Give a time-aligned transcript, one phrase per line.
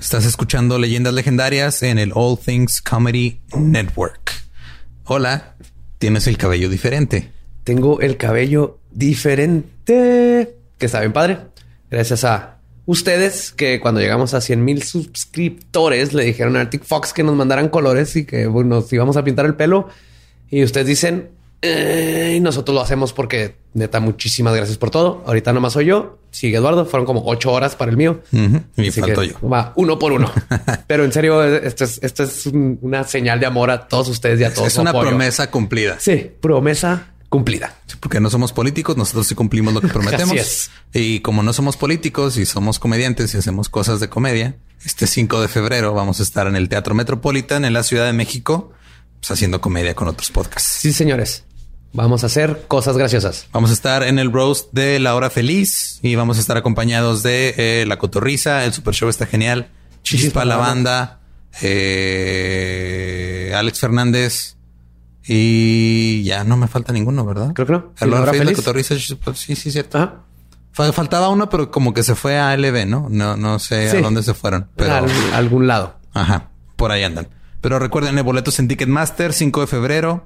[0.00, 4.32] Estás escuchando Leyendas Legendarias en el All Things Comedy Network.
[5.04, 5.56] Hola,
[5.98, 7.30] tienes el cabello diferente.
[7.64, 11.40] Tengo el cabello diferente, que está bien padre.
[11.90, 17.12] Gracias a ustedes que cuando llegamos a 100 mil suscriptores le dijeron a Arctic Fox
[17.12, 19.90] que nos mandaran colores y que nos íbamos a pintar el pelo.
[20.48, 21.28] Y ustedes dicen,
[21.62, 25.22] eh, y nosotros lo hacemos porque neta, muchísimas gracias por todo.
[25.26, 26.18] Ahorita nomás soy yo.
[26.30, 26.86] Sigue Eduardo.
[26.86, 28.22] Fueron como ocho horas para el mío.
[28.76, 29.34] Y falto yo.
[29.48, 30.32] Va uno por uno.
[30.86, 34.44] Pero en serio, esto es, esto es una señal de amor a todos ustedes y
[34.44, 34.68] a todos.
[34.68, 35.98] Es una promesa cumplida.
[36.00, 37.76] Sí, promesa cumplida.
[38.00, 40.70] porque no somos políticos, nosotros sí cumplimos lo que prometemos.
[40.92, 45.40] Y como no somos políticos y somos comediantes y hacemos cosas de comedia, este 5
[45.40, 48.72] de febrero vamos a estar en el Teatro Metropolitan en la Ciudad de México,
[49.20, 50.78] pues, haciendo comedia con otros podcasts.
[50.80, 51.44] Sí, señores.
[51.92, 53.48] Vamos a hacer cosas graciosas.
[53.52, 57.22] Vamos a estar en el roast de La Hora Feliz y vamos a estar acompañados
[57.24, 58.64] de eh, La Cotorriza.
[58.64, 59.70] El Super Show está genial.
[60.02, 61.20] Chispa, la banda.
[61.62, 64.56] Eh, Alex Fernández.
[65.26, 67.52] Y ya no me falta ninguno, ¿verdad?
[67.54, 67.92] Creo que no.
[68.08, 68.94] La Hora Feliz, La Cotorriza.
[68.96, 70.24] Sí, sí, cierto.
[70.72, 73.08] Faltaba uno, pero como que se fue a LB, ¿no?
[73.10, 74.68] No, no sé a dónde se fueron.
[74.76, 74.94] Pero...
[74.94, 75.96] A algún lado.
[76.14, 76.50] Ajá.
[76.76, 77.28] Por ahí andan.
[77.60, 80.24] Pero recuerden, boletos en Ticketmaster, 5 de febrero.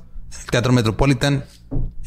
[0.51, 1.45] Teatro Metropolitan.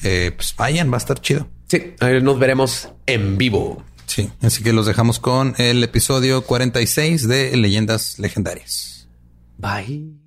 [0.03, 1.47] Eh, pues vayan, va a estar chido.
[1.67, 3.84] Sí, nos veremos en vivo.
[4.06, 9.08] Sí, así que los dejamos con el episodio 46 de Leyendas Legendarias.
[9.58, 10.27] Bye.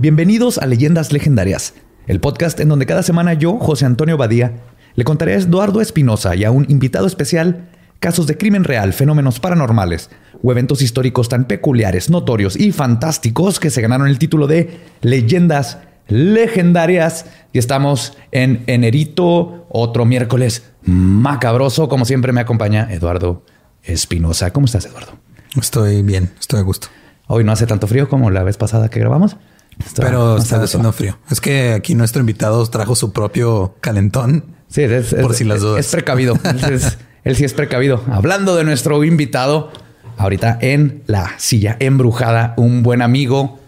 [0.00, 1.74] Bienvenidos a Leyendas Legendarias,
[2.06, 4.54] el podcast en donde cada semana yo, José Antonio Badía,
[4.94, 7.68] le contaré a Eduardo Espinosa y a un invitado especial
[7.98, 10.08] casos de crimen real, fenómenos paranormales
[10.42, 15.80] o eventos históricos tan peculiares, notorios y fantásticos que se ganaron el título de Leyendas
[16.08, 17.26] Legendarias.
[17.52, 21.90] Y estamos en Enerito, otro miércoles macabroso.
[21.90, 23.44] Como siempre me acompaña Eduardo
[23.82, 24.50] Espinosa.
[24.50, 25.12] ¿Cómo estás, Eduardo?
[25.60, 26.88] Estoy bien, estoy a gusto.
[27.26, 29.36] Hoy no hace tanto frío como la vez pasada que grabamos.
[29.96, 31.18] Pero está haciendo frío.
[31.30, 34.44] Es que aquí nuestro invitado trajo su propio calentón.
[34.68, 35.84] Sí, es, por si las dudas.
[35.84, 36.38] Es precavido.
[37.24, 38.02] él sí es precavido.
[38.10, 39.72] Hablando de nuestro invitado,
[40.16, 43.58] ahorita en la silla embrujada, un buen amigo,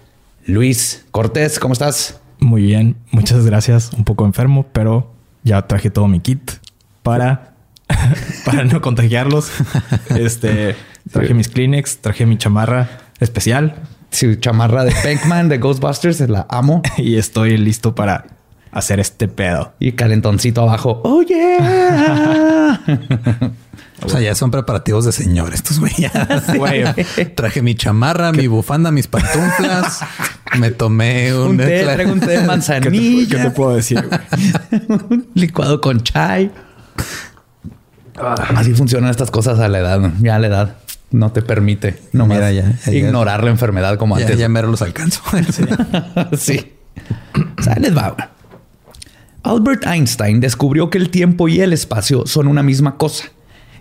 [0.47, 1.59] Luis Cortés.
[1.59, 2.21] ¿Cómo estás?
[2.39, 3.93] Muy bien, muchas gracias.
[3.93, 5.13] Un poco enfermo, pero
[5.45, 6.53] ya traje todo mi kit
[7.03, 7.55] para,
[8.45, 9.51] para no contagiarlos.
[10.11, 10.77] Este
[11.11, 12.89] traje mis Kleenex, traje mi chamarra
[13.21, 13.77] especial
[14.13, 16.83] su chamarra de Pac-Man de Ghostbusters, la amo.
[16.99, 18.27] y estoy listo para
[18.71, 19.73] hacer este pedo.
[19.81, 21.01] Y calentoncito abajo.
[21.05, 22.81] ¡Oh, yeah!
[24.05, 26.13] o sea, ya son preparativos de señor estos güeyes.
[27.35, 30.01] Traje mi chamarra, mi bufanda, mis pantuflas.
[30.59, 31.53] Me tomé un...
[31.53, 33.29] un té, traigo un té de manzanilla.
[33.29, 34.07] ¿Qué te, puedo decir?
[35.35, 36.51] licuado con chai.
[38.55, 40.82] Así funcionan estas cosas a la edad, ya a la edad
[41.13, 44.39] no te permite no Mira, ya, ignorar la enfermedad como antes.
[44.39, 45.23] Ya me los alcanzo.
[46.37, 46.73] sí.
[47.59, 48.33] o sea, les va.
[49.43, 53.25] Albert Einstein descubrió que el tiempo y el espacio son una misma cosa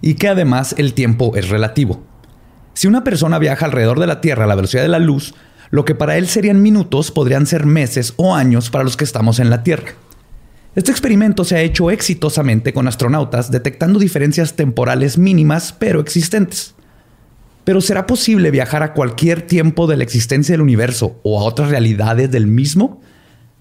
[0.02, 2.04] y que además el tiempo es relativo.
[2.74, 5.36] Si una persona viaja alrededor de la Tierra a la velocidad de la luz,
[5.70, 9.40] lo que para él serían minutos podrían ser meses o años para los que estamos
[9.40, 9.94] en la Tierra.
[10.74, 16.76] Este experimento se ha hecho exitosamente con astronautas detectando diferencias temporales mínimas pero existentes.
[17.64, 21.70] Pero ¿será posible viajar a cualquier tiempo de la existencia del universo o a otras
[21.70, 23.02] realidades del mismo?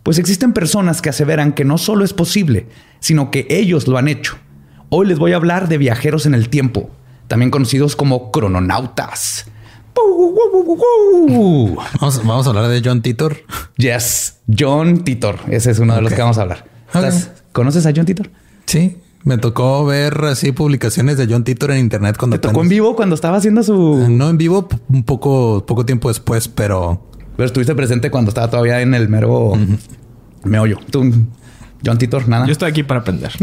[0.02, 2.67] Pues existen personas que aseveran que no solo es posible,
[3.00, 4.38] sino que ellos lo han hecho.
[4.88, 6.91] Hoy les voy a hablar de viajeros en el tiempo,
[7.29, 9.47] también conocidos como crononautas.
[12.00, 13.37] Vamos, a hablar de John Titor.
[13.76, 15.41] Yes, John Titor.
[15.49, 16.64] Ese es uno de los que vamos a hablar.
[17.52, 18.31] ¿Conoces a John Titor?
[18.67, 22.69] Sí, Me tocó ver así publicaciones de John Titor en internet cuando ¿Te tocó en
[22.69, 24.07] vivo cuando estaba haciendo su...?
[24.09, 27.07] No en vivo, un poco, poco tiempo después, pero...
[27.37, 29.53] Pero estuviste presente cuando estaba todavía en el mero
[30.45, 30.79] meollo.
[30.91, 31.13] Tú,
[31.85, 32.47] John Titor, nada.
[32.47, 33.33] Yo estoy aquí para aprender.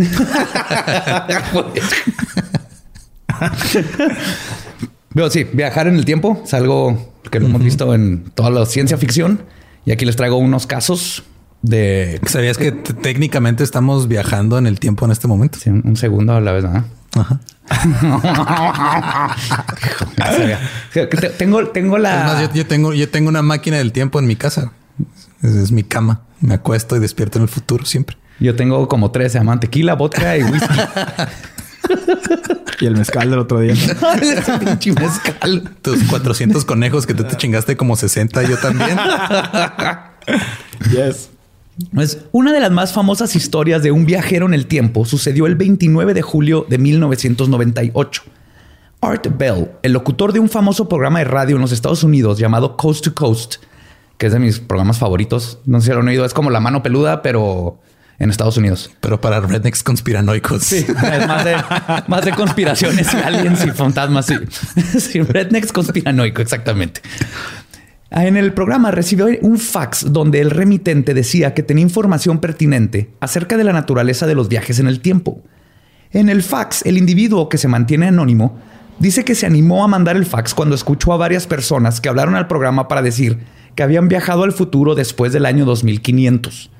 [5.13, 8.65] Pero sí, viajar en el tiempo es algo que lo hemos visto en toda la
[8.65, 9.41] ciencia ficción.
[9.85, 11.23] Y aquí les traigo unos casos
[11.61, 12.19] de...
[12.25, 15.59] ¿Sabías que técnicamente estamos viajando en el tiempo en este momento?
[15.59, 16.85] Sí, un un segundo a la vez, ¿no?
[17.15, 17.39] Ajá.
[20.93, 21.07] Te-
[21.37, 22.19] tengo, tengo la...
[22.19, 24.71] Es más, yo, yo tengo, yo tengo una máquina del tiempo en mi casa.
[25.41, 26.21] Es mi cama.
[26.41, 28.17] Me acuesto y despierto en el futuro siempre.
[28.39, 30.67] Yo tengo como tres, se llaman tequila, vodka y whisky.
[32.79, 33.73] Y el mezcal del otro día.
[34.59, 35.63] Pinche mezcal.
[35.81, 38.95] Tus 400 conejos que tú te chingaste como 60, yo también.
[40.91, 41.31] yes.
[41.93, 45.55] Pues una de las más famosas historias de un viajero en el tiempo sucedió el
[45.55, 48.23] 29 de julio de 1998.
[49.01, 52.75] Art Bell, el locutor de un famoso programa de radio en los Estados Unidos llamado
[52.77, 53.55] Coast to Coast,
[54.17, 55.59] que es de mis programas favoritos.
[55.65, 57.79] No sé si lo han oído, es como la mano peluda, pero
[58.19, 58.89] en Estados Unidos.
[58.99, 60.63] Pero para rednecks conspiranoicos.
[60.63, 61.55] Sí, es más de,
[62.07, 64.25] más de conspiraciones y aliens y fantasmas.
[64.25, 64.35] Sí,
[64.99, 67.01] sí rednecks conspiranoico, exactamente.
[68.09, 73.57] En el programa recibió un fax donde el remitente decía que tenía información pertinente acerca
[73.57, 75.41] de la naturaleza de los viajes en el tiempo.
[76.11, 78.57] En el fax, el individuo que se mantiene anónimo
[78.99, 82.35] dice que se animó a mandar el fax cuando escuchó a varias personas que hablaron
[82.35, 83.39] al programa para decir
[83.75, 86.71] que habían viajado al futuro después del año 2500.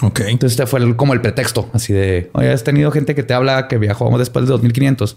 [0.00, 0.20] Ok.
[0.28, 3.34] Entonces este fue el- como el pretexto, así de, oye, has tenido gente que te
[3.34, 5.16] habla que viajó después de 2500.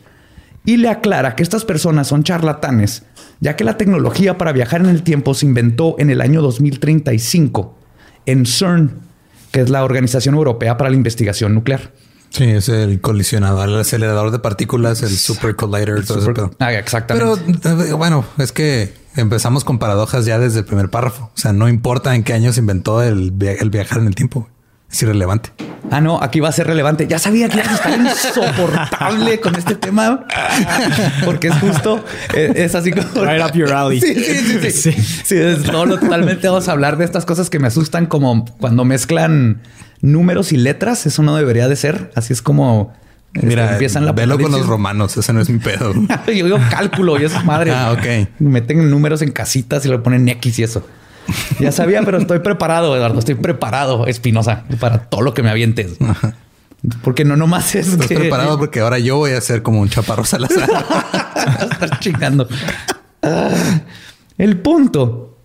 [0.66, 3.04] Y le aclara que estas personas son charlatanes,
[3.42, 7.76] ya que la tecnología para viajar en el tiempo se inventó en el año 2035
[8.26, 8.92] en CERN,
[9.52, 11.92] que es la Organización Europea para la Investigación Nuclear.
[12.30, 16.52] Sí, es el colisionador, el acelerador de partículas, el super collider, todo ese pedo.
[16.60, 17.42] Ah, exactamente.
[17.62, 21.26] Pero eh, bueno, es que empezamos con paradojas ya desde el primer párrafo.
[21.36, 24.16] O sea, no importa en qué año se inventó el, via- el viajar en el
[24.16, 24.48] tiempo.
[24.92, 25.52] Es irrelevante.
[25.90, 27.08] Ah, no, aquí va a ser relevante.
[27.08, 30.26] Ya sabía que ibas a estar insoportable con este tema,
[31.26, 32.04] porque es justo,
[32.34, 33.26] eh, es así como...
[33.26, 34.00] Right up your alley.
[34.00, 34.72] Sí, sí, sí.
[34.72, 35.02] Sí, Sí.
[35.26, 38.46] Sí, es todo lo- totalmente vamos a hablar de estas cosas que me asustan como
[38.60, 39.62] cuando mezclan
[40.02, 41.06] números y letras.
[41.06, 42.12] Eso no debería de ser.
[42.16, 42.94] Así es como
[43.34, 45.16] este, Mira, empiezan la velo con los romanos.
[45.18, 45.94] Ese no es mi pedo.
[46.28, 47.74] Yo digo cálculo y esas madres.
[47.76, 48.30] Ah, ok.
[48.40, 50.86] Meten números en casitas y le ponen X y eso.
[51.60, 53.20] Ya sabía, pero estoy preparado, Eduardo.
[53.20, 55.98] Estoy preparado, Espinosa, para todo lo que me avientes.
[57.04, 59.90] Porque no nomás es Estás que- preparado porque ahora yo voy a ser como un
[59.90, 60.68] chaparro Salazar.
[61.72, 62.48] estar chingando.
[64.38, 65.38] El punto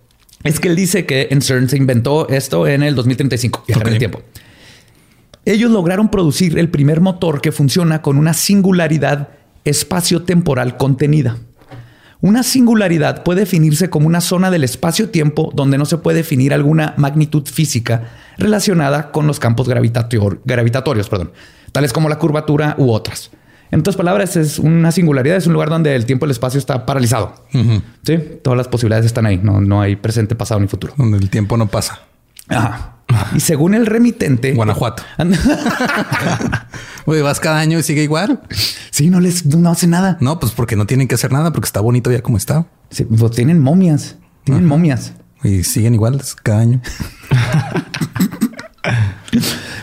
[0.43, 3.93] es que él dice que en CERN se inventó esto en el 2035, viajar en
[3.93, 4.21] el tiempo.
[5.45, 9.29] Ellos lograron producir el primer motor que funciona con una singularidad
[9.63, 11.37] espacio-temporal contenida.
[12.19, 16.93] Una singularidad puede definirse como una zona del espacio-tiempo donde no se puede definir alguna
[16.97, 21.31] magnitud física relacionada con los campos gravitator- gravitatorios, perdón,
[21.71, 23.29] tales como la curvatura u otras.
[23.69, 26.57] En otras palabras, es una singularidad, es un lugar donde el tiempo y el espacio
[26.57, 27.35] está paralizado.
[28.03, 30.93] Sí, todas las posibilidades están ahí, no, no hay presente, pasado ni futuro.
[30.97, 31.99] donde el tiempo no pasa.
[32.47, 32.96] Ajá.
[33.35, 35.03] Y según el remitente, Guanajuato.
[37.05, 38.41] Güey, vas cada año y sigue igual.
[38.91, 40.17] sí, no les no hace nada.
[40.19, 42.65] No, pues porque no tienen que hacer nada, porque está bonito ya como está.
[42.89, 45.13] Sí, pues tienen momias, tienen momias.
[45.43, 46.81] Y siguen iguales cada año.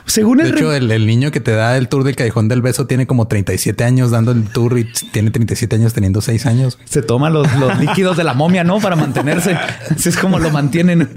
[0.06, 2.48] Según De el hecho, rem- el, el niño que te da el tour del Callejón
[2.48, 6.46] del Beso tiene como 37 años dando el tour y tiene 37 años teniendo 6
[6.46, 6.78] años.
[6.84, 8.80] se toma los, los líquidos de la momia, ¿no?
[8.80, 9.54] Para mantenerse.
[9.90, 11.08] Así es como lo mantienen.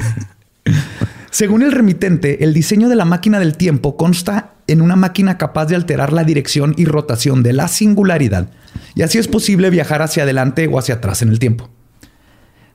[1.37, 5.67] Según el remitente, el diseño de la máquina del tiempo consta en una máquina capaz
[5.67, 8.49] de alterar la dirección y rotación de la singularidad,
[8.95, 11.69] y así es posible viajar hacia adelante o hacia atrás en el tiempo.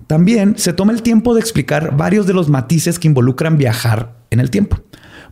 [0.07, 4.39] También se toma el tiempo de explicar varios de los matices que involucran viajar en
[4.39, 4.81] el tiempo.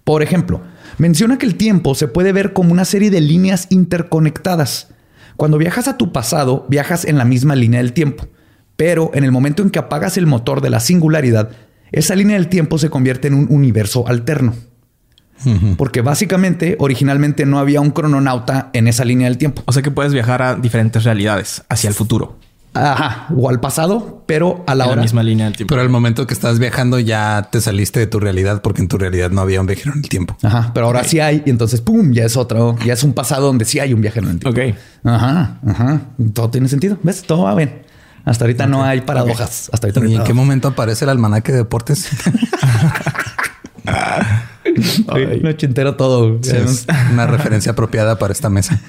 [0.02, 0.62] Por ejemplo,
[0.98, 4.88] menciona que el tiempo se puede ver como una serie de líneas interconectadas.
[5.36, 8.26] Cuando viajas a tu pasado, viajas en la misma línea del tiempo.
[8.74, 11.50] Pero en el momento en que apagas el motor de la singularidad,
[11.92, 14.54] esa línea del tiempo se convierte en un universo alterno.
[15.78, 19.62] Porque básicamente, originalmente no había un crononauta en esa línea del tiempo.
[19.64, 22.36] O sea que puedes viajar a diferentes realidades hacia el futuro.
[22.72, 24.96] Ajá, o al pasado, pero a la en hora.
[24.96, 25.72] la misma línea del tiempo.
[25.72, 28.96] Pero al momento que estás viajando ya te saliste de tu realidad porque en tu
[28.96, 30.36] realidad no había un viajero en el tiempo.
[30.42, 33.46] Ajá, pero ahora sí hay, y entonces pum, ya es otro, ya es un pasado
[33.46, 34.60] donde sí hay un viaje en el tiempo.
[34.60, 34.76] Ok.
[35.02, 36.00] Ajá, ajá.
[36.32, 36.96] Todo tiene sentido.
[37.02, 37.22] ¿Ves?
[37.22, 37.82] Todo va bien.
[38.24, 39.70] Hasta ahorita no hay paradojas.
[39.72, 42.08] Hasta ahorita no hay ¿Y en qué momento aparece el almanaque de deportes?
[45.42, 46.38] No ochentero todo.
[46.42, 48.80] Sí, es una referencia apropiada para esta mesa.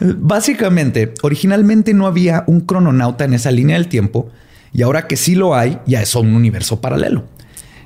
[0.00, 4.30] Básicamente, originalmente no había un crononauta en esa línea del tiempo
[4.72, 7.24] y ahora que sí lo hay, ya es un universo paralelo.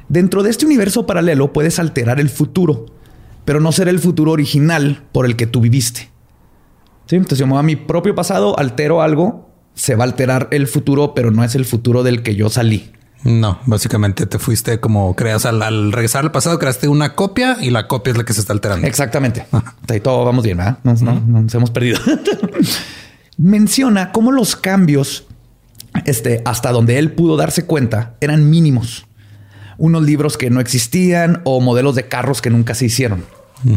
[0.08, 2.87] Dentro de este universo paralelo puedes alterar el futuro,
[3.44, 6.08] pero no ser el futuro original por el que tú viviste.
[7.06, 7.16] ¿Sí?
[7.16, 9.47] Entonces yo me voy a mi propio pasado, altero algo,
[9.78, 12.90] se va a alterar el futuro, pero no es el futuro del que yo salí.
[13.25, 17.70] No, básicamente te fuiste como creas al, al regresar al pasado, creaste una copia y
[17.70, 18.87] la copia es la que se está alterando.
[18.87, 19.47] Exactamente.
[20.02, 20.78] Todo vamos bien, ¿verdad?
[20.85, 21.99] No, no, no nos hemos perdido.
[23.37, 25.26] Menciona cómo los cambios,
[26.04, 29.06] este, hasta donde él pudo darse cuenta, eran mínimos.
[29.78, 33.25] Unos libros que no existían o modelos de carros que nunca se hicieron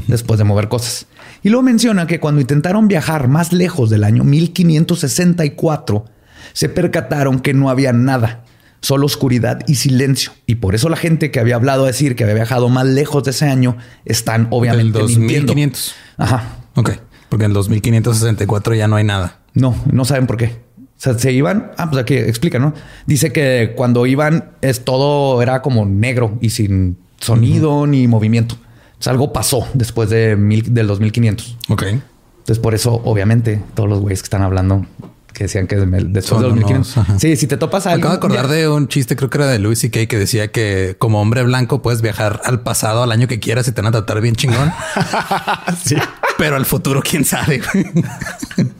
[0.08, 1.06] después de mover cosas.
[1.44, 6.06] Y luego menciona que cuando intentaron viajar más lejos del año 1564,
[6.54, 8.44] se percataron que no había nada,
[8.82, 10.32] solo oscuridad y silencio.
[10.46, 13.24] Y por eso la gente que había hablado a decir que había viajado más lejos
[13.24, 15.54] de ese año están obviamente Del mintiendo.
[15.54, 15.96] 2500.
[16.18, 16.44] Ajá.
[16.76, 16.92] Ok,
[17.30, 19.40] porque en el 2564 ya no hay nada.
[19.54, 20.62] No, no saben por qué.
[20.78, 21.72] O sea, se iban.
[21.78, 22.74] Ah, pues aquí explica, ¿no?
[23.08, 28.56] Dice que cuando iban, es todo era como negro y sin sonido ni movimiento.
[29.02, 31.58] O sea, algo pasó después de mil, del 2500.
[31.70, 31.84] Ok.
[31.84, 34.86] Entonces, por eso, obviamente, todos los güeyes que están hablando
[35.34, 36.98] que decían que después Son del 2500.
[37.10, 37.20] unos.
[37.22, 39.48] Sí, si te topas a Me acabo de acordar de un chiste, creo que era
[39.48, 40.06] de Louis C.K.
[40.06, 43.72] que decía que como hombre blanco puedes viajar al pasado, al año que quieras y
[43.72, 44.72] te van a tratar bien chingón.
[45.84, 45.96] Sí.
[46.38, 47.60] Pero al futuro, quién sabe.
[47.74, 47.86] güey.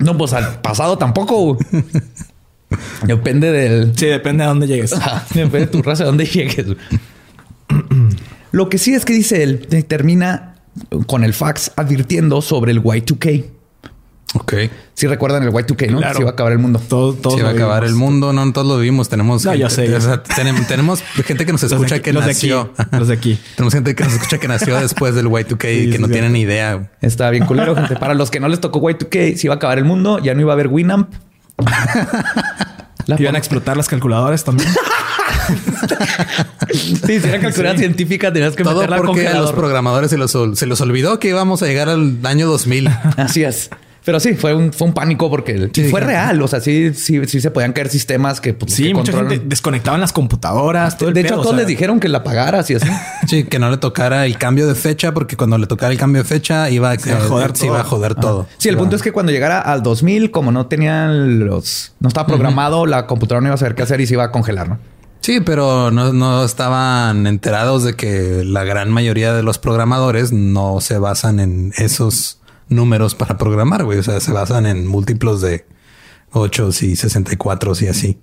[0.00, 1.56] No, pues al pasado tampoco.
[3.04, 3.92] Depende del.
[3.96, 4.94] Sí, depende de dónde llegues.
[5.32, 6.66] Depende de tu raza, de dónde llegues.
[8.52, 10.54] Lo que sí es que dice él, termina
[11.06, 13.44] con el fax advirtiendo sobre el Y2K.
[14.34, 14.54] ok.
[14.94, 15.98] Si recuerdan el Y2K, ¿no?
[15.98, 16.14] Claro.
[16.14, 16.80] Se iba a acabar el mundo.
[16.88, 18.10] Todo, todo Se va a acabar el vimos.
[18.10, 19.08] mundo, no todos lo vivimos.
[19.08, 22.04] Tenemos, No, gente, ya sé, ya o sea, tenemos, tenemos gente que nos escucha aquí-
[22.04, 22.72] que los de nació.
[22.78, 23.38] aquí, los de aquí.
[23.56, 26.06] tenemos gente que nos escucha que nació después del Y2K y Sí, que sí, no
[26.08, 26.12] sí.
[26.12, 26.90] tienen ni idea.
[27.00, 27.96] Está bien culero, gente.
[27.96, 30.40] Para los que no les tocó Y2K, se iba a acabar el mundo, ya no
[30.42, 31.10] iba a haber Winamp.
[33.06, 34.70] La Iban a explotar las calculadoras también.
[36.72, 40.30] Sí, si era calculadora científica, tenías que Todo meterla porque a los programadores se los,
[40.54, 42.88] se los olvidó que íbamos a llegar al año 2000.
[43.16, 43.70] Así es.
[44.04, 46.06] Pero sí, fue un, fue un pánico porque Sí, fue claro.
[46.06, 46.42] real.
[46.42, 49.30] O sea, sí, sí, sí se podían caer sistemas que, pues, Sí, que mucha controlan.
[49.30, 50.98] gente desconectaban las computadoras.
[50.98, 52.88] Todo el De hecho, a todos o sea, les dijeron que la pagaras y así.
[53.28, 56.22] Sí, que no le tocara el cambio de fecha, porque cuando le tocara el cambio
[56.24, 57.90] de fecha iba a, iba a joder se iba a todo.
[57.90, 58.46] joder todo.
[58.58, 61.92] Sí, el punto es que cuando llegara al 2000, como no tenían los...
[62.00, 64.32] No estaba programado, la computadora no iba a saber qué hacer y se iba a
[64.32, 64.78] congelar, ¿no?
[65.22, 70.80] Sí, pero no, no estaban enterados de que la gran mayoría de los programadores no
[70.80, 73.98] se basan en esos números para programar, güey.
[73.98, 75.64] O sea, se basan en múltiplos de
[76.32, 78.18] 8 y 64 y así.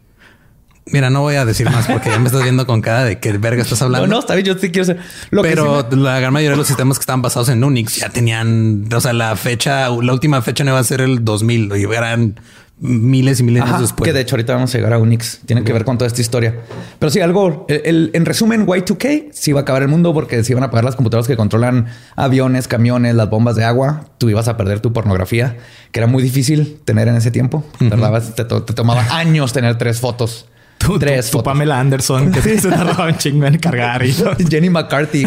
[0.92, 3.32] Mira, no voy a decir más porque ya me estás viendo con cara de qué
[3.38, 4.08] verga estás hablando.
[4.08, 4.98] No, no, está bien, yo sí quiero ser...
[5.30, 7.64] Lo que pero sí me- la gran mayoría de los sistemas que estaban basados en
[7.64, 11.24] Unix ya tenían, o sea, la fecha, la última fecha no iba a ser el
[11.24, 12.40] 2000 y eran
[12.82, 14.08] miles y miles Ajá, después.
[14.08, 15.40] que de hecho ahorita vamos a llegar a Unix.
[15.46, 16.56] Tiene que ver con toda esta historia.
[16.98, 17.66] Pero sí, algo...
[17.70, 20.68] el- el- en resumen, Y2K sí iba a acabar el mundo porque se iban a
[20.68, 24.06] apagar las computadoras que controlan aviones, camiones, las bombas de agua.
[24.18, 25.58] Tú ibas a perder tu pornografía,
[25.92, 27.66] que era muy difícil tener en ese tiempo.
[27.90, 30.46] Tardabas, te, to- te tomaba años tener tres fotos.
[30.78, 31.52] Tu- tres tu fotos.
[31.52, 34.06] Pamela Anderson que se tardaba un chingo en cargar.
[34.06, 34.14] Y...
[34.50, 35.26] Jenny McCarthy.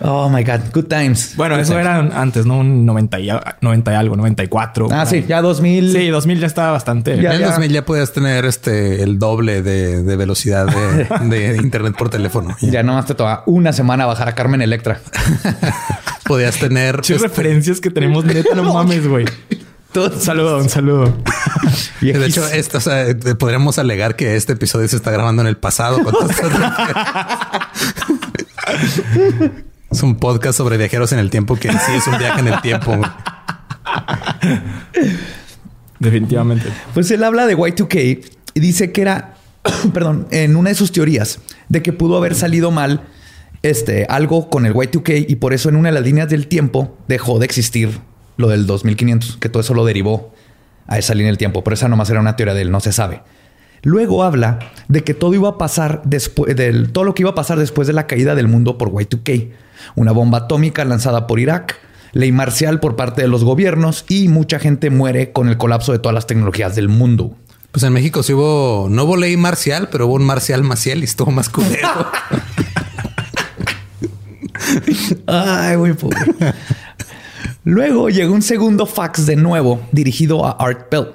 [0.00, 0.60] Oh my God.
[0.72, 1.34] Good times.
[1.36, 1.86] Bueno, Good eso times.
[1.86, 2.58] era antes, ¿no?
[2.58, 3.28] Un 90 y,
[3.60, 4.88] 90 y algo, 94.
[4.90, 5.26] Ah, sí, ahí.
[5.28, 5.92] ya 2000.
[5.92, 7.20] Sí, 2000 ya estaba bastante.
[7.20, 7.46] Ya, en ya.
[7.48, 12.56] 2000 ya podías tener este el doble de, de velocidad de, de internet por teléfono.
[12.60, 15.00] Ya nomás te toma una semana bajar a Carmen Electra.
[16.24, 19.26] Podías tener Muchas este, referencias que tenemos, neta, no mames, güey.
[19.94, 21.12] Un saludo, un saludo.
[22.00, 25.48] de hecho, esto, o sea, eh, podríamos alegar que este episodio se está grabando en
[25.48, 26.02] el pasado.
[26.02, 26.14] con.
[29.92, 32.48] Es un podcast sobre viajeros en el tiempo que en sí es un viaje en
[32.48, 32.98] el tiempo.
[35.98, 36.66] Definitivamente.
[36.94, 39.34] Pues él habla de Y2K y dice que era,
[39.92, 43.02] perdón, en una de sus teorías de que pudo haber salido mal
[43.62, 46.96] este, algo con el Y2K y por eso en una de las líneas del tiempo
[47.06, 48.00] dejó de existir
[48.36, 50.32] lo del 2500, que todo eso lo derivó
[50.86, 51.62] a esa línea del tiempo.
[51.62, 53.22] Pero esa nomás era una teoría de él, no se sabe.
[53.82, 57.34] Luego habla de que todo iba a pasar después del todo lo que iba a
[57.34, 59.50] pasar después de la caída del mundo por Y2K,
[59.96, 61.78] una bomba atómica lanzada por Irak,
[62.12, 65.98] ley marcial por parte de los gobiernos y mucha gente muere con el colapso de
[65.98, 67.34] todas las tecnologías del mundo.
[67.72, 71.04] Pues en México sí hubo, no hubo ley marcial, pero hubo un marcial maciel y
[71.04, 72.06] estuvo más culero.
[75.26, 76.18] Ay, güey, pobre.
[77.64, 81.08] Luego llegó un segundo fax de nuevo dirigido a Art Bell.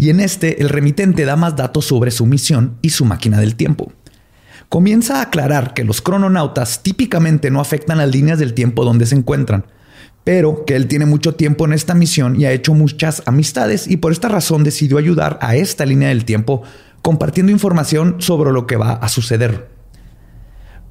[0.00, 3.54] Y en este, el remitente da más datos sobre su misión y su máquina del
[3.54, 3.92] tiempo.
[4.70, 9.14] comienza a aclarar que los crononautas típicamente no afectan las líneas del tiempo donde se
[9.14, 9.66] encuentran,
[10.24, 13.98] pero que él tiene mucho tiempo en esta misión y ha hecho muchas amistades y
[13.98, 16.62] por esta razón decidió ayudar a esta línea del tiempo
[17.02, 19.68] compartiendo información sobre lo que va a suceder.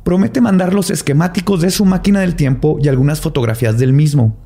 [0.03, 4.37] Promete mandar los esquemáticos de su máquina del tiempo y algunas fotografías del mismo.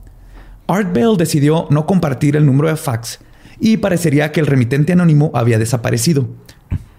[0.67, 3.19] Art Bell decidió no compartir el número de fax
[3.63, 6.27] y parecería que el remitente anónimo había desaparecido.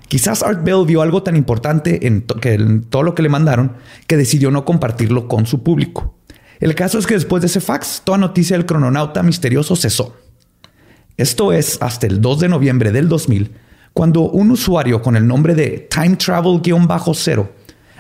[0.09, 3.75] Quizás Art Bell vio algo tan importante en, en todo lo que le mandaron
[4.07, 6.17] que decidió no compartirlo con su público.
[6.61, 10.17] El caso es que después de ese fax, toda noticia del crononauta misterioso cesó.
[11.19, 13.53] Esto es hasta el 2 de noviembre del 2000,
[13.93, 17.49] cuando un usuario con el nombre de Time Travel-0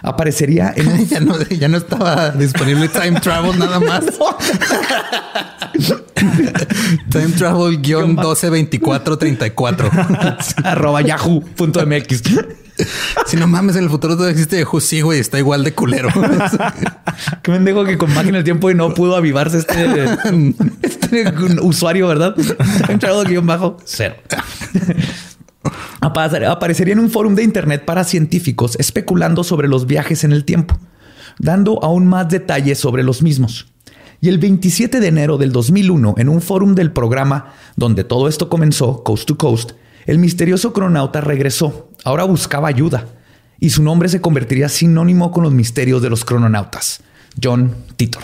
[0.01, 1.07] aparecería en un...
[1.07, 4.05] ya, no, ya no estaba disponible Time Travel nada más.
[7.11, 9.91] Time Travel guion 122434
[10.65, 12.23] arroba yahoo.mx.
[13.27, 16.09] Si no mames, en el futuro todo existe Yahoo, sí, güey, está igual de culero.
[17.43, 20.05] Qué mendejo que con máquina del tiempo y no pudo avivarse este,
[20.83, 22.35] este usuario, ¿verdad?
[22.87, 24.17] Time Travel guion bajo cero.
[26.01, 30.79] Aparecería en un foro de internet para científicos especulando sobre los viajes en el tiempo,
[31.39, 33.74] dando aún más detalles sobre los mismos.
[34.25, 38.49] Y el 27 de enero del 2001, en un foro del programa donde todo esto
[38.49, 39.73] comenzó, Coast to Coast,
[40.07, 41.91] el misterioso cronauta regresó.
[42.05, 43.07] Ahora buscaba ayuda
[43.61, 47.03] y su nombre se convertiría sinónimo con los misterios de los crononautas,
[47.43, 48.23] John Titor.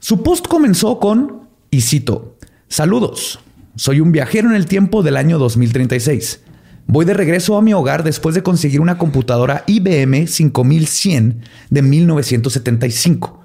[0.00, 2.34] Su post comenzó con, y cito,
[2.66, 3.38] saludos,
[3.76, 6.40] soy un viajero en el tiempo del año 2036.
[6.88, 13.44] Voy de regreso a mi hogar después de conseguir una computadora IBM 5100 de 1975.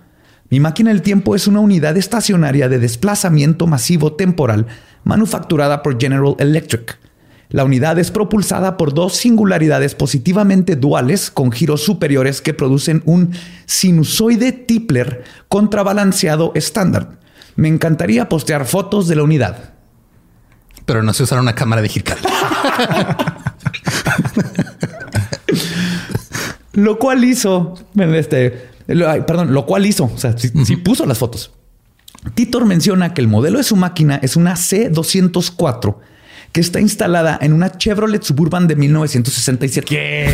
[0.50, 4.68] Mi máquina del tiempo es una unidad estacionaria de desplazamiento masivo temporal
[5.04, 7.00] manufacturada por General Electric.
[7.50, 13.32] La unidad es propulsada por dos singularidades positivamente duales con giros superiores que producen un
[13.66, 17.20] sinusoide Tipler contrabalanceado estándar.
[17.56, 19.74] Me encantaría postear fotos de la unidad
[20.86, 22.18] pero no se usar una cámara digital.
[26.74, 31.52] lo cual hizo, este, perdón, lo cual hizo, o sea, sí, puso las fotos.
[32.36, 35.98] Titor menciona que el modelo de su máquina es una C204
[36.54, 39.88] que está instalada en una Chevrolet Suburban de 1967.
[39.88, 40.26] ¿Qué?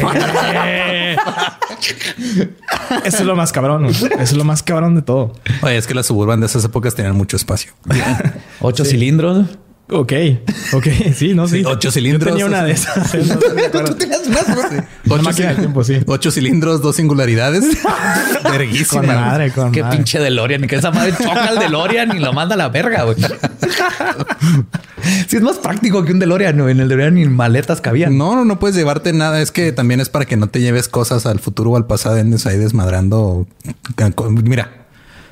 [3.06, 3.86] Eso es lo más cabrón.
[3.86, 5.34] Eso es lo más cabrón de todo.
[5.62, 7.72] Oye, es que las Suburban de esas épocas tenían mucho espacio.
[8.60, 9.48] Ocho cilindros.
[9.92, 10.14] Ok,
[10.74, 11.64] ok, sí, no, sí.
[11.66, 12.30] Ocho cilindros.
[12.30, 13.12] Yo tenía una de esas.
[13.72, 14.40] Tú tenías una.
[15.10, 16.00] Ocho, tiempo, sí.
[16.06, 17.66] Ocho cilindros, dos singularidades.
[18.44, 19.02] Verguísima.
[19.02, 20.68] Con madre, con Qué pinche DeLorean.
[20.68, 23.18] Que esa madre choca el DeLorean y lo manda a la verga, güey.
[25.28, 26.70] sí, es más práctico que un DeLorean, ¿no?
[26.70, 28.16] En el DeLorean ni maletas cabían.
[28.16, 29.42] No, no, no puedes llevarte nada.
[29.42, 32.18] Es que también es para que no te lleves cosas al futuro o al pasado.
[32.18, 33.48] Andes ahí desmadrando.
[34.44, 34.86] Mira,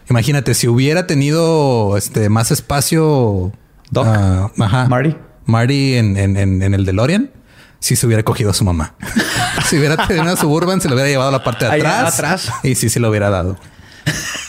[0.09, 3.53] imagínate si hubiera tenido este más espacio
[3.91, 4.07] Doc.
[4.07, 4.87] Ah, ajá.
[4.87, 5.15] Marty.
[5.45, 7.31] Marty en, en, en, el DeLorean.
[7.79, 8.95] Si se hubiera cogido a su mamá.
[9.69, 12.13] si hubiera tenido una Suburban, se lo hubiera llevado a la parte de atrás.
[12.13, 12.51] atrás.
[12.63, 13.57] Y sí se lo hubiera dado.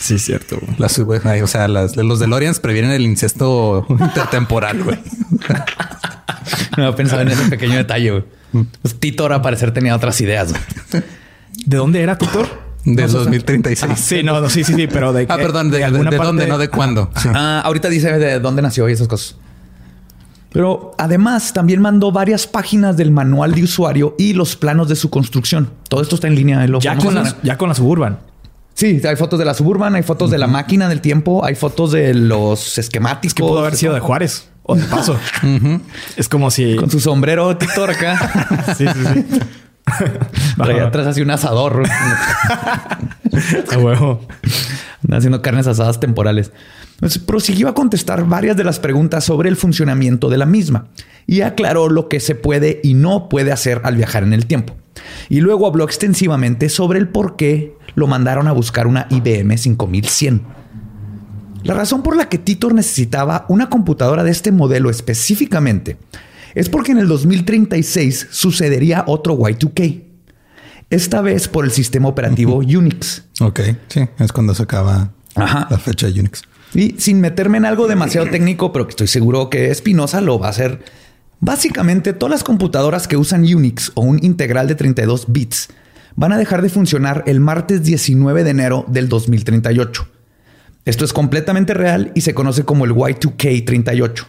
[0.01, 0.59] Sí, es cierto.
[0.79, 4.99] Las, o sea, las, los DeLoreans previenen el incesto intertemporal, güey.
[6.77, 8.25] no pensaba en ese pequeño detalle, güey.
[8.81, 10.55] Pues Titor, a parecer, tenía otras ideas.
[11.67, 12.68] ¿De dónde era Titor?
[12.85, 13.93] De 2036.
[13.97, 17.11] sí, no, sí, sí, sí, pero de Ah, perdón, de, de, dónde, no de cuándo.
[17.35, 19.37] Ah, ahorita dice de dónde nació y esas cosas.
[20.51, 25.11] Pero además también mandó varias páginas del manual de usuario y los planos de su
[25.11, 25.71] construcción.
[25.89, 26.67] Todo esto está en línea.
[26.67, 28.19] Lo ya, con la, ya con la Suburban.
[28.73, 31.93] Sí, hay fotos de la Suburban, hay fotos de la máquina del tiempo, hay fotos
[31.93, 33.35] de los esquemáticos.
[33.35, 35.19] que pudo haber sido de Juárez o de Paso.
[36.17, 36.77] Es como si...
[36.77, 38.65] Con su sombrero Titor acá.
[38.79, 39.41] sí, sí, sí.
[40.57, 41.83] Traía atrás así un asador.
[43.73, 44.21] A huevo.
[45.11, 46.53] Haciendo carnes asadas temporales.
[47.01, 50.89] Pues prosiguió a contestar varias de las preguntas sobre el funcionamiento de la misma
[51.27, 54.75] y aclaró lo que se puede y no puede hacer al viajar en el tiempo.
[55.29, 60.43] Y luego habló extensivamente sobre el por qué lo mandaron a buscar una IBM 5100.
[61.63, 65.99] La razón por la que Titor necesitaba una computadora de este modelo específicamente
[66.55, 70.05] es porque en el 2036 sucedería otro Y2K.
[70.91, 73.25] Esta vez por el sistema operativo Unix.
[73.41, 76.43] Ok, sí, es cuando se acaba la fecha de Unix.
[76.75, 80.47] Y sin meterme en algo demasiado técnico, pero que estoy seguro que Espinosa lo va
[80.47, 80.85] a hacer.
[81.41, 85.69] Básicamente, todas las computadoras que usan Unix o un integral de 32 bits
[86.17, 90.09] van a dejar de funcionar el martes 19 de enero del 2038.
[90.85, 94.27] Esto es completamente real y se conoce como el Y2K 38.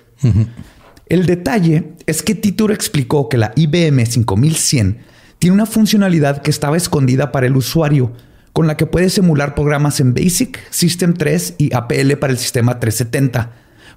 [1.09, 4.99] El detalle es que Titor explicó que la IBM 5100
[5.39, 8.13] tiene una funcionalidad que estaba escondida para el usuario,
[8.53, 12.79] con la que puedes emular programas en BASIC, System 3 y APL para el sistema
[12.79, 13.51] 370,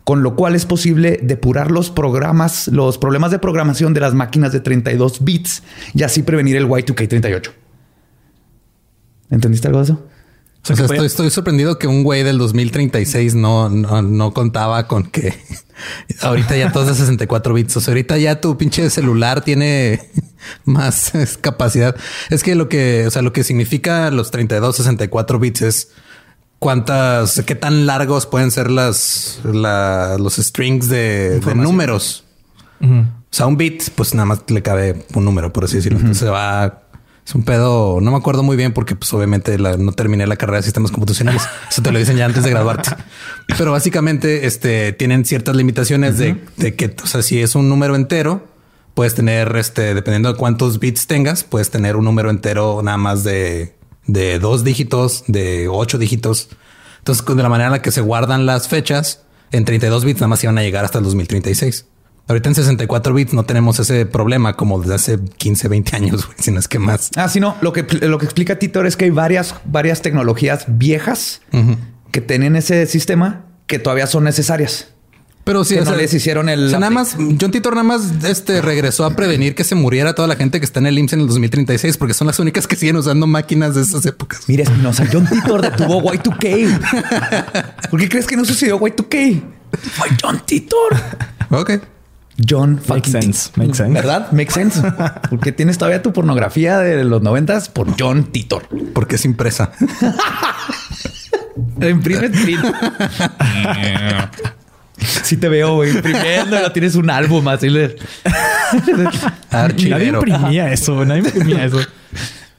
[0.04, 4.52] con lo cual es posible depurar los programas, los problemas de programación de las máquinas
[4.52, 5.62] de 32 bits
[5.94, 7.50] y así prevenir el Y2K38.
[9.30, 10.06] ¿Entendiste algo de eso?
[10.62, 15.04] O sea, estoy, estoy, sorprendido que un güey del 2036 no, no, no contaba con
[15.04, 15.34] que
[16.20, 17.76] ahorita ya todos de 64 bits.
[17.76, 20.08] O sea, ahorita ya tu pinche celular tiene
[20.64, 21.96] más capacidad.
[22.30, 25.88] Es que lo que, o sea, lo que significa los 32, 64 bits es
[26.60, 32.24] cuántas, qué tan largos pueden ser las, los strings de, números.
[32.80, 35.98] O sea, un bit, pues nada más le cabe un número, por así decirlo.
[35.98, 36.81] Entonces se va
[37.24, 40.58] es un pedo, no me acuerdo muy bien porque pues obviamente no terminé la carrera
[40.58, 41.42] de sistemas computacionales.
[41.70, 42.90] Eso te lo dicen ya antes de graduarte.
[43.56, 46.36] Pero básicamente este, tienen ciertas limitaciones de,
[46.74, 48.48] que, o sea, si es un número entero,
[48.94, 53.22] puedes tener, este, dependiendo de cuántos bits tengas, puedes tener un número entero nada más
[53.22, 56.48] de, de dos dígitos, de ocho dígitos.
[56.98, 60.28] Entonces, de la manera en la que se guardan las fechas, en 32 bits nada
[60.28, 61.86] más iban a llegar hasta el 2036.
[62.28, 66.38] Ahorita en 64 bits no tenemos ese problema como desde hace 15, 20 años, güey,
[66.38, 67.10] sino es que más.
[67.16, 67.56] Ah, sí, no.
[67.60, 71.42] Lo que, lo que explica Titor es que hay varias, varias tecnologías viejas
[72.10, 74.88] que tienen ese sistema que todavía son necesarias.
[75.44, 76.66] Pero sí, que no les hicieron el.
[76.66, 80.14] O sea, nada más, John Titor nada más este, regresó a prevenir que se muriera
[80.14, 82.68] toda la gente que está en el IMSS en el 2036, porque son las únicas
[82.68, 84.44] que siguen usando máquinas de esas épocas.
[84.46, 87.88] Mira, Espinosa, John Titor detuvo Y2K.
[87.90, 89.42] ¿Por qué crees que no sucedió Y2K?
[89.94, 90.94] Fue John Titor.
[91.50, 91.72] Ok.
[92.48, 93.50] John Makes sense.
[93.56, 93.92] Makes sense.
[93.92, 94.30] ¿Verdad?
[94.32, 94.80] Makes sense.
[95.30, 98.66] Porque tienes todavía tu pornografía de los noventas por John Titor.
[98.92, 99.72] Porque es impresa.
[101.80, 102.30] Imprime
[105.24, 107.68] Sí te veo imprimiendo, tienes un álbum así.
[109.50, 111.80] Nadie imprimía eso, nadie imprimía eso.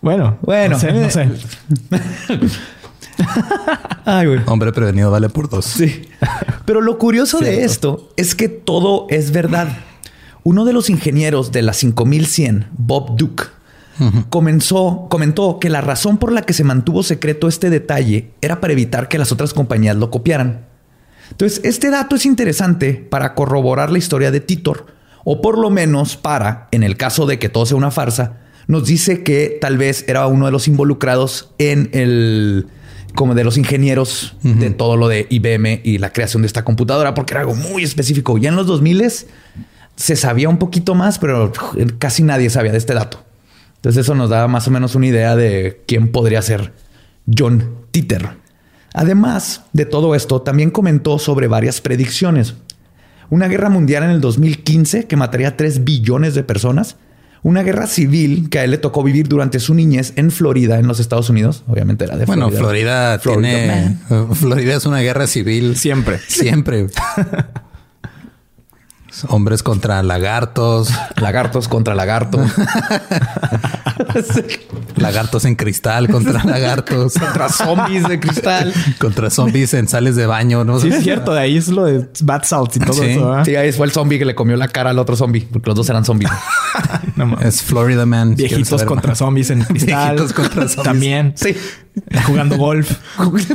[0.02, 1.30] Bueno, bueno, no sé.
[4.46, 5.66] Hombre prevenido vale por dos.
[5.66, 6.10] Sí.
[6.66, 9.68] Pero lo curioso de esto es que todo es verdad.
[10.44, 13.46] Uno de los ingenieros de la 5100, Bob Duke,
[14.30, 18.74] comenzó, comentó que la razón por la que se mantuvo secreto este detalle era para
[18.74, 20.66] evitar que las otras compañías lo copiaran.
[21.32, 24.88] Entonces, este dato es interesante para corroborar la historia de Titor,
[25.24, 28.86] o por lo menos para, en el caso de que todo sea una farsa, nos
[28.86, 32.68] dice que tal vez era uno de los involucrados en el
[33.16, 37.14] como de los ingenieros de todo lo de IBM y la creación de esta computadora,
[37.14, 38.38] porque era algo muy específico.
[38.38, 39.12] Ya en los 2000
[39.96, 41.52] se sabía un poquito más, pero
[42.00, 43.24] casi nadie sabía de este dato.
[43.76, 46.74] Entonces eso nos da más o menos una idea de quién podría ser
[47.28, 48.38] John Titor.
[48.94, 52.56] Además de todo esto, también comentó sobre varias predicciones.
[53.30, 56.98] Una guerra mundial en el 2015 que mataría a 3 billones de personas
[57.44, 60.88] una guerra civil que a él le tocó vivir durante su niñez en Florida, en
[60.88, 61.64] los Estados Unidos.
[61.68, 62.46] Obviamente era de Florida.
[62.46, 63.98] Bueno, Florida, tiene.
[64.34, 65.76] Florida es una guerra civil.
[65.76, 66.20] Siempre.
[66.28, 66.88] Siempre.
[69.28, 70.90] Hombres contra lagartos.
[71.18, 72.50] Lagartos contra lagartos.
[74.96, 77.14] lagartos en cristal contra lagartos.
[77.14, 78.74] contra zombies de cristal.
[79.00, 80.64] contra zombies en sales de baño.
[80.64, 80.80] ¿no?
[80.80, 81.34] Sí, es cierto.
[81.34, 83.46] De ahí es lo de bad salts y todo eso.
[83.46, 85.48] Sí, ahí fue el zombie que le comió la cara al otro zombie.
[85.52, 86.32] Porque los dos eran zombies.
[87.42, 88.36] es Florida Man.
[88.36, 90.16] Viejitos contra zombies en cristal.
[90.16, 90.84] Viejitos contra zombies.
[90.84, 91.34] También.
[91.36, 91.56] Sí.
[92.26, 92.92] Jugando golf.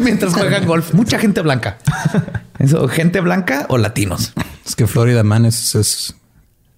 [0.01, 0.95] Mientras juegan golf.
[0.95, 1.79] Mucha gente blanca.
[2.59, 4.33] Eso, gente blanca o latinos.
[4.67, 6.15] Es que Florida Man es,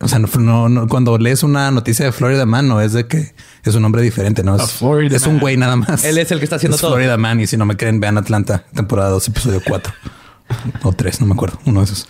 [0.03, 3.75] o sea, no, cuando lees una noticia de Florida Man, no es de que es
[3.75, 4.83] un hombre diferente, no es,
[5.13, 6.05] es un güey nada más.
[6.05, 6.93] Él es el que está haciendo todo.
[6.93, 7.39] Florida Man.
[7.41, 9.93] Y si no me creen, vean Atlanta, temporada 2, episodio 4
[10.85, 12.09] o 3, no me acuerdo, uno de esos.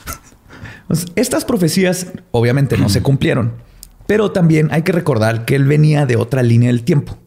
[0.86, 3.54] Pues, estas profecías obviamente no se cumplieron,
[4.06, 7.18] pero también hay que recordar que él venía de otra línea del tiempo.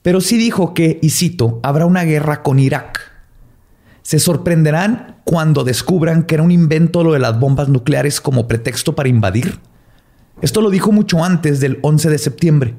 [0.00, 3.12] Pero sí dijo que, y cito, habrá una guerra con Irak.
[4.00, 8.94] Se sorprenderán cuando descubran que era un invento lo de las bombas nucleares como pretexto
[8.94, 9.58] para invadir.
[10.44, 12.74] Esto lo dijo mucho antes del 11 de septiembre.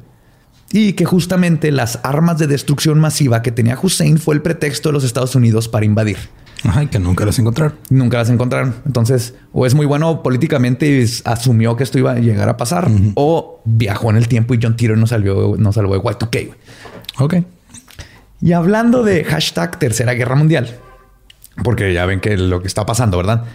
[0.71, 4.93] Y que justamente las armas de destrucción masiva que tenía Hussein fue el pretexto de
[4.93, 6.17] los Estados Unidos para invadir.
[6.63, 7.75] Ajá, que nunca las encontraron.
[7.89, 8.75] Nunca las encontraron.
[8.85, 12.87] Entonces, o es muy bueno políticamente y asumió que esto iba a llegar a pasar,
[13.15, 16.53] o viajó en el tiempo y John Tiro no salió, no salvó de Y2K.
[17.17, 17.35] Ok.
[18.41, 20.77] Y hablando de hashtag Tercera Guerra Mundial,
[21.63, 23.45] porque ya ven que lo que está pasando, ¿verdad?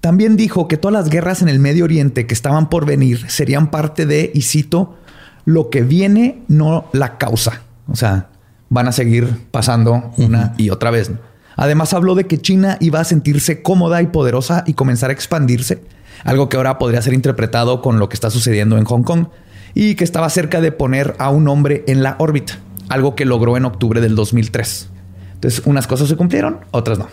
[0.00, 3.70] También dijo que todas las guerras en el Medio Oriente que estaban por venir serían
[3.70, 4.96] parte de, y cito,
[5.44, 7.62] lo que viene, no la causa.
[7.88, 8.28] O sea,
[8.68, 11.10] van a seguir pasando una y otra vez.
[11.56, 15.82] Además habló de que China iba a sentirse cómoda y poderosa y comenzar a expandirse,
[16.24, 19.28] algo que ahora podría ser interpretado con lo que está sucediendo en Hong Kong
[19.74, 23.56] y que estaba cerca de poner a un hombre en la órbita, algo que logró
[23.56, 24.88] en octubre del 2003.
[25.34, 27.08] Entonces, unas cosas se cumplieron, otras no.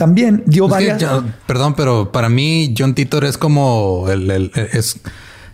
[0.00, 0.98] También dio Es que varias...
[1.00, 4.98] yo- perdón, pero para mí John Titor es como el, el- es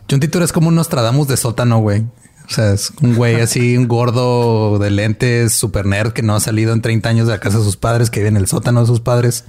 [0.08, 2.02] John Titor es como un Nostradamus de sótano, güey.
[2.02, 6.40] O sea, es un güey así, un gordo de lentes, super nerd que no ha
[6.40, 8.80] salido en 30 años de la casa de sus padres, que vive en el sótano
[8.82, 9.44] de sus padres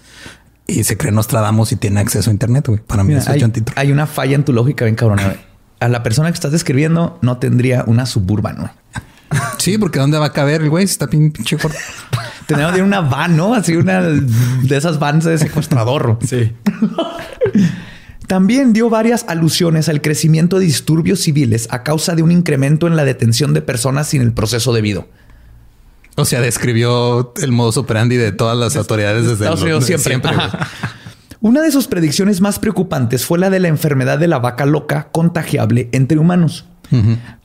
[0.66, 2.80] y se cree Nostradamus y tiene acceso a internet, güey.
[2.80, 3.76] Para mí Mira, eso es hay, John Titor.
[3.78, 5.38] hay una falla en tu lógica bien güey.
[5.80, 8.70] A la persona que estás describiendo no tendría una suburban, güey.
[9.58, 10.88] Sí, porque ¿dónde va a caber el güey?
[10.88, 11.78] Si Está pin- pinche corto.
[12.48, 13.54] Que tener una van, ¿no?
[13.54, 16.18] Así una de esas vans de secuestrador.
[16.26, 16.54] Sí.
[18.28, 22.96] También dio varias alusiones al crecimiento de disturbios civiles a causa de un incremento en
[22.96, 25.08] la detención de personas sin el proceso debido.
[26.16, 29.98] O sea, describió el modus operandi de todas las autoridades desde Estados el- Unidos de
[29.98, 30.32] siempre.
[31.40, 35.10] Una de sus predicciones más preocupantes fue la de la enfermedad de la vaca loca
[35.12, 36.66] contagiable entre humanos.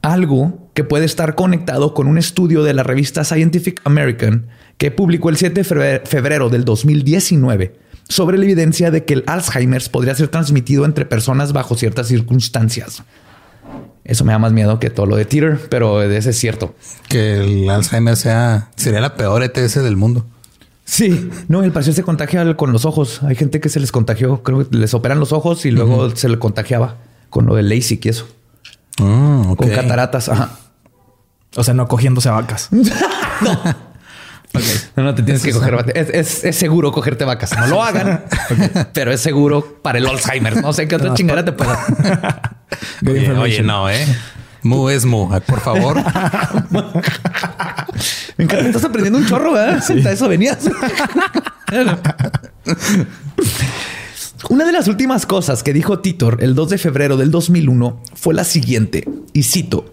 [0.01, 4.47] Algo que puede estar conectado con un estudio de la revista Scientific American
[4.79, 7.77] que publicó el 7 de febre- febrero del 2019
[8.09, 13.03] sobre la evidencia de que el Alzheimer podría ser transmitido entre personas bajo ciertas circunstancias.
[14.05, 16.75] Eso me da más miedo que todo lo de Twitter, pero ese es cierto.
[17.09, 20.27] Que el Alzheimer sea sería la peor ETS del mundo.
[20.85, 23.23] Sí, no, el parecer se contagia con los ojos.
[23.23, 26.29] Hay gente que se les contagió, creo que les operan los ojos y luego se
[26.29, 26.97] le contagiaba
[27.31, 28.27] con lo del LASIK y eso,
[29.01, 29.57] Ah, ok.
[29.59, 30.29] con cataratas.
[30.29, 30.51] Ajá.
[31.57, 32.69] O sea, no cogiéndose a vacas.
[34.97, 35.95] No, no te tienes que coger vacas.
[35.97, 37.57] Es, es- es seguro cogerte vacas.
[37.59, 38.23] No lo hagan,
[38.93, 40.61] pero es seguro para el Alzheimer.
[40.61, 42.53] No sé qué otra chingada te pueda.
[43.41, 44.05] Oye, no, eh.
[44.63, 45.31] Mu es mu.
[45.47, 45.97] Por favor.
[48.37, 49.83] Me encanta, estás aprendiendo un chorro, ¿verdad?
[50.07, 50.59] A eso venías.
[54.51, 58.35] Una de las últimas cosas que dijo Titor el 2 de febrero del 2001 fue
[58.35, 59.93] la siguiente, y cito,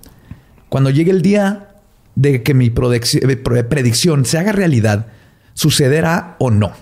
[0.69, 1.75] cuando llegue el día
[2.15, 5.07] de que mi eh, pre- predicción se haga realidad,
[5.53, 6.73] sucederá o no.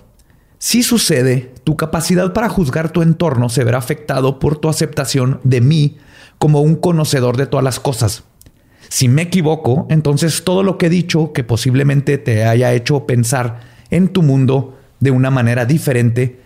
[0.60, 5.62] Si sucede, tu capacidad para juzgar tu entorno se verá afectado por tu aceptación de
[5.62, 5.97] mí
[6.39, 8.23] como un conocedor de todas las cosas.
[8.89, 13.60] Si me equivoco, entonces todo lo que he dicho que posiblemente te haya hecho pensar
[13.89, 16.39] en tu mundo de una manera diferente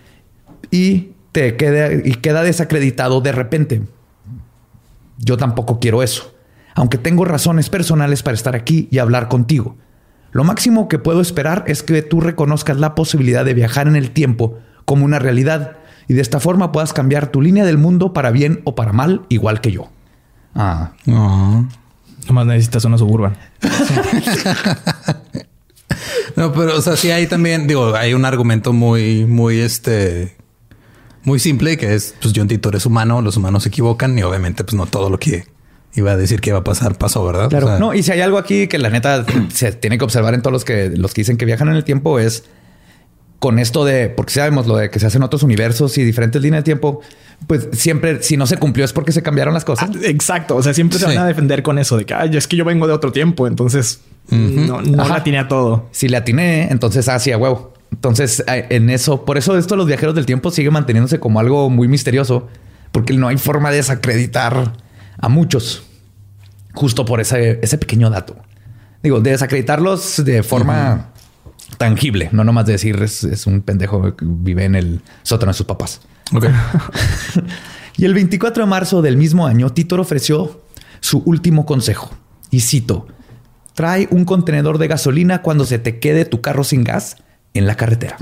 [0.71, 3.81] y te queda, y queda desacreditado de repente.
[5.17, 6.33] Yo tampoco quiero eso,
[6.75, 9.75] aunque tengo razones personales para estar aquí y hablar contigo.
[10.31, 14.11] Lo máximo que puedo esperar es que tú reconozcas la posibilidad de viajar en el
[14.11, 18.31] tiempo como una realidad y de esta forma puedas cambiar tu línea del mundo para
[18.31, 19.89] bien o para mal, igual que yo.
[20.55, 21.69] Ah, No.
[22.27, 23.35] Nomás necesitas una suburban.
[26.35, 30.35] No, pero o sea, sí hay también, digo, hay un argumento muy, muy este,
[31.23, 34.63] muy simple que es, pues John Titor es humano, los humanos se equivocan y obviamente,
[34.63, 35.45] pues no todo lo que
[35.93, 37.49] iba a decir que iba a pasar pasó, ¿verdad?
[37.49, 37.65] Claro.
[37.65, 40.33] O sea, no, y si hay algo aquí que la neta se tiene que observar
[40.33, 42.45] en todos los que los que dicen que viajan en el tiempo es
[43.39, 46.59] con esto de, porque sabemos lo de que se hacen otros universos y diferentes líneas
[46.61, 47.01] de tiempo,
[47.47, 49.89] pues siempre, si no se cumplió es porque se cambiaron las cosas.
[49.91, 50.55] Ah, exacto.
[50.55, 51.15] O sea, siempre se Sí.
[51.15, 53.47] van a defender con eso de que Ay, es que yo vengo de otro tiempo.
[53.47, 55.87] Entonces no, no la tiene a todo.
[55.91, 57.73] Si le atiné, entonces así a huevo.
[57.91, 61.69] Entonces, en eso, por eso esto de los viajeros del tiempo sigue manteniéndose como algo
[61.69, 62.47] muy misterioso,
[62.91, 64.73] porque no hay forma de desacreditar
[65.17, 65.83] a muchos,
[66.73, 68.35] justo por ese, ese pequeño dato.
[69.03, 71.11] Digo, de desacreditarlos de forma
[71.77, 75.57] tangible, no nomás de decir es, es un pendejo que vive en el sótano de
[75.57, 76.01] sus papás.
[76.33, 76.45] ok.
[77.97, 80.61] Y el 24 de marzo del mismo año, Titor ofreció
[81.01, 82.09] su último consejo.
[82.49, 83.05] Y cito,
[83.75, 87.17] trae un contenedor de gasolina cuando se te quede tu carro sin gas
[87.53, 88.17] en la carretera.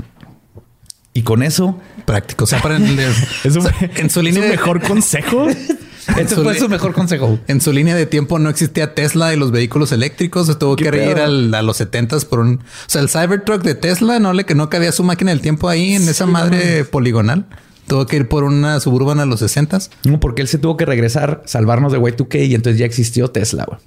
[1.12, 2.44] Y con eso, práctico.
[2.44, 5.46] O sea, para el- Es un, o sea, en su es línea de- mejor consejo.
[5.48, 7.38] este fue su mejor consejo.
[7.48, 10.46] En su línea de tiempo no existía Tesla y los vehículos eléctricos.
[10.46, 12.54] Se tuvo ¿Qué que al- a los 70 por un...
[12.54, 15.68] O sea, el Cybertruck de Tesla no le que no cabía su máquina del tiempo
[15.68, 17.46] ahí en esa madre poligonal.
[17.88, 20.86] Tuvo que ir por una suburban a los 60 No, porque él se tuvo que
[20.86, 23.64] regresar, salvarnos de Y2K y entonces ya existió Tesla.
[23.66, 23.80] güey.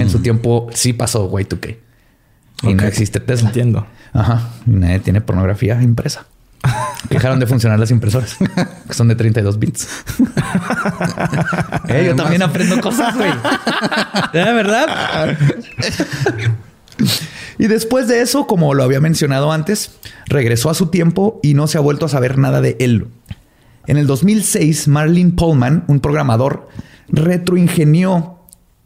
[0.00, 1.76] En su tiempo sí pasó Y2K.
[2.62, 3.48] Y no existe Tesla.
[3.48, 3.86] Entiendo.
[4.12, 4.48] Ajá.
[4.66, 6.26] Y nadie tiene pornografía impresa.
[7.08, 8.36] Dejaron de funcionar las impresoras,
[8.88, 9.88] que son de 32 bits.
[11.88, 13.30] Eh, yo también aprendo cosas, güey.
[14.32, 15.36] ¿De verdad?
[17.58, 19.92] y después de eso, como lo había mencionado antes,
[20.26, 23.06] regresó a su tiempo y no se ha vuelto a saber nada de él.
[23.86, 26.68] En el 2006, Marlene Pullman, un programador,
[27.08, 28.38] retroingenió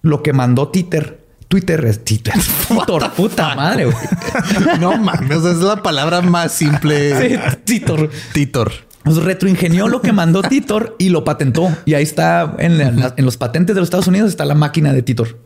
[0.03, 1.22] lo que mandó Twitter.
[1.53, 2.33] Twitter es Twitter.
[2.67, 3.97] Titor, puta madre, güey.
[4.81, 7.13] No mames, es la palabra más simple.
[7.29, 8.09] Sí, Titor.
[8.33, 8.73] Titor.
[9.05, 11.69] Pues retroingenió lo que mandó Titor y lo patentó.
[11.85, 14.95] Y ahí está en, la- en los patentes de los Estados Unidos está la máquina
[14.95, 15.41] de Titor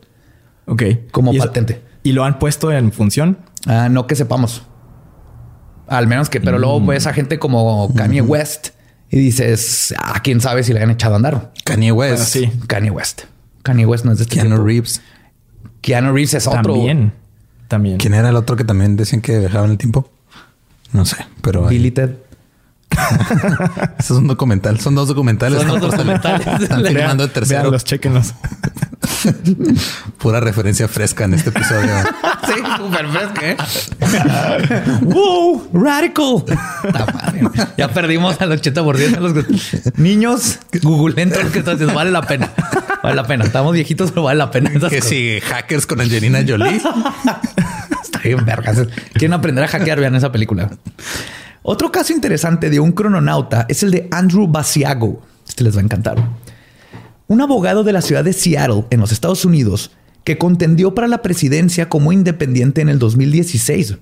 [0.65, 0.83] Ok.
[1.11, 1.81] como ¿Y es- patente.
[2.03, 3.39] ¿Y lo han puesto en función?
[3.65, 4.63] Ah, no que sepamos.
[5.87, 8.69] Al menos que, pero luego ves a gente como Kanye West
[9.09, 11.51] y dices, ah, quién sabe si le han echado a andar.
[11.65, 12.23] Kanye West.
[12.31, 12.49] Sí.
[12.67, 13.23] Kanye West.
[13.63, 14.63] Kanye West no es de este Keanu.
[14.63, 15.01] Reeves.
[15.87, 16.73] Keanu Reeves es otro.
[16.73, 17.13] También.
[17.69, 17.97] También.
[17.97, 20.09] ¿Quién era el otro que también decían que viajaba en el tiempo?
[20.91, 22.11] No sé, pero Billy Ted.
[23.97, 24.81] eso es un documental.
[24.81, 25.61] Son dos documentales.
[25.61, 26.45] Son dos documentales.
[26.61, 27.61] Están filmando el tercero.
[27.61, 28.33] Véanlos, chéquenlos.
[30.17, 31.91] Pura referencia fresca en este episodio.
[32.47, 33.57] Sí, súper fresca, ¿eh?
[35.01, 35.69] ¡Wow!
[35.73, 36.45] ¡Radical!
[37.77, 40.59] Ya perdimos al 80% de los niños.
[40.81, 41.93] Googleen todo lo que estás.
[41.93, 42.49] Vale la pena.
[43.03, 43.43] Vale la pena.
[43.43, 44.71] Estamos viejitos, pero vale la pena.
[44.89, 46.81] que sigue hackers con Angelina Jolie.
[48.01, 48.87] Está bien, vergas.
[49.13, 50.69] Quieren aprender a hackear, vean esa película.
[51.63, 55.21] Otro caso interesante de un crononauta es el de Andrew Basiago.
[55.45, 56.17] Este les va a encantar.
[57.27, 59.91] Un abogado de la ciudad de Seattle, en los Estados Unidos,
[60.23, 63.97] que contendió para la presidencia como independiente en el 2016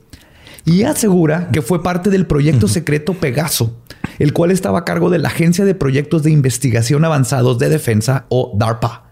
[0.65, 3.77] y asegura que fue parte del proyecto secreto Pegaso,
[4.17, 8.25] el cual estaba a cargo de la Agencia de Proyectos de Investigación Avanzados de Defensa
[8.29, 9.03] o DARPA.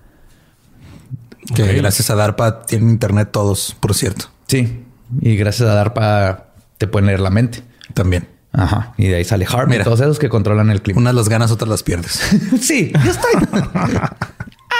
[1.53, 4.25] Que gracias a DARPA tienen internet todos, por cierto.
[4.47, 4.83] Sí,
[5.21, 7.61] y gracias a DARPA te pueden leer la mente.
[7.93, 8.32] También.
[8.53, 8.93] Ajá.
[8.97, 9.83] Y de ahí sale y Mira.
[9.83, 11.01] todos esos que controlan el clima.
[11.01, 12.21] Unas las ganas, otras las pierdes.
[12.61, 13.31] sí, yo estoy.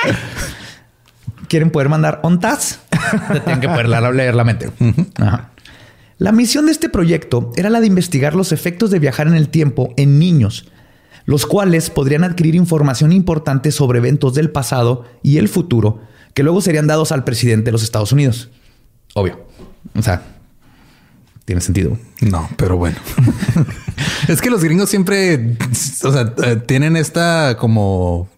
[1.47, 2.79] ¿Quieren poder mandar ONTAS?
[3.31, 4.69] Te tienen que poder leer la mente.
[5.17, 5.49] Ajá.
[6.17, 9.49] La misión de este proyecto era la de investigar los efectos de viajar en el
[9.49, 10.67] tiempo en niños,
[11.25, 16.01] los cuales podrían adquirir información importante sobre eventos del pasado y el futuro
[16.33, 18.49] que luego serían dados al presidente de los Estados Unidos.
[19.15, 19.45] Obvio.
[19.95, 20.21] O sea,
[21.45, 21.97] tiene sentido.
[22.21, 22.97] No, pero bueno.
[24.27, 25.57] es que los gringos siempre,
[26.03, 28.29] o sea, eh, tienen esta como,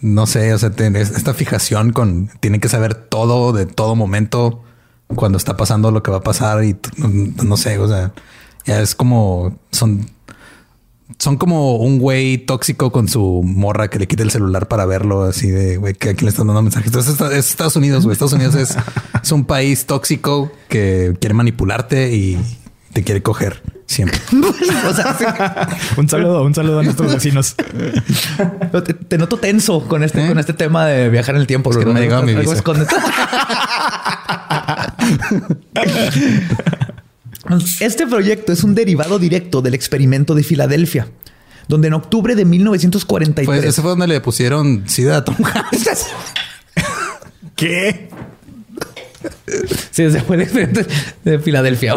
[0.00, 4.62] no sé, o sea, esta fijación con, tienen que saber todo de todo momento
[5.08, 8.12] cuando está pasando lo que va a pasar y no sé, o sea,
[8.66, 10.10] ya es como, son,
[11.18, 15.22] son como un güey tóxico con su morra que le quita el celular para verlo
[15.24, 16.86] así de güey, que aquí le están dando mensajes.
[16.88, 18.12] Entonces es- es Estados Unidos, güey.
[18.12, 18.76] Estados Unidos es,
[19.22, 22.38] es un país tóxico que quiere manipularte y
[22.92, 24.20] te quiere coger siempre.
[24.88, 25.24] O sea, sí.
[25.96, 27.54] Un saludo, un saludo a nuestros vecinos.
[28.84, 30.28] Te, te noto tenso con este, ¿Eh?
[30.28, 31.70] con este tema de viajar en el tiempo.
[31.70, 32.62] que no me ha llegado mi visa.
[37.80, 41.08] Este proyecto es un derivado directo del experimento de Filadelfia,
[41.66, 46.06] donde en octubre de 1943 Pues ese fue donde le pusieron sida a Tom Hanks.
[47.56, 48.08] ¿Qué?
[49.90, 50.82] Sí, ese fue el experimento
[51.24, 51.94] de Filadelfia.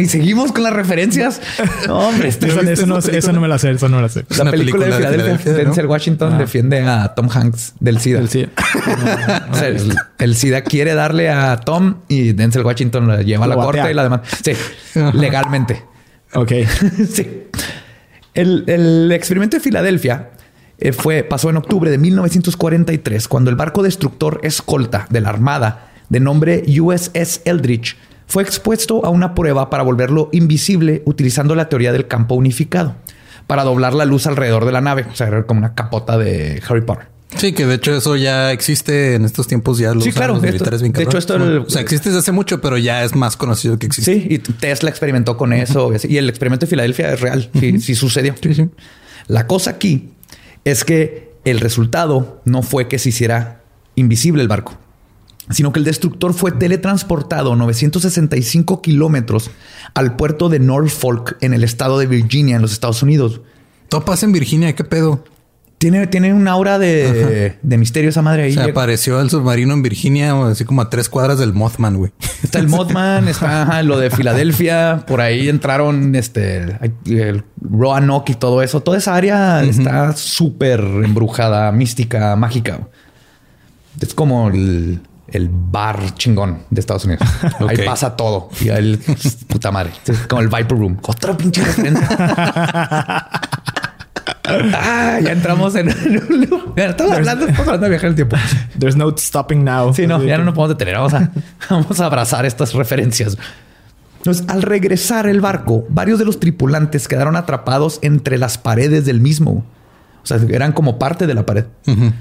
[0.00, 1.40] Y seguimos con las referencias.
[1.86, 4.08] No, hombre, este- Eso, eso no, eso no me la sé, eso no me la
[4.08, 4.24] sé.
[4.36, 5.52] La película, de película de Filadelfia.
[5.52, 8.20] Denzel Washington defiende a Tom Hanks del SIDA.
[8.20, 8.46] El sí.
[9.50, 13.48] O sea, el, el SIDA quiere darle a Tom y Denzel Washington lo lleva a
[13.48, 14.20] la corte y la demás.
[14.42, 14.52] Sí,
[15.14, 15.84] legalmente.
[16.34, 16.52] Ok.
[17.12, 17.44] sí.
[18.34, 20.30] El, el experimento de Filadelfia
[20.78, 25.90] eh, fue, pasó en octubre de 1943 cuando el barco destructor escolta de la Armada
[26.08, 27.96] de nombre USS Eldridge
[28.28, 32.94] fue expuesto a una prueba para volverlo invisible utilizando la teoría del campo unificado
[33.48, 35.06] para doblar la luz alrededor de la nave.
[35.10, 37.06] O sea, era como una capota de Harry Potter.
[37.36, 39.78] Sí, que de hecho eso ya existe en estos tiempos.
[39.78, 42.20] Ya lo Sí, claro, los militares bien de hecho, esto el- o sea, existe desde
[42.20, 44.14] hace mucho, pero ya es más conocido que existe.
[44.14, 45.90] Sí, y Tesla experimentó con eso.
[46.08, 47.50] y el experimento de Filadelfia es real.
[47.58, 48.34] Sí, sí sucedió.
[49.26, 50.10] La cosa aquí
[50.64, 53.62] es que el resultado no fue que se hiciera
[53.94, 54.76] invisible el barco,
[55.50, 59.50] sino que el destructor fue teletransportado 965 kilómetros
[59.94, 63.40] al puerto de Norfolk en el estado de Virginia, en los Estados Unidos.
[63.88, 64.74] Todo pasa en Virginia.
[64.74, 65.24] ¿Qué pedo?
[65.78, 68.50] Tiene, tiene un aura de, de misterio esa madre ahí.
[68.50, 72.10] O Llega- apareció el submarino en Virginia, así como a tres cuadras del Mothman, güey.
[72.42, 78.34] Está el Mothman, está ajá, lo de Filadelfia, por ahí entraron este el Roanoke y
[78.34, 78.80] todo eso.
[78.80, 82.88] Toda esa área está súper embrujada, mística, mágica.
[84.00, 84.98] Es como el,
[85.32, 87.22] el bar chingón de Estados Unidos.
[87.68, 88.48] Ahí pasa todo.
[88.60, 88.96] Y ahí,
[89.46, 89.92] puta madre.
[90.28, 90.98] Como el Viper Room.
[91.02, 92.08] Otra pinche referencia.
[94.48, 95.88] ah, ya entramos en.
[96.76, 98.36] Estamos hablando, estamos hablando de viajar el tiempo.
[98.78, 99.92] There's no stopping now.
[99.92, 100.96] Sí, no, ya no nos podemos detener.
[100.96, 101.30] Vamos a,
[101.68, 103.36] vamos a abrazar estas referencias.
[104.18, 109.20] Entonces, al regresar el barco, varios de los tripulantes quedaron atrapados entre las paredes del
[109.20, 109.64] mismo.
[110.22, 111.64] O sea, eran como parte de la pared.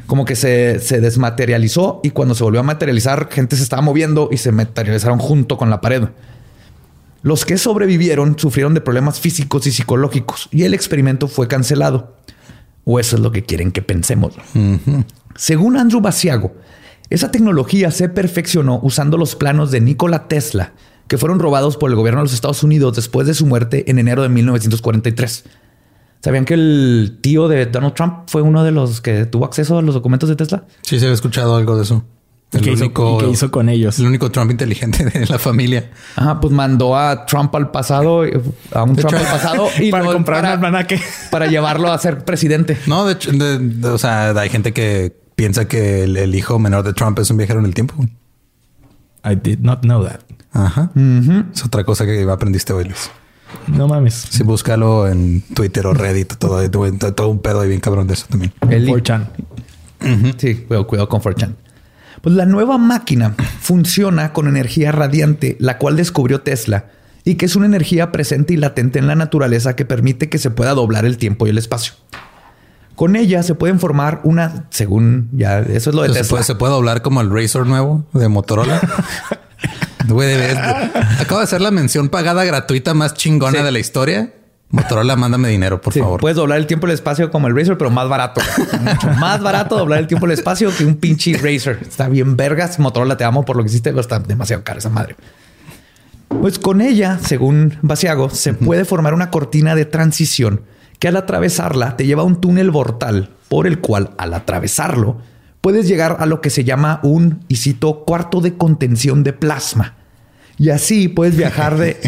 [0.05, 4.29] Como que se, se desmaterializó y cuando se volvió a materializar, gente se estaba moviendo
[4.31, 6.03] y se materializaron junto con la pared.
[7.23, 12.15] Los que sobrevivieron sufrieron de problemas físicos y psicológicos y el experimento fue cancelado.
[12.85, 14.33] O eso es lo que quieren que pensemos.
[15.35, 16.55] Según Andrew Basiago,
[17.09, 20.71] esa tecnología se perfeccionó usando los planos de Nikola Tesla,
[21.07, 23.99] que fueron robados por el gobierno de los Estados Unidos después de su muerte en
[23.99, 25.43] enero de 1943.
[26.21, 29.81] ¿Sabían que el tío de Donald Trump fue uno de los que tuvo acceso a
[29.81, 30.65] los documentos de Tesla?
[30.81, 32.03] Sí, se había escuchado algo de eso.
[32.53, 32.85] ¿Y qué, hizo,
[33.27, 33.99] ¿y hizo con ellos?
[33.99, 35.91] El único Trump inteligente de la familia.
[36.15, 38.21] Ajá, pues mandó a Trump al pasado,
[38.71, 40.99] a un Trump al pasado y para comprar un almanaque.
[41.31, 42.77] para llevarlo a ser presidente.
[42.87, 46.57] No, de hecho, de- de- o sea, hay gente que piensa que el, el hijo
[46.57, 47.95] menor de Trump es un viajero en el tiempo.
[49.25, 50.21] I did not know that.
[50.53, 50.89] Ajá.
[51.53, 53.11] Es otra cosa que aprendiste hoy, Luis.
[53.67, 54.13] No mames.
[54.29, 58.13] Sí, búscalo en Twitter o Reddit, todo, todo, todo un pedo ahí bien cabrón de
[58.13, 58.53] eso también.
[58.69, 59.27] El- 4chan.
[60.37, 61.55] Sí, cuidado, cuidado con 4chan.
[62.21, 66.85] Pues la nueva máquina funciona con energía radiante, la cual descubrió Tesla,
[67.23, 70.49] y que es una energía presente y latente en la naturaleza que permite que se
[70.49, 71.93] pueda doblar el tiempo y el espacio.
[72.95, 76.29] Con ella se pueden formar una, según ya, eso es lo de ¿Se Tesla.
[76.31, 78.81] puede, se puede doblar como el Razor nuevo de Motorola.
[80.13, 80.35] Güey,
[81.19, 83.63] acabo de hacer la mención pagada gratuita más chingona Sí.
[83.63, 84.33] de la historia.
[84.69, 86.19] Motorola, mándame dinero, por Sí, favor.
[86.19, 88.41] Puedes doblar el tiempo y el espacio como el Razer, pero más barato.
[88.81, 91.79] Mucho más barato doblar el tiempo y el espacio que un pinche Razer.
[91.81, 92.77] Está bien vergas.
[92.77, 95.15] Motorola, te amo por lo que hiciste, pero está demasiado cara esa madre.
[96.27, 100.63] Pues con ella, según Basiago, se puede formar una cortina de transición
[100.99, 105.21] que al atravesarla te lleva a un túnel vortal por el cual al atravesarlo
[105.67, 109.95] puedes llegar a lo que se llama un, y cito, cuarto de contención de plasma.
[110.57, 111.99] Y así puedes viajar de...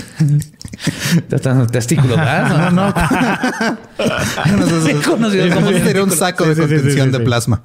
[1.70, 2.72] Testículos, ¿verdad?
[2.72, 2.94] No, no.
[5.04, 7.64] Conocido como sería un saco de Sí, sí, sí, contención sí, de plasma.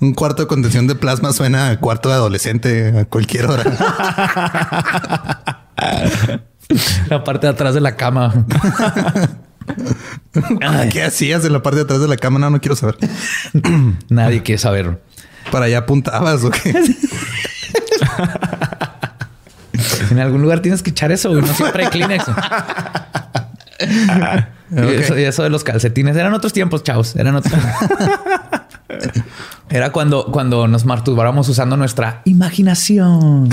[0.00, 3.62] Un cuarto de contención de plasma suena a cuarto de adolescente a cualquier hora.
[7.08, 8.44] La parte de atrás de la cama.
[10.90, 12.38] ¿Qué hacías en la parte de atrás de la cama?
[12.38, 12.96] No, no quiero saber.
[14.08, 15.00] Nadie quiere saber.
[15.52, 16.74] ¿Para allá apuntabas o qué?
[20.10, 21.42] En algún lugar tienes que echar eso, güey.
[21.42, 22.24] No siempre hay Kleenex.
[24.74, 27.14] Y eso, y eso de los calcetines eran otros tiempos, chavos.
[27.16, 27.52] Eran otros.
[29.68, 33.50] Era cuando, cuando nos masturbábamos usando nuestra imaginación.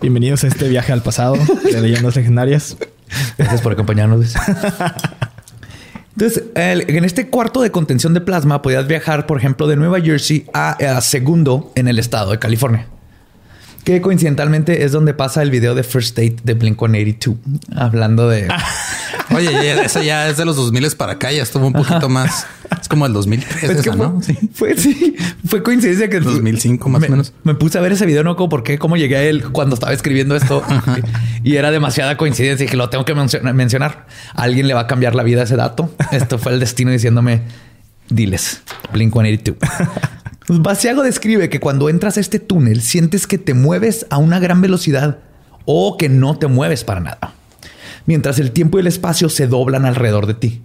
[0.00, 2.76] Bienvenidos a este viaje al pasado de leyendas legendarias.
[3.36, 4.34] Gracias por acompañarnos.
[6.16, 10.00] Entonces, el- en este cuarto de contención de plasma podías viajar, por ejemplo, de Nueva
[10.00, 12.86] Jersey a, a Segundo en el estado de California.
[13.84, 17.36] Que coincidentalmente es donde pasa el video de First Date de Blink 182.
[17.76, 18.48] Hablando de.
[19.34, 22.46] Oye, ya- esa ya es de los 2000 para acá, ya estuvo un poquito más.
[22.80, 24.22] Es como el 2003, Es que esa, fue, ¿no?
[24.22, 24.38] Sí.
[24.54, 25.16] fue, sí,
[25.46, 27.32] fue coincidencia que 2005 más me, o menos.
[27.42, 29.74] Me puse a ver ese video, no como por qué, cómo llegué a él cuando
[29.74, 30.62] estaba escribiendo esto
[31.42, 34.06] y era demasiada coincidencia y que lo tengo que menciona- mencionar.
[34.34, 35.92] A alguien le va a cambiar la vida ese dato.
[36.10, 37.42] Esto fue el destino diciéndome,
[38.08, 38.62] diles,
[38.92, 39.58] Blink 182.
[40.46, 44.60] Basiago describe que cuando entras a este túnel sientes que te mueves a una gran
[44.60, 45.18] velocidad
[45.64, 47.34] o que no te mueves para nada,
[48.04, 50.62] mientras el tiempo y el espacio se doblan alrededor de ti.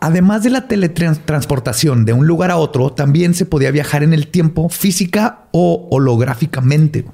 [0.00, 4.28] Además de la teletransportación de un lugar a otro, también se podía viajar en el
[4.28, 7.06] tiempo física o holográficamente.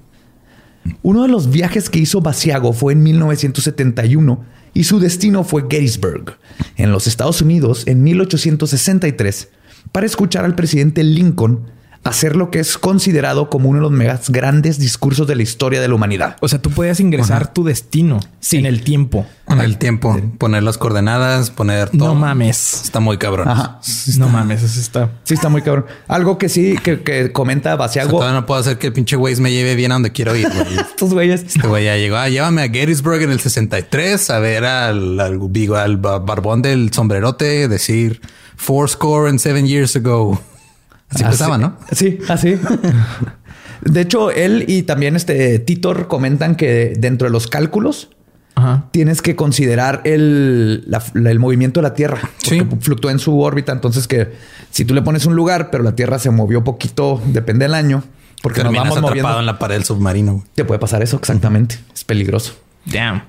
[1.02, 4.44] Uno de los viajes que hizo Basiago fue en 1971
[4.74, 6.36] y su destino fue Gettysburg,
[6.76, 9.48] en los Estados Unidos, en 1863,
[9.92, 11.72] para escuchar al presidente Lincoln
[12.02, 15.80] hacer lo que es considerado como uno de los más grandes discursos de la historia
[15.80, 16.36] de la humanidad.
[16.42, 18.58] O sea, tú podías ingresar tu destino Sí.
[18.58, 19.24] en el tiempo.
[19.48, 22.08] En el tiempo, poner las coordenadas, poner todo.
[22.08, 22.82] No mames.
[22.84, 23.48] Está muy cabrón.
[23.48, 23.80] Ajá.
[24.18, 25.12] No mames, eso está.
[25.22, 25.86] Sí, está muy cabrón.
[26.06, 28.10] Algo que sí, que, que comenta O sea, Basiago.
[28.18, 30.46] todavía no puedo hacer que el pinche Waze me lleve bien a donde quiero ir.
[30.52, 30.78] güey.
[30.78, 31.42] Estos güeyes.
[31.44, 32.16] Este güey ya llegó.
[32.16, 35.40] Ah, llévame a Gettysburg en el 63 a ver al, al,
[35.74, 38.20] al ba- barbón del sombrerote decir
[38.56, 40.40] four score and seven years ago.
[41.10, 41.76] Así empezaba, ¿no?
[41.92, 42.56] Sí, así.
[43.82, 48.08] De hecho, él y también este Titor comentan que dentro de los cálculos
[48.54, 48.86] Ajá.
[48.92, 52.30] tienes que considerar el, la- la- el movimiento de la Tierra.
[52.38, 52.58] Sí.
[52.62, 53.72] Porque fluctúa en su órbita.
[53.72, 54.32] Entonces que
[54.70, 58.02] si tú le pones un lugar, pero la Tierra se movió poquito, depende del año.
[58.42, 59.40] Porque nos vamos atrapado moviendo.
[59.40, 60.32] en la pared del submarino.
[60.32, 60.44] güey.
[60.54, 61.78] Te puede pasar eso exactamente.
[61.94, 62.54] Es peligroso.
[62.86, 63.22] Damn.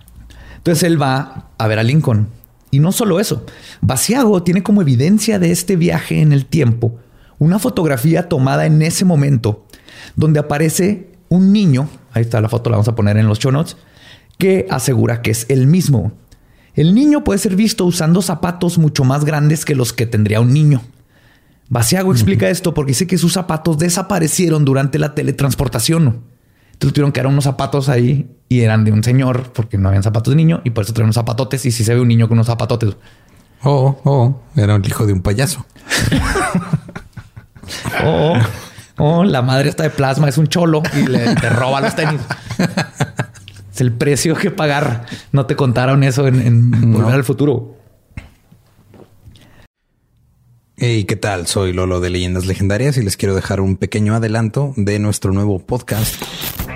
[0.57, 2.27] Entonces él va a ver a Lincoln.
[2.71, 3.45] Y no solo eso,
[3.81, 6.99] Basiago tiene como evidencia de este viaje en el tiempo
[7.39, 9.65] una fotografía tomada en ese momento
[10.15, 13.51] donde aparece un niño, ahí está la foto, la vamos a poner en los show
[13.51, 13.77] notes,
[14.37, 16.13] que asegura que es el mismo.
[16.73, 20.53] El niño puede ser visto usando zapatos mucho más grandes que los que tendría un
[20.53, 20.81] niño.
[21.67, 26.23] Basiago explica esto porque dice que sus zapatos desaparecieron durante la teletransportación.
[26.73, 30.03] Entonces tuvieron que dar unos zapatos ahí y eran de un señor porque no habían
[30.03, 32.27] zapatos de niño y por eso traen unos zapatotes y si se ve un niño
[32.27, 32.95] con unos zapatotes.
[33.63, 35.65] Oh, oh, era el hijo de un payaso.
[38.03, 38.37] oh,
[38.97, 42.21] oh, la madre está de plasma, es un cholo y le te roba los tenis.
[43.73, 45.05] es el precio que pagar.
[45.31, 47.75] No te contaron eso en, en Volver al Futuro.
[50.77, 51.47] Hey, ¿qué tal?
[51.47, 55.59] Soy Lolo de Leyendas Legendarias y les quiero dejar un pequeño adelanto de nuestro nuevo
[55.59, 56.21] podcast.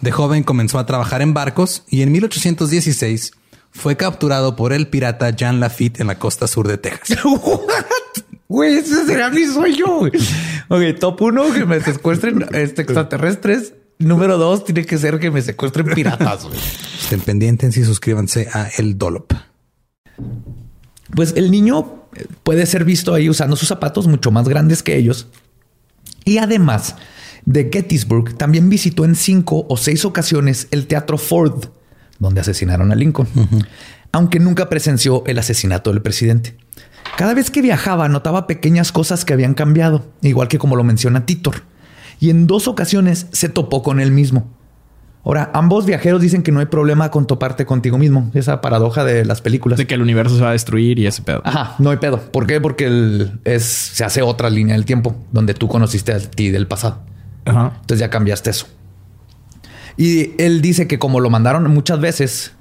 [0.00, 3.32] De joven comenzó a trabajar en barcos y en 1816
[3.70, 7.18] fue capturado por el pirata Jean Lafitte en la costa sur de Texas.
[8.48, 10.00] Güey, ese será mi sueño.
[10.68, 13.74] Ok, top uno, que me secuestren este, extraterrestres.
[14.00, 16.48] Número dos, tiene que ser que me secuestren piratas.
[17.00, 19.34] Estén pendientes y suscríbanse a El Dolop.
[21.14, 22.06] Pues el niño
[22.42, 25.28] puede ser visto ahí usando sus zapatos mucho más grandes que ellos.
[26.24, 26.96] Y además
[27.44, 31.64] de Gettysburg, también visitó en cinco o seis ocasiones el Teatro Ford,
[32.18, 33.28] donde asesinaron a Lincoln,
[34.12, 36.56] aunque nunca presenció el asesinato del presidente.
[37.16, 41.26] Cada vez que viajaba notaba pequeñas cosas que habían cambiado, igual que como lo menciona
[41.26, 41.62] Titor.
[42.18, 44.48] Y en dos ocasiones se topó con él mismo.
[45.22, 48.30] Ahora, ambos viajeros dicen que no hay problema con toparte contigo mismo.
[48.32, 49.78] Esa paradoja de las películas.
[49.78, 51.42] De que el universo se va a destruir y ese pedo.
[51.44, 52.20] Ajá, no hay pedo.
[52.32, 52.60] ¿Por qué?
[52.60, 57.02] Porque es, se hace otra línea del tiempo donde tú conociste a ti del pasado.
[57.44, 57.72] Ajá.
[57.80, 58.66] Entonces ya cambiaste eso.
[59.96, 62.52] Y él dice que como lo mandaron muchas veces,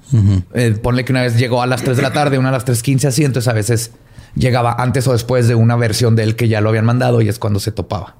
[0.54, 2.66] eh, ponle que una vez llegó a las 3 de la tarde, una a las
[2.66, 3.92] 3.15 así, entonces a veces
[4.36, 7.30] llegaba antes o después de una versión de él que ya lo habían mandado y
[7.30, 8.16] es cuando se topaba.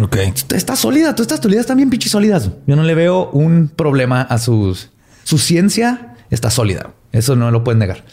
[0.00, 0.16] Ok.
[0.54, 2.50] Está sólida, todas estas teorías están bien pinches sólidas.
[2.66, 4.90] Yo no le veo un problema a sus...
[5.24, 6.90] Su ciencia está sólida.
[7.12, 8.04] Eso no lo pueden negar.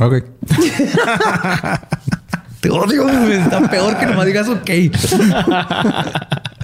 [0.00, 0.24] Ok.
[2.64, 4.70] Te odio, está peor que no me digas ok.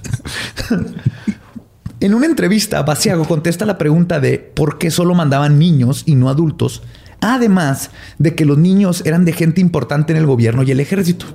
[2.01, 6.29] en una entrevista, Basiago contesta la pregunta de por qué solo mandaban niños y no
[6.29, 6.83] adultos
[7.21, 11.27] Además de que los niños eran de gente importante en el gobierno y el ejército.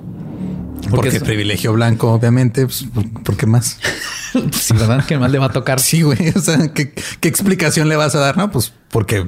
[0.90, 2.66] Porque, privilegio blanco, obviamente.
[2.66, 2.86] Pues,
[3.24, 3.78] ¿Por qué más?
[4.52, 5.04] sí, ¿verdad?
[5.06, 5.80] ¿Qué más le va a tocar?
[5.80, 6.30] Sí, güey.
[6.34, 6.92] O sea, ¿qué,
[7.22, 8.36] explicación le vas a dar?
[8.36, 9.26] No, pues porque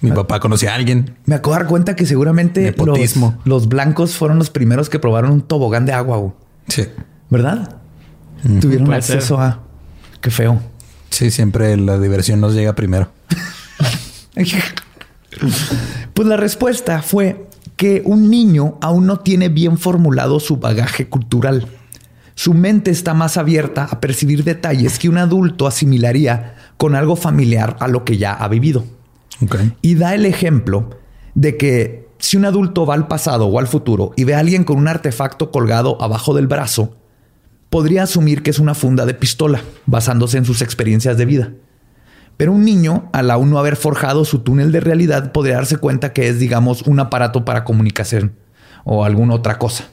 [0.00, 1.16] mi papá conocía a alguien.
[1.24, 5.32] Me acabo de dar cuenta que seguramente los, los, blancos fueron los primeros que probaron
[5.32, 6.34] un tobogán de agua.
[6.68, 6.86] Sí.
[7.30, 7.76] ¿Verdad?
[8.60, 9.62] Tuvieron acceso a...
[10.20, 10.60] Qué feo.
[11.10, 13.10] Sí, siempre la diversión nos llega primero.
[16.14, 21.68] Pues la respuesta fue que un niño aún no tiene bien formulado su bagaje cultural.
[22.34, 27.76] Su mente está más abierta a percibir detalles que un adulto asimilaría con algo familiar
[27.80, 28.84] a lo que ya ha vivido.
[29.82, 30.90] Y da el ejemplo
[31.34, 34.64] de que si un adulto va al pasado o al futuro y ve a alguien
[34.64, 36.96] con un artefacto colgado abajo del brazo,
[37.70, 41.52] podría asumir que es una funda de pistola, basándose en sus experiencias de vida.
[42.36, 46.12] Pero un niño, al aún no haber forjado su túnel de realidad, podría darse cuenta
[46.12, 48.34] que es, digamos, un aparato para comunicación
[48.84, 49.88] o alguna otra cosa.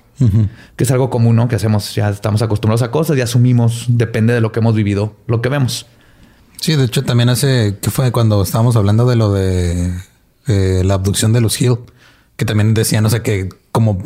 [0.78, 1.50] Que es algo común, ¿no?
[1.50, 5.18] Que hacemos, ya estamos acostumbrados a cosas y asumimos, depende de lo que hemos vivido,
[5.28, 5.86] lo que vemos.
[6.62, 9.94] Sí, de hecho también hace, que fue cuando estábamos hablando de lo de
[10.48, 11.80] eh, la abducción de los Hill,
[12.44, 14.04] que también decían, o sea, que como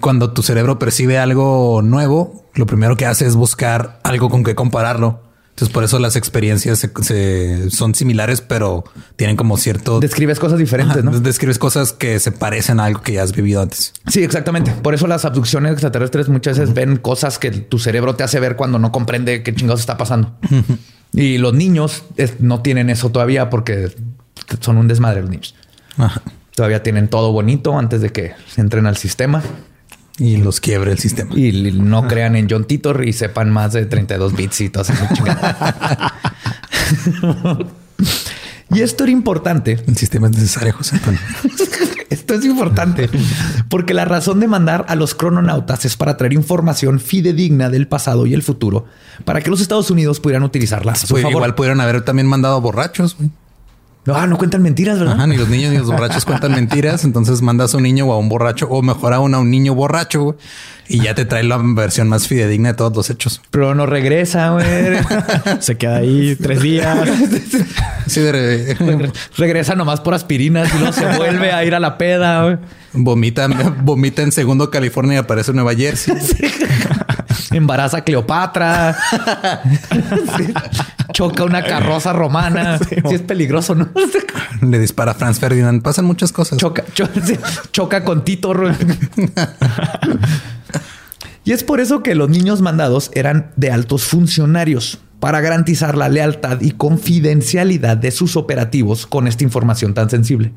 [0.00, 4.54] cuando tu cerebro percibe algo nuevo, lo primero que hace es buscar algo con que
[4.54, 5.22] compararlo.
[5.50, 8.84] Entonces, por eso las experiencias se, son similares, pero
[9.16, 9.98] tienen como cierto.
[9.98, 11.10] Describes cosas diferentes, ¿no?
[11.18, 13.92] Describes cosas que se parecen a algo que ya has vivido antes.
[14.06, 14.70] Sí, exactamente.
[14.70, 18.54] Por eso las abducciones extraterrestres muchas veces ven cosas que tu cerebro te hace ver
[18.54, 20.32] cuando no comprende qué chingados está pasando.
[21.12, 22.04] Y los niños
[22.38, 23.90] no tienen eso todavía porque
[24.60, 25.56] son un desmadre los niños.
[26.58, 29.44] Todavía tienen todo bonito antes de que entren al sistema.
[30.18, 31.38] Y los quiebre el sistema.
[31.38, 35.08] Y no crean en John Titor y sepan más de 32 bits y todas esas
[38.74, 39.78] Y esto era importante.
[39.86, 40.98] El sistema es necesario, José
[42.10, 43.08] esto es importante
[43.68, 48.26] porque la razón de mandar a los crononautas es para traer información fidedigna del pasado
[48.26, 48.86] y el futuro
[49.24, 50.94] para que los Estados Unidos pudieran utilizarla.
[51.30, 53.16] Igual pudieran haber también mandado borrachos.
[54.14, 55.14] Ah, no cuentan mentiras, ¿verdad?
[55.14, 57.04] Ajá, ni los niños ni los borrachos cuentan mentiras.
[57.04, 59.74] Entonces mandas a un niño o a un borracho, o mejor aún a un niño
[59.74, 60.36] borracho, güey,
[60.88, 63.40] y ya te trae la versión más fidedigna de todos los hechos.
[63.50, 64.66] Pero no regresa, güey.
[65.60, 66.96] Se queda ahí tres días.
[68.06, 72.42] Sí, de- regresa nomás por aspirinas y luego se vuelve a ir a la peda,
[72.44, 72.56] güey.
[72.94, 73.46] vomita,
[73.82, 76.14] vomita en segundo California y aparece en Nueva Jersey.
[77.58, 78.96] Embaraza a Cleopatra.
[80.36, 80.54] Sí.
[81.12, 82.78] Choca una carroza romana.
[82.78, 83.88] Sí, es peligroso, ¿no?
[84.62, 85.82] Le dispara a Franz Ferdinand.
[85.82, 86.58] Pasan muchas cosas.
[86.58, 87.08] Choca, cho-
[87.72, 88.52] choca con Tito.
[91.44, 96.08] y es por eso que los niños mandados eran de altos funcionarios para garantizar la
[96.08, 100.52] lealtad y confidencialidad de sus operativos con esta información tan sensible.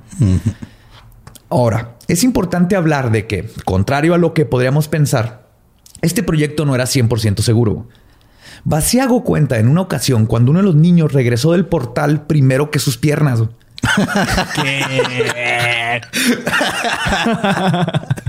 [1.50, 5.50] Ahora, es importante hablar de que, contrario a lo que podríamos pensar,
[6.02, 7.88] este proyecto no era 100% seguro.
[8.64, 12.80] Basiago cuenta en una ocasión cuando uno de los niños regresó del portal primero que
[12.80, 13.44] sus piernas.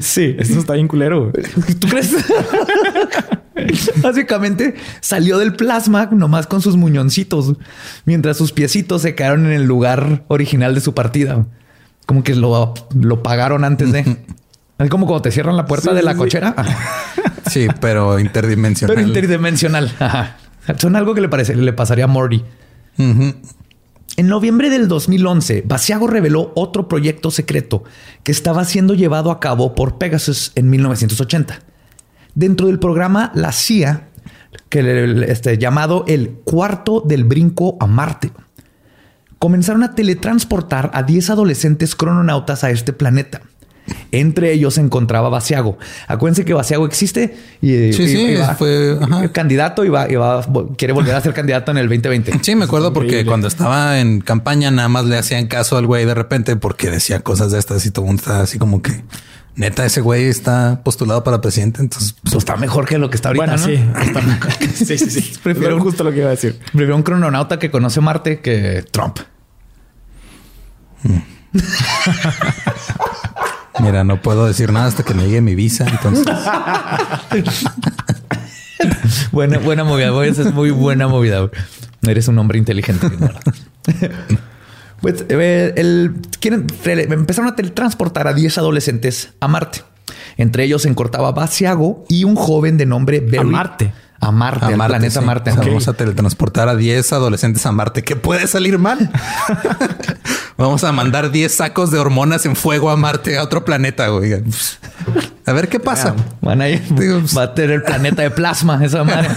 [0.00, 0.36] Sí.
[0.38, 1.32] Esto está bien culero.
[1.78, 2.14] ¿Tú crees?
[3.96, 7.54] Básicamente salió del plasma nomás con sus muñoncitos,
[8.04, 11.46] mientras sus piecitos se quedaron en el lugar original de su partida.
[12.06, 14.18] Como que lo, lo pagaron antes de.
[14.78, 16.54] Es como cuando te cierran la puerta de la cochera.
[17.50, 18.96] Sí, pero interdimensional.
[18.96, 19.92] Pero interdimensional.
[20.00, 20.38] Ajá.
[20.78, 22.42] Son algo que le, parece, le pasaría a Morty.
[24.16, 27.84] En noviembre del 2011, Basiago reveló otro proyecto secreto
[28.22, 31.60] que estaba siendo llevado a cabo por Pegasus en 1980.
[32.34, 34.08] Dentro del programa La CIA,
[34.68, 38.32] que este, llamado el cuarto del brinco a Marte,
[39.38, 43.42] comenzaron a teletransportar a 10 adolescentes crononautas a este planeta.
[44.20, 45.78] Entre ellos se encontraba Basiago.
[46.06, 49.32] Acuérdense que Basiago existe y, Sí, y- sí, y va- fue- ajá.
[49.32, 50.46] candidato y va, y va-
[50.76, 52.38] quiere volver a ser candidato en el 2020.
[52.42, 56.04] Sí, me acuerdo porque cuando estaba en campaña nada más le hacían caso al güey
[56.04, 59.02] de repente porque decía cosas de estas y todo mundo estaba así como que
[59.56, 61.80] neta ese güey está postulado para presidente.
[61.80, 63.46] Entonces, Pues está mejor que lo que está ahorita.
[63.46, 63.64] Bueno, ¿no?
[63.66, 63.78] sí.
[64.84, 65.20] sí, sí, sí.
[65.42, 66.58] Prefiero- Prefiero justo lo que iba a decir.
[66.72, 69.18] Prefiero un crononauta que conoce Marte que Trump.
[73.80, 75.86] mira, no puedo decir nada hasta que me llegue mi visa.
[75.88, 76.24] Entonces,
[79.32, 80.10] Buena, buena movida.
[80.10, 80.30] güey.
[80.30, 81.40] Esa es muy buena movida.
[81.40, 81.50] güey.
[82.06, 83.08] Eres un hombre inteligente.
[85.00, 89.82] Pues eh, el, quieren, re- empezaron a teletransportar a 10 adolescentes a Marte.
[90.36, 93.48] Entre ellos se encortaba Basiago y un joven de nombre Berry.
[93.48, 93.92] Marte?
[94.20, 95.26] A Marte, a al Marte, planeta sí.
[95.26, 95.50] Marte.
[95.50, 95.68] O sea, Ok.
[95.68, 98.02] Vamos a teletransportar a 10 adolescentes a Marte.
[98.02, 99.10] ¿Qué puede salir mal?
[100.56, 104.08] vamos a mandar 10 sacos de hormonas en fuego a Marte, a otro planeta.
[104.08, 104.34] Güey.
[105.46, 106.14] A ver qué pasa.
[106.40, 109.28] Van a ir- Digo, pues- va a tener el planeta de plasma, esa madre.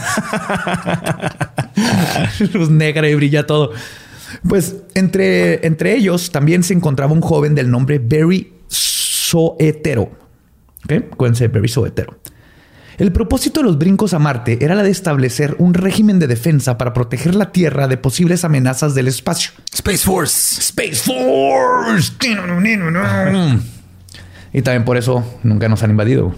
[2.53, 3.72] Luz negra y brilla todo.
[4.47, 10.11] Pues entre, entre ellos también se encontraba un joven del nombre Barry Soetero.
[10.86, 10.93] ¿Ok?
[11.13, 12.18] Acuérdense, Barry Soetero.
[12.98, 16.80] El propósito de los brincos a Marte era la de establecer un régimen de defensa
[16.80, 19.52] para proteger la Tierra de posibles amenazas del espacio.
[19.72, 20.60] Space Force.
[20.60, 22.14] Space Force.
[24.52, 26.34] Y también por eso nunca nos han invadido.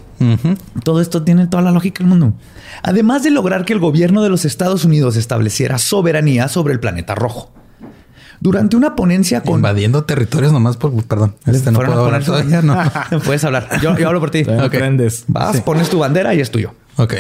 [0.84, 2.34] Todo esto tiene toda la lógica del mundo.
[2.84, 7.16] Además de lograr que el gobierno de los Estados Unidos estableciera soberanía sobre el planeta
[7.16, 7.54] rojo.
[8.42, 9.56] Durante una ponencia con...
[9.56, 10.92] Invadiendo territorios nomás por...
[11.04, 11.36] Perdón.
[11.46, 12.62] Este no Fueron puedo a hablar poner- todavía.
[12.62, 13.20] No.
[13.26, 13.68] Puedes hablar.
[13.82, 14.44] Yo, yo hablo por ti.
[14.44, 14.76] Todavía no Ok.
[14.76, 15.26] aprendes.
[15.28, 16.74] Vas, pones tu bandera y es tuyo.
[16.98, 17.14] ok.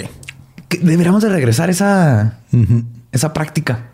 [0.82, 2.36] Deberíamos de regresar esa,
[3.12, 3.88] esa práctica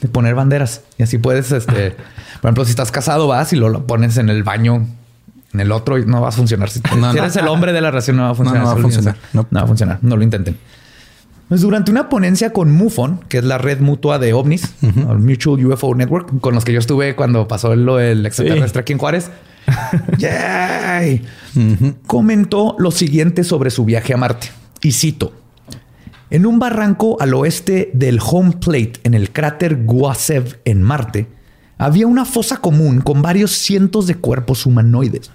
[0.00, 0.80] de poner banderas.
[0.98, 1.90] Y así puedes, este,
[2.40, 4.86] por ejemplo, si estás casado, vas y lo, lo pones en el baño,
[5.52, 6.70] en el otro y no va a funcionar.
[6.70, 7.22] Si, No, si no.
[7.22, 8.62] eres el hombre de la relación, no va a funcionar.
[8.62, 9.16] no va a funcionar.
[9.34, 9.46] No.
[9.50, 9.98] No va a funcionar.
[10.00, 10.56] No lo intenten.
[11.54, 15.94] Pues durante una ponencia con MUFON, que es la red mutua de ovnis, Mutual UFO
[15.94, 19.30] Network, con los que yo estuve cuando pasó lo del extraterrestre aquí en Juárez.
[20.18, 21.22] Yay.
[22.08, 24.48] Comentó lo siguiente sobre su viaje a Marte.
[24.82, 25.32] Y cito.
[26.28, 31.28] En un barranco al oeste del Home Plate, en el cráter Guasev en Marte,
[31.78, 35.30] había una fosa común con varios cientos de cuerpos humanoides,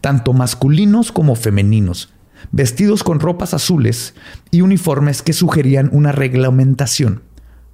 [0.00, 2.11] tanto masculinos como femeninos,
[2.50, 4.14] vestidos con ropas azules
[4.50, 7.22] y uniformes que sugerían una reglamentación.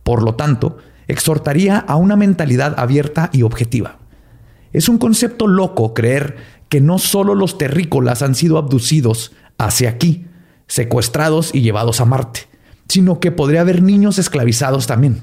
[0.02, 3.98] Por lo tanto, exhortaría a una mentalidad abierta y objetiva.
[4.72, 6.36] Es un concepto loco creer
[6.68, 10.26] que no solo los terrícolas han sido abducidos hacia aquí,
[10.66, 12.40] secuestrados y llevados a Marte,
[12.88, 15.22] sino que podría haber niños esclavizados también.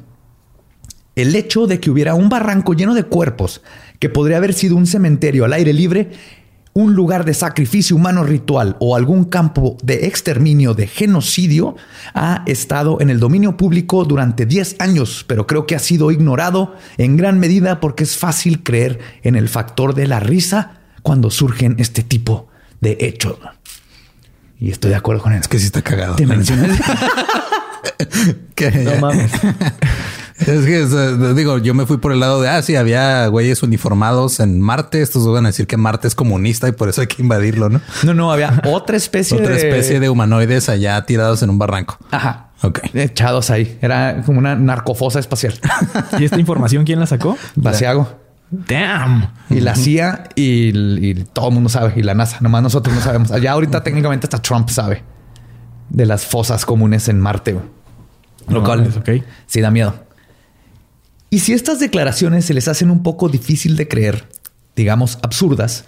[1.15, 3.61] El hecho de que hubiera un barranco lleno de cuerpos,
[3.99, 6.11] que podría haber sido un cementerio al aire libre,
[6.77, 11.77] un lugar de sacrificio humano ritual o algún campo de exterminio de genocidio
[12.13, 16.75] ha estado en el dominio público durante 10 años, pero creo que ha sido ignorado
[16.97, 21.77] en gran medida porque es fácil creer en el factor de la risa cuando surgen
[21.79, 22.49] este tipo
[22.81, 23.37] de hechos.
[24.59, 25.43] Y estoy de acuerdo con eso.
[25.43, 26.17] Es que sí está cagado.
[26.17, 26.77] Te mencioné.
[28.83, 29.31] No mames.
[30.37, 33.63] Es que eh, digo, yo me fui por el lado de ah, sí, había güeyes
[33.63, 35.01] uniformados en Marte.
[35.01, 37.79] Estos van a decir que Marte es comunista y por eso hay que invadirlo, ¿no?
[38.03, 39.57] No, no, había otra especie Otra de...
[39.69, 41.97] especie de humanoides allá tirados en un barranco.
[42.11, 42.49] Ajá.
[42.63, 42.79] Ok.
[42.93, 43.77] Echados ahí.
[43.81, 45.53] Era como una narcofosa espacial.
[46.19, 47.37] ¿Y esta información quién la sacó?
[47.55, 48.19] Vaciago.
[48.49, 49.31] Damn.
[49.49, 51.93] Y la CIA y, y todo el mundo sabe.
[51.95, 52.37] Y la NASA.
[52.41, 53.31] Nomás nosotros no sabemos.
[53.31, 55.03] Allá ahorita técnicamente hasta Trump sabe
[55.89, 57.53] de las fosas comunes en Marte.
[58.47, 59.09] Lo No cual mames, ok.
[59.47, 60.04] sí da miedo.
[61.35, 64.23] Y si estas declaraciones se les hacen un poco difícil de creer,
[64.73, 65.83] digamos absurdas,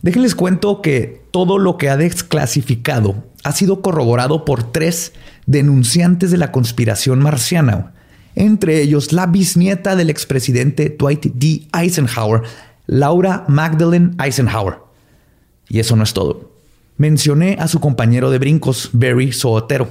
[0.00, 5.12] déjenles cuento que todo lo que ha desclasificado ha sido corroborado por tres
[5.44, 7.92] denunciantes de la conspiración marciana,
[8.34, 11.68] entre ellos la bisnieta del expresidente Dwight D.
[11.78, 12.40] Eisenhower,
[12.86, 14.78] Laura Magdalene Eisenhower.
[15.68, 16.52] Y eso no es todo.
[16.96, 19.90] Mencioné a su compañero de brincos, Barry Sootero,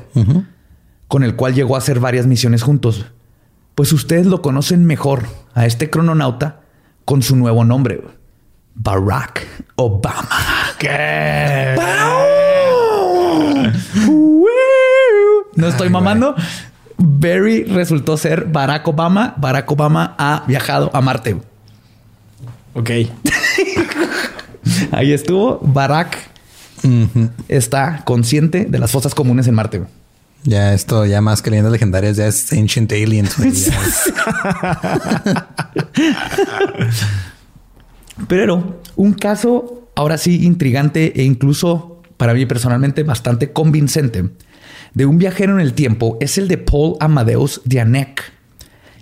[1.08, 3.06] con el cual llegó a hacer varias misiones juntos.
[3.80, 6.60] Pues ustedes lo conocen mejor a este crononauta
[7.06, 8.02] con su nuevo nombre,
[8.76, 10.28] Barack Obama.
[10.78, 11.78] ¿Qué?
[15.56, 16.36] No estoy mamando.
[16.98, 19.34] Barry resultó ser Barack Obama.
[19.38, 21.38] Barack Obama ha viajado a Marte.
[22.74, 22.90] Ok.
[24.92, 25.58] Ahí estuvo.
[25.62, 26.18] Barack
[27.48, 29.99] está consciente de las fosas comunes en Marte.
[30.44, 33.36] Ya esto, ya más que leyendas legendarias, ya es Ancient Aliens.
[33.38, 33.52] güey.
[33.52, 34.14] Ya es-
[38.28, 44.30] Pero un caso ahora sí intrigante e incluso para mí personalmente bastante convincente
[44.94, 48.24] de un viajero en el tiempo es el de Paul Amadeus Dianek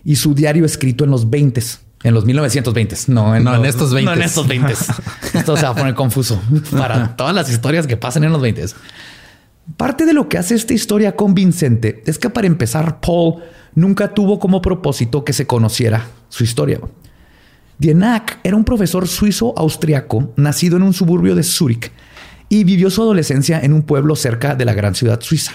[0.03, 1.61] y su diario escrito en los 20
[2.03, 4.23] en los 1920 no en, No, en estos no en 20s.
[4.25, 4.73] estos 20
[5.33, 6.39] esto se va a poner confuso
[6.71, 8.65] para todas las historias que pasan en los 20
[9.75, 13.41] Parte de lo que hace esta historia convincente es que para empezar Paul
[13.75, 16.79] nunca tuvo como propósito que se conociera su historia.
[17.77, 21.91] Dienak era un profesor suizo-austriaco nacido en un suburbio de Zúrich
[22.49, 25.53] y vivió su adolescencia en un pueblo cerca de la gran ciudad suiza.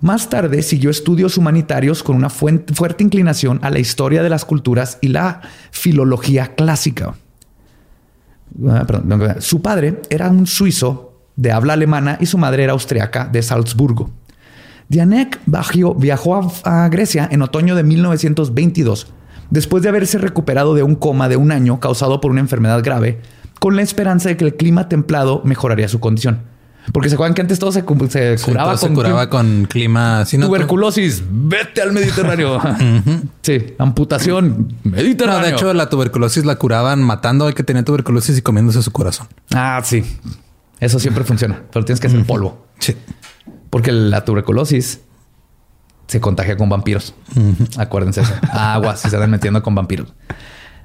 [0.00, 4.98] Más tarde siguió estudios humanitarios con una fuerte inclinación a la historia de las culturas
[5.00, 7.14] y la filología clásica.
[8.68, 8.86] Ah,
[9.40, 11.07] Su padre era un suizo
[11.38, 14.10] de habla alemana y su madre era austriaca de Salzburgo.
[14.88, 16.34] Dianek viajó, viajó
[16.64, 19.06] a, a Grecia en otoño de 1922,
[19.50, 23.20] después de haberse recuperado de un coma de un año causado por una enfermedad grave,
[23.60, 26.40] con la esperanza de que el clima templado mejoraría su condición.
[26.92, 29.66] Porque se acuerdan que antes todo se, se Sí, curaba, todo se con curaba con
[29.66, 30.24] clima.
[30.38, 31.22] no, tuberculosis.
[31.30, 32.58] Vete al Mediterráneo.
[33.42, 34.68] sí, amputación.
[34.84, 35.42] No, Mediterráneo.
[35.42, 39.26] de hecho, la tuberculosis la curaban matando al que tenía tuberculosis y comiéndose su corazón.
[39.52, 40.02] Ah, sí.
[40.80, 42.66] Eso siempre funciona, pero tienes que hacer polvo.
[42.78, 42.94] Sí.
[43.70, 45.00] Porque la tuberculosis
[46.06, 47.14] se contagia con vampiros.
[47.76, 48.34] Acuérdense eso.
[48.52, 50.14] Agua, si se están metiendo con vampiros.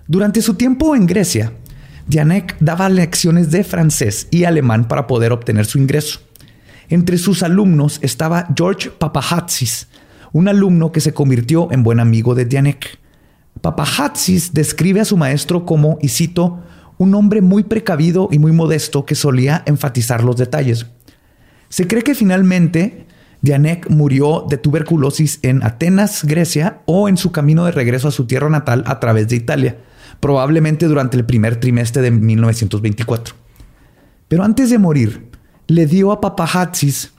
[0.07, 1.53] Durante su tiempo en Grecia,
[2.07, 6.19] Dianek daba lecciones de francés y alemán para poder obtener su ingreso.
[6.89, 9.87] Entre sus alumnos estaba George Papahatsis,
[10.33, 12.99] un alumno que se convirtió en buen amigo de Dianek.
[13.61, 16.61] Papahatsis describe a su maestro como, y cito,
[17.03, 20.87] un hombre muy precavido y muy modesto que solía enfatizar los detalles.
[21.69, 23.05] Se cree que finalmente
[23.41, 28.25] Dianek murió de tuberculosis en Atenas, Grecia, o en su camino de regreso a su
[28.25, 29.77] tierra natal a través de Italia,
[30.19, 33.35] probablemente durante el primer trimestre de 1924.
[34.29, 35.29] Pero antes de morir,
[35.67, 37.11] le dio a Papahatsis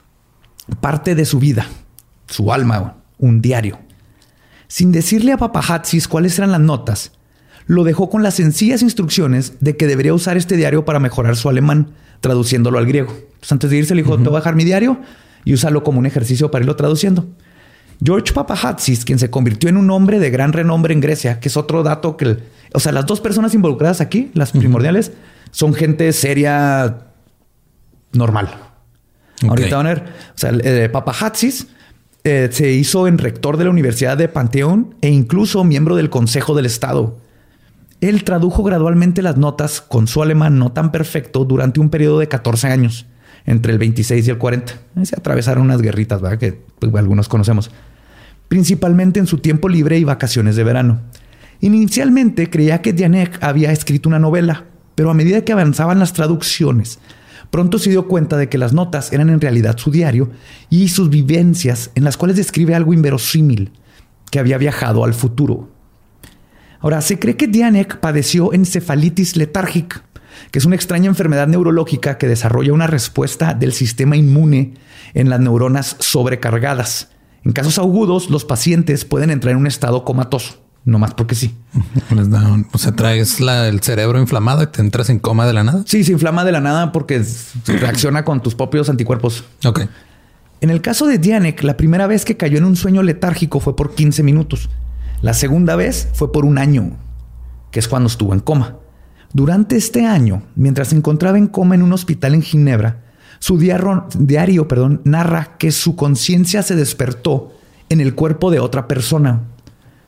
[0.81, 1.67] parte de su vida,
[2.27, 3.79] su alma, un diario.
[4.67, 7.11] Sin decirle a Papahatsis cuáles eran las notas,
[7.67, 11.49] lo dejó con las sencillas instrucciones de que debería usar este diario para mejorar su
[11.49, 11.91] alemán,
[12.21, 13.11] traduciéndolo al griego.
[13.11, 14.99] Entonces, antes de irse, le dijo: Te voy a dejar mi diario
[15.43, 17.27] y úsalo como un ejercicio para irlo traduciendo.
[18.03, 21.55] George Papahatsis, quien se convirtió en un hombre de gran renombre en Grecia, que es
[21.57, 22.43] otro dato que, el-
[22.73, 25.13] o sea, las dos personas involucradas aquí, las primordiales,
[25.51, 26.97] son gente seria,
[28.11, 28.49] normal.
[29.47, 30.03] Ahorita van a ver.
[30.03, 31.67] O sea, eh, Papahatsis
[32.23, 36.55] eh, se hizo en rector de la Universidad de Panteón e incluso miembro del Consejo
[36.55, 37.17] del Estado.
[38.09, 42.27] Él tradujo gradualmente las notas con su alemán no tan perfecto durante un periodo de
[42.27, 43.07] 14 años,
[43.47, 44.73] entre el 26 y el 40.
[44.95, 46.21] Ahí Se atravesaron unas guerritas.
[46.37, 47.71] Que pues, algunos conocemos.
[48.47, 51.01] Principalmente en su tiempo libre y vacaciones de verano.
[51.61, 56.99] Inicialmente creía que Dianek había escrito una novela, pero a medida que avanzaban las traducciones,
[57.49, 60.29] pronto se dio cuenta de que las notas eran en realidad su diario
[60.69, 63.71] y sus vivencias en las cuales describe algo inverosímil,
[64.29, 65.74] que había viajado al futuro.
[66.85, 70.03] Ahora, se cree que Dianek padeció encefalitis letárgica,
[70.51, 74.75] que es una extraña enfermedad neurológica que desarrolla una respuesta del sistema inmune
[75.15, 77.09] en las neuronas sobrecargadas.
[77.43, 81.55] En casos agudos, los pacientes pueden entrar en un estado comatoso, no más porque sí.
[82.71, 85.81] o sea, traes el cerebro inflamado y te entras en coma de la nada.
[85.87, 87.19] Sí, se inflama de la nada porque
[87.65, 89.43] reacciona con tus propios anticuerpos.
[89.65, 89.87] Ok.
[90.61, 93.75] En el caso de Dianek, la primera vez que cayó en un sueño letárgico fue
[93.75, 94.69] por 15 minutos.
[95.21, 96.97] La segunda vez fue por un año,
[97.71, 98.77] que es cuando estuvo en coma.
[99.33, 103.03] Durante este año, mientras se encontraba en coma en un hospital en Ginebra,
[103.39, 107.51] su diario, diario perdón, narra que su conciencia se despertó
[107.89, 109.41] en el cuerpo de otra persona.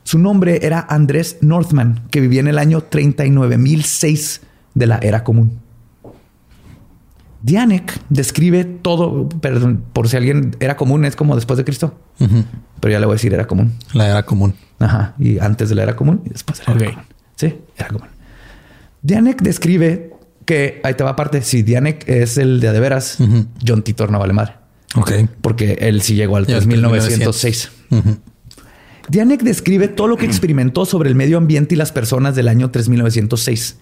[0.02, 4.40] Su nombre era Andrés Northman, que vivía en el año 39006
[4.74, 5.60] de la era común.
[7.42, 11.94] Dianek describe todo, perdón, por si alguien era común, es como después de Cristo.
[12.80, 13.74] Pero ya le voy a decir era común.
[13.92, 14.54] La era común.
[14.78, 15.14] Ajá.
[15.18, 17.04] Y antes de la era común y después de la era común.
[17.36, 18.08] Sí, era común.
[19.02, 20.10] Dianek describe
[20.44, 21.42] que ahí te va aparte.
[21.42, 23.18] Si Dianek es el de de veras,
[23.66, 24.54] John Titor no vale madre.
[24.94, 25.12] Ok.
[25.40, 27.70] Porque él sí llegó al 3906.
[29.08, 32.70] Dianek describe todo lo que experimentó sobre el medio ambiente y las personas del año
[32.70, 33.78] 3906.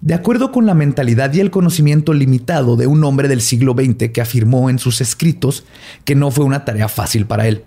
[0.00, 4.10] De acuerdo con la mentalidad y el conocimiento limitado de un hombre del siglo XX
[4.10, 5.64] que afirmó en sus escritos
[6.04, 7.64] que no fue una tarea fácil para él.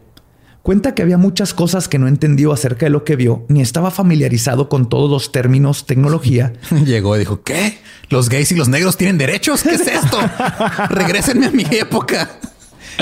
[0.62, 3.92] Cuenta que había muchas cosas que no entendió acerca de lo que vio, ni estaba
[3.92, 6.54] familiarizado con todos los términos tecnología.
[6.86, 7.80] Llegó y dijo, ¿qué?
[8.10, 9.64] ¿Los gays y los negros tienen derechos?
[9.64, 10.20] ¿Qué es esto?
[10.90, 12.30] Regrésenme a mi época.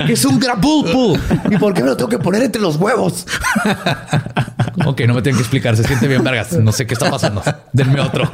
[0.07, 1.17] Es un grapulpo.
[1.49, 3.25] ¿Y por qué me lo tengo que poner entre los huevos?
[4.85, 5.75] ok, no me tienen que explicar.
[5.75, 6.53] Se siente bien, vergas.
[6.53, 7.41] No sé qué está pasando.
[7.73, 8.29] Denme otro.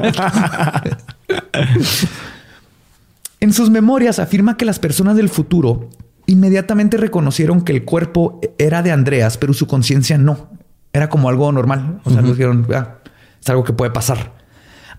[3.39, 5.89] en sus memorias afirma que las personas del futuro
[6.25, 10.49] inmediatamente reconocieron que el cuerpo era de Andreas, pero su conciencia no.
[10.93, 12.01] Era como algo normal.
[12.03, 12.97] O sea, dijeron, ah,
[13.41, 14.33] es algo que puede pasar.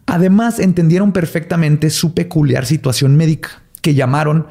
[0.07, 4.47] Además, entendieron perfectamente su peculiar situación médica, que llamaron,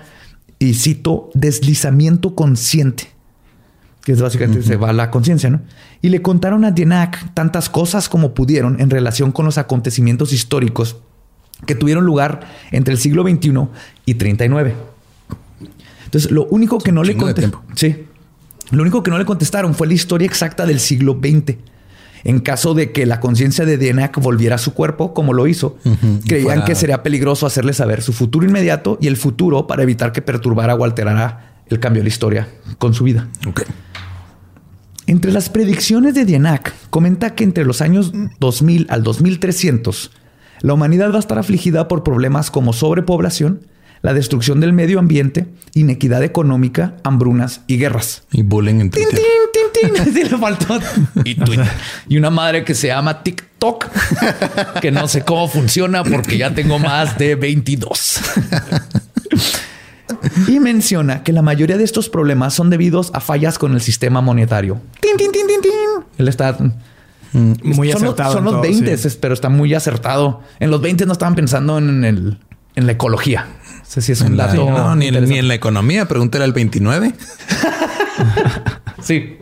[0.58, 3.10] y cito, deslizamiento consciente,
[4.04, 5.62] que es básicamente se va la conciencia, ¿no?
[6.02, 10.98] Y le contaron a Dienak tantas cosas como pudieron en relación con los acontecimientos históricos
[11.66, 13.68] que tuvieron lugar entre el siglo XXI
[14.06, 14.93] y 39.
[16.14, 17.62] Entonces, lo único que no le contestaron.
[17.74, 18.06] Sí.
[18.70, 21.58] Lo único que no le contestaron fue la historia exacta del siglo XX.
[22.24, 25.76] En caso de que la conciencia de Dienak volviera a su cuerpo, como lo hizo,
[26.28, 30.22] creían que sería peligroso hacerle saber su futuro inmediato y el futuro para evitar que
[30.22, 32.48] perturbara o alterara el cambio de la historia
[32.78, 33.28] con su vida.
[35.08, 40.12] Entre las predicciones de Dienak, comenta que entre los años 2000 al 2300,
[40.62, 43.73] la humanidad va a estar afligida por problemas como sobrepoblación,
[44.04, 48.24] la destrucción del medio ambiente, inequidad económica, hambrunas y guerras.
[48.32, 49.20] Y bullying en Twitter.
[50.14, 50.80] le faltó.
[51.24, 51.68] Y Twitter.
[52.10, 53.86] Y una madre que se llama TikTok,
[54.82, 58.20] que no sé cómo funciona porque ya tengo más de 22.
[60.50, 64.20] y menciona que la mayoría de estos problemas son debidos a fallas con el sistema
[64.20, 64.82] monetario.
[65.00, 65.72] Tin, tin, tin, tin, tin.
[66.18, 66.58] Él está
[67.32, 68.34] mm, muy acertado.
[68.34, 70.42] son los 20, pero está muy acertado.
[70.60, 72.38] En los 20 no estaban pensando en, el,
[72.76, 73.48] en la ecología
[73.84, 74.70] sé si es un dato.
[74.70, 76.08] no, ni, en la economía.
[76.08, 77.14] Pregúntale al 29.
[79.02, 79.38] sí.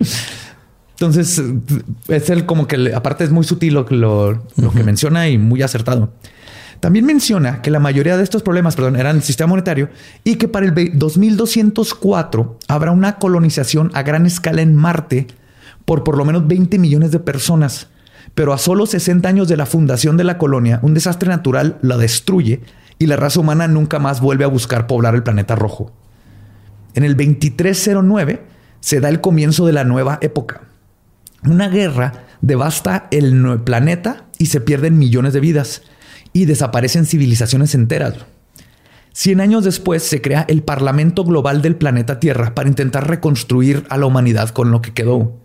[0.92, 1.42] Entonces,
[2.08, 5.62] es el como que aparte es muy sutil lo, lo, lo que menciona y muy
[5.62, 6.14] acertado.
[6.82, 9.89] También menciona que la mayoría de estos problemas, perdón, eran el sistema monetario
[10.24, 15.28] y que para el 2204 habrá una colonización a gran escala en Marte
[15.86, 17.88] por por lo menos 20 millones de personas.
[18.34, 21.98] Pero a solo 60 años de la fundación de la colonia, un desastre natural la
[21.98, 22.62] destruye
[23.02, 25.91] y la raza humana nunca más vuelve a buscar poblar el planeta rojo.
[26.93, 28.43] En el 2309
[28.80, 30.62] se da el comienzo de la nueva época.
[31.43, 35.82] Una guerra devasta el planeta y se pierden millones de vidas
[36.32, 38.14] y desaparecen civilizaciones enteras.
[39.14, 43.97] Cien años después se crea el Parlamento Global del planeta Tierra para intentar reconstruir a
[43.97, 45.39] la humanidad con lo que quedó.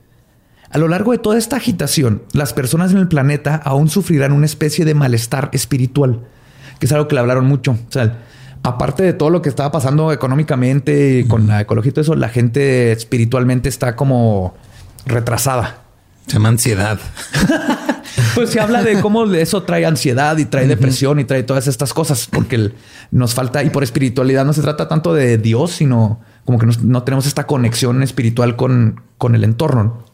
[0.68, 4.44] A lo largo de toda esta agitación, las personas en el planeta aún sufrirán una
[4.44, 6.26] especie de malestar espiritual
[6.78, 7.72] que es algo que le hablaron mucho.
[7.72, 8.18] O sea,
[8.62, 12.14] aparte de todo lo que estaba pasando económicamente y con la ecología y todo eso,
[12.14, 14.54] la gente espiritualmente está como
[15.04, 15.82] retrasada.
[16.26, 16.98] Se llama ansiedad.
[18.34, 21.94] pues se habla de cómo eso trae ansiedad y trae depresión y trae todas estas
[21.94, 22.72] cosas, porque
[23.12, 27.02] nos falta, y por espiritualidad no se trata tanto de Dios, sino como que no
[27.04, 30.04] tenemos esta conexión espiritual con, con el entorno.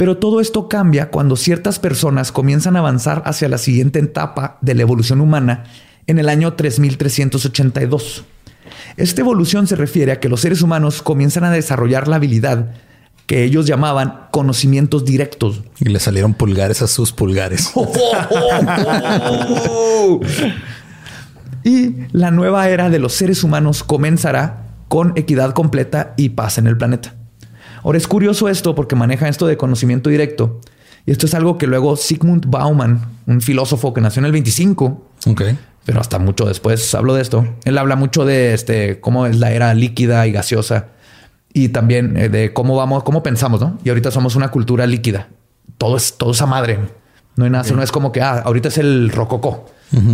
[0.00, 4.74] Pero todo esto cambia cuando ciertas personas comienzan a avanzar hacia la siguiente etapa de
[4.74, 5.64] la evolución humana
[6.06, 8.24] en el año 3382.
[8.96, 12.76] Esta evolución se refiere a que los seres humanos comienzan a desarrollar la habilidad
[13.26, 15.60] que ellos llamaban conocimientos directos.
[15.78, 17.70] Y le salieron pulgares a sus pulgares.
[21.62, 26.68] y la nueva era de los seres humanos comenzará con equidad completa y paz en
[26.68, 27.19] el planeta.
[27.82, 30.60] Ahora es curioso esto porque maneja esto de conocimiento directo.
[31.06, 35.02] Y esto es algo que luego Sigmund Bauman, un filósofo que nació en el 25,
[35.84, 37.46] pero hasta mucho después hablo de esto.
[37.64, 40.88] Él habla mucho de este cómo es la era líquida y gaseosa
[41.52, 43.78] y también eh, de cómo vamos, cómo pensamos, ¿no?
[43.84, 45.28] Y ahorita somos una cultura líquida.
[45.78, 46.78] Todo es todo esa madre.
[47.36, 49.66] No hay nada, no es como que ah, ahorita es el rococó,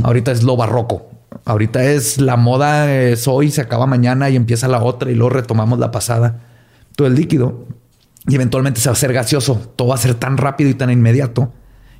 [0.04, 1.10] ahorita es lo barroco,
[1.44, 5.30] ahorita es la moda es hoy, se acaba mañana y empieza la otra y luego
[5.30, 6.40] retomamos la pasada.
[6.96, 7.66] Todo el líquido
[8.28, 9.60] y eventualmente se va a hacer gaseoso.
[9.76, 11.52] Todo va a ser tan rápido y tan inmediato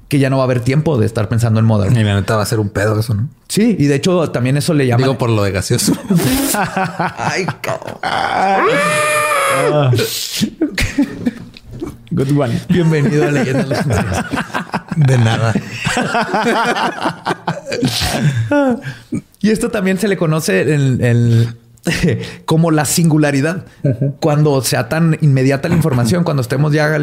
[0.09, 1.87] que ya no va a haber tiempo de estar pensando en moda.
[1.89, 3.29] Y la neta va a ser un pedo eso, ¿no?
[3.49, 5.03] Sí, y de hecho también eso le llama.
[5.03, 5.93] Digo por lo de gaseoso.
[7.19, 7.99] Ay, cabrón.
[12.11, 12.61] Good one.
[12.69, 13.87] Bienvenido a Leyenda de los
[14.97, 15.53] De nada.
[19.41, 21.57] y esto también se le conoce en el
[22.45, 23.65] como la singularidad.
[24.21, 26.99] Cuando sea tan inmediata la información, cuando estemos ya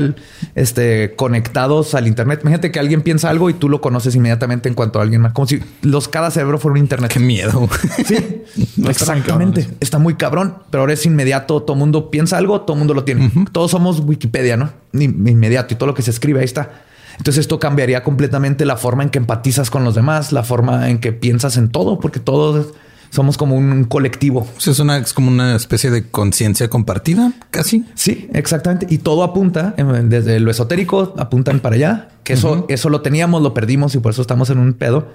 [0.55, 2.39] este, conectados al Internet.
[2.41, 5.33] Imagínate que alguien piensa algo y tú lo conoces inmediatamente en cuanto a alguien más.
[5.33, 7.11] Como si los cada cerebro fuera un Internet.
[7.11, 7.69] Qué miedo.
[8.03, 8.43] Sí,
[8.85, 9.67] exactamente.
[9.79, 11.61] Está muy cabrón, pero ahora es inmediato.
[11.63, 13.31] Todo mundo piensa algo, todo mundo lo tiene.
[13.51, 14.71] Todos somos Wikipedia, ¿no?
[14.93, 16.69] Inmediato y todo lo que se escribe ahí está.
[17.17, 20.99] Entonces esto cambiaría completamente la forma en que empatizas con los demás, la forma en
[20.99, 22.73] que piensas en todo, porque todo
[23.13, 24.47] somos como un colectivo.
[24.57, 27.85] Es una, es como una especie de conciencia compartida, casi.
[27.93, 28.87] Sí, exactamente.
[28.89, 33.53] Y todo apunta desde lo esotérico, apuntan para allá, que eso, eso lo teníamos, lo
[33.53, 35.09] perdimos y por eso estamos en un pedo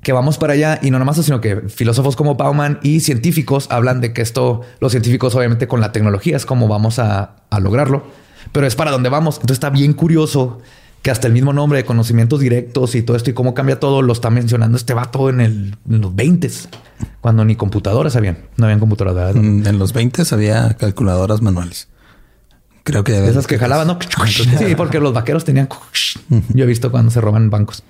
[0.00, 3.66] que vamos para allá y no nomás eso, sino que filósofos como Bauman y científicos
[3.70, 7.60] hablan de que esto, los científicos obviamente con la tecnología es como vamos a, a
[7.60, 8.04] lograrlo,
[8.52, 9.36] pero es para dónde vamos.
[9.36, 10.60] Entonces está bien curioso
[11.06, 14.02] que hasta el mismo nombre de conocimientos directos y todo esto y cómo cambia todo
[14.02, 16.50] lo está mencionando este vato en, el, en los 20
[17.20, 18.38] cuando ni computadoras habían.
[18.56, 19.36] No habían computadoras.
[19.36, 21.86] Mm, en los 20 había calculadoras manuales.
[22.82, 24.00] Creo que de esas que jalaban, ¿no?
[24.26, 25.68] Sí, porque los vaqueros tenían.
[26.48, 27.84] Yo he visto cuando se roban bancos.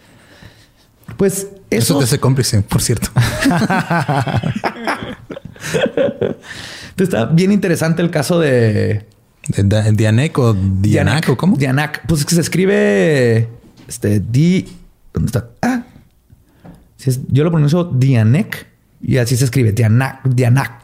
[1.17, 3.09] Pues eso, eso te hace cómplice, por cierto.
[6.99, 9.07] está bien interesante el caso de
[9.49, 11.57] Dianek o Dianac, o cómo?
[11.57, 12.07] Dianac.
[12.07, 13.49] Pues es que se escribe
[13.87, 14.69] este Di.
[15.13, 15.49] ¿Dónde está?
[15.63, 15.83] Ah,
[17.29, 18.67] yo lo pronuncio Dianek
[19.01, 20.25] y así se escribe Dianac.
[20.25, 20.83] Dianac.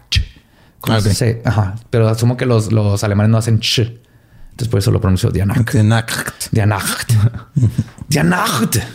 [0.89, 0.99] Ah,
[1.45, 1.75] ajá.
[1.91, 3.79] Pero asumo que los, los, alemanes no hacen ch.
[3.81, 5.73] Entonces por eso lo pronuncio Dianac.
[5.73, 6.51] Dianac.
[6.51, 7.07] Dianac.
[8.09, 8.87] Dianac.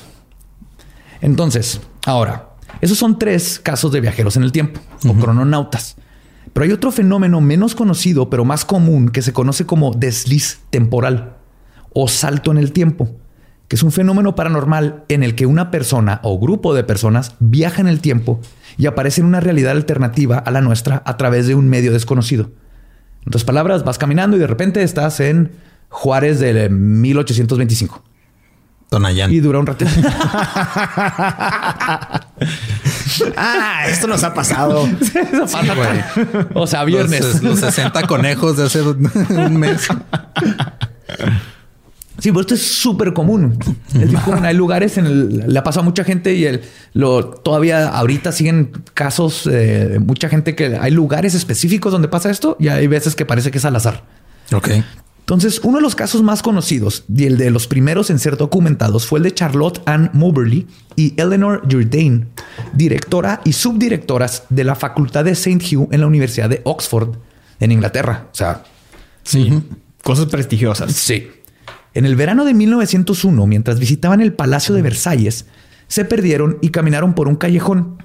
[1.22, 2.50] Entonces, ahora,
[2.82, 5.96] esos son tres casos de viajeros en el tiempo o crononautas.
[6.58, 11.36] Pero hay otro fenómeno menos conocido, pero más común, que se conoce como desliz temporal
[11.94, 13.12] o salto en el tiempo,
[13.68, 17.80] que es un fenómeno paranormal en el que una persona o grupo de personas viaja
[17.80, 18.42] en el tiempo
[18.76, 22.50] y aparece en una realidad alternativa a la nuestra a través de un medio desconocido.
[23.22, 25.52] En otras palabras, vas caminando y de repente estás en
[25.90, 28.04] Juárez de 1825.
[28.90, 29.32] Tonayán.
[29.32, 29.92] Y dura un ratito.
[33.36, 34.88] ah, esto nos ha pasado.
[36.54, 37.42] o sea, viernes.
[37.42, 39.88] Los, 60 conejos de hace un mes.
[42.20, 43.60] Sí, pero esto es súper común.
[44.44, 46.62] Hay lugares en el, le ha pasado a mucha gente y el,
[46.94, 52.58] lo, todavía ahorita siguen casos de mucha gente que hay lugares específicos donde pasa esto
[52.60, 54.04] y hay veces que parece que es al azar.
[54.52, 54.70] Ok.
[55.28, 59.06] Entonces, uno de los casos más conocidos y el de los primeros en ser documentados
[59.06, 60.66] fue el de Charlotte Ann Moberly
[60.96, 62.30] y Eleanor Jourdain,
[62.72, 65.60] directora y subdirectoras de la Facultad de St.
[65.66, 67.18] Hugh en la Universidad de Oxford,
[67.60, 68.30] en Inglaterra.
[68.32, 68.64] O sea,
[69.24, 69.62] sí,
[70.02, 70.94] cosas prestigiosas.
[70.94, 71.28] Sí.
[71.94, 75.46] En el verano de 1901, mientras visitaban el Palacio de Versalles,
[75.90, 77.98] se perdieron y caminaron por un callejón.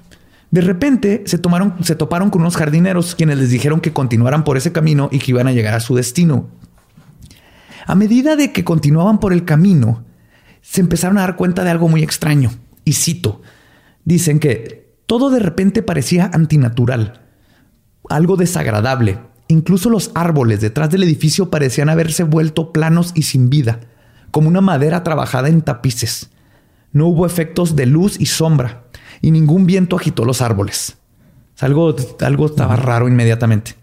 [0.51, 4.57] De repente se, tomaron, se toparon con unos jardineros quienes les dijeron que continuaran por
[4.57, 6.49] ese camino y que iban a llegar a su destino,
[7.85, 10.03] a medida de que continuaban por el camino,
[10.61, 12.51] se empezaron a dar cuenta de algo muy extraño.
[12.85, 13.41] Y cito,
[14.05, 17.21] dicen que todo de repente parecía antinatural,
[18.09, 19.19] algo desagradable.
[19.47, 23.81] Incluso los árboles detrás del edificio parecían haberse vuelto planos y sin vida,
[24.31, 26.29] como una madera trabajada en tapices.
[26.91, 28.83] No hubo efectos de luz y sombra,
[29.21, 30.97] y ningún viento agitó los árboles.
[31.59, 33.75] Algo, algo estaba raro inmediatamente.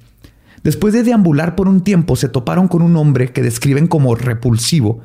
[0.63, 5.01] Después de deambular por un tiempo, se toparon con un hombre que describen como repulsivo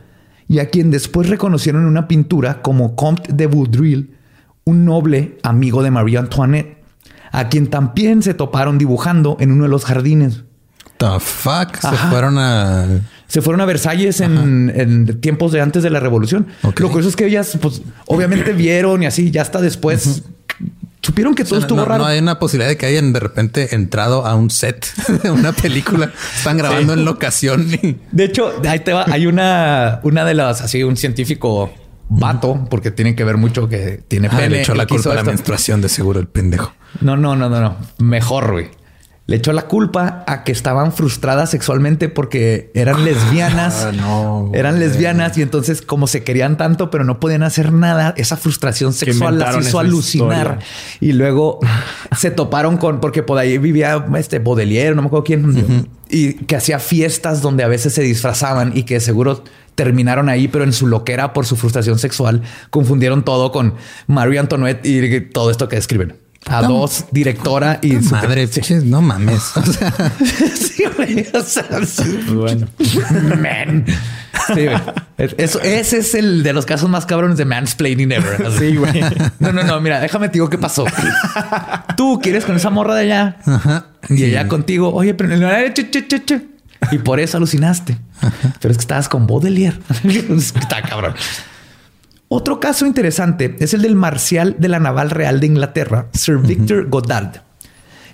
[0.47, 4.16] y a quien después reconocieron en una pintura como Comte de Vaudreuil,
[4.64, 6.84] un noble amigo de María Antoinette,
[7.32, 10.43] a quien también se toparon dibujando en uno de los jardines.
[10.97, 11.78] The fuck?
[11.78, 13.01] Se fueron a.
[13.28, 16.47] Se fueron a Versalles en, tiempos de antes de la revolución.
[16.64, 20.24] Lo curioso es que ellas, pues, obviamente vieron y así, ya hasta después
[21.06, 22.03] supieron que todo estuvo no, raro.
[22.03, 24.86] No hay una posibilidad de que hayan de repente entrado a un set
[25.24, 26.12] de una película.
[26.36, 27.68] Están grabando en locación.
[28.12, 29.06] De hecho, ahí te va.
[29.10, 31.72] Hay una, una de las, así, un científico
[32.10, 35.24] vato, porque tiene que ver mucho que tiene ah, Le echó la culpa a la
[35.24, 36.74] menstruación, de seguro, el pendejo.
[37.01, 37.78] No, no, no, no, no.
[37.99, 38.84] Mejor, güey
[39.28, 43.88] le echó la culpa a que estaban frustradas sexualmente porque eran lesbianas.
[44.05, 48.38] Ah, eran lesbianas y entonces como se querían tanto pero no podían hacer nada, esa
[48.38, 50.59] frustración sexual las hizo alucinar.
[50.99, 51.59] Y luego
[52.15, 56.55] se toparon con, porque por ahí vivía este Baudelaire, no me acuerdo quién, y que
[56.55, 59.43] hacía fiestas donde a veces se disfrazaban y que seguro
[59.76, 63.76] terminaron ahí, pero en su loquera por su frustración sexual confundieron todo con
[64.07, 68.47] Marie Antoinette y todo esto que describen a dos, directora y madre,
[68.83, 69.57] no mames.
[69.57, 69.91] O sea,
[70.55, 71.27] sí, güey.
[71.33, 71.65] O sea,
[72.33, 72.67] bueno,
[73.41, 73.85] man.
[74.53, 74.81] Sí, güey.
[75.17, 78.45] Eso, ese es el de los casos más cabrones de mansplaining ever.
[78.59, 79.01] Sí, güey.
[79.39, 79.81] No, no, no.
[79.81, 80.85] Mira, déjame te digo qué pasó.
[81.97, 83.87] Tú quieres con esa morra de allá Ajá.
[84.09, 84.93] y ella contigo.
[84.93, 85.29] Oye, pero
[86.91, 87.97] y por eso alucinaste.
[88.61, 89.79] Pero es que estabas con Baudelaire.
[90.03, 91.15] Está cabrón.
[92.28, 96.89] Otro caso interesante es el del marcial de la Naval Real de Inglaterra, Sir Victor
[96.89, 97.43] Goddard.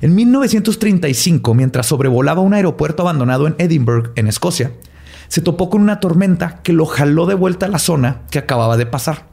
[0.02, 4.74] En 1935, mientras sobrevolaba un aeropuerto abandonado en Edinburgh, en Escocia,
[5.30, 8.76] se topó con una tormenta que lo jaló de vuelta a la zona que acababa
[8.76, 9.28] de pasar.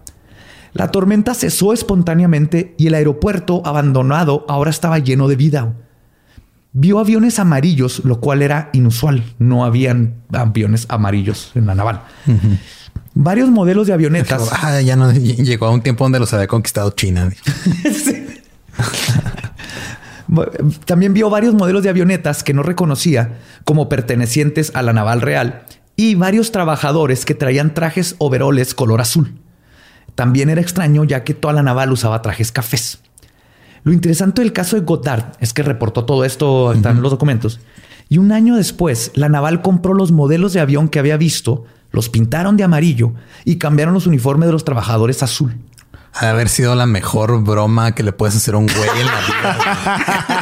[0.74, 5.74] La tormenta cesó espontáneamente y el aeropuerto abandonado ahora estaba lleno de vida.
[6.72, 9.24] Vio aviones amarillos, lo cual era inusual.
[9.38, 12.02] No habían aviones amarillos en la naval
[13.18, 14.48] varios modelos de avionetas.
[14.52, 17.30] Ah, ya no llegó a un tiempo donde los había conquistado China.
[20.84, 25.64] También vio varios modelos de avionetas que no reconocía como pertenecientes a la naval real
[25.96, 29.34] y varios trabajadores que traían trajes overoles color azul.
[30.14, 33.00] También era extraño ya que toda la naval usaba trajes cafés.
[33.82, 37.58] Lo interesante del caso de Goddard es que reportó todo esto, están en los documentos,
[38.08, 42.08] y un año después la naval compró los modelos de avión que había visto los
[42.08, 43.12] pintaron de amarillo
[43.44, 45.56] y cambiaron los uniformes de los trabajadores azul.
[46.14, 49.20] Ha haber sido la mejor broma que le puedes hacer a un güey en la
[49.26, 50.37] vida.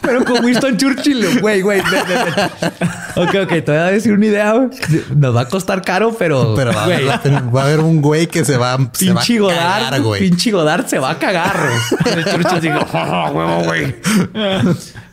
[0.00, 1.80] Pero con Winston Churchill, güey, güey.
[1.80, 4.68] ok, ok, te voy a decir una idea.
[5.14, 8.78] Nos va a costar caro, pero, pero va, a haber un güey que se va,
[8.92, 10.20] se va a cagar, güey.
[10.20, 11.56] Pinche Godard se va a cagar.
[12.04, 13.96] El Churchill digo, oh, huevo, güey.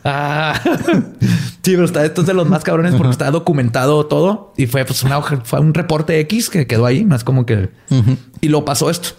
[0.04, 0.60] Ah.
[1.62, 4.84] Sí, pero está, esto es de los más cabrones porque está documentado todo y fue
[4.84, 7.70] pues una fue un reporte X que quedó ahí, no es como que
[8.40, 9.10] y lo pasó esto.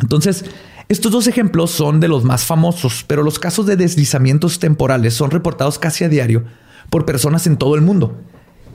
[0.00, 0.44] Entonces,
[0.88, 5.30] estos dos ejemplos son de los más famosos, pero los casos de deslizamientos temporales son
[5.30, 6.44] reportados casi a diario
[6.90, 8.16] por personas en todo el mundo.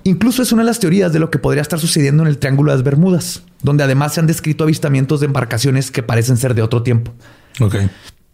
[0.03, 2.71] Incluso es una de las teorías de lo que podría estar sucediendo en el Triángulo
[2.71, 6.61] de las Bermudas, donde además se han descrito avistamientos de embarcaciones que parecen ser de
[6.61, 7.13] otro tiempo.
[7.59, 7.75] Ok.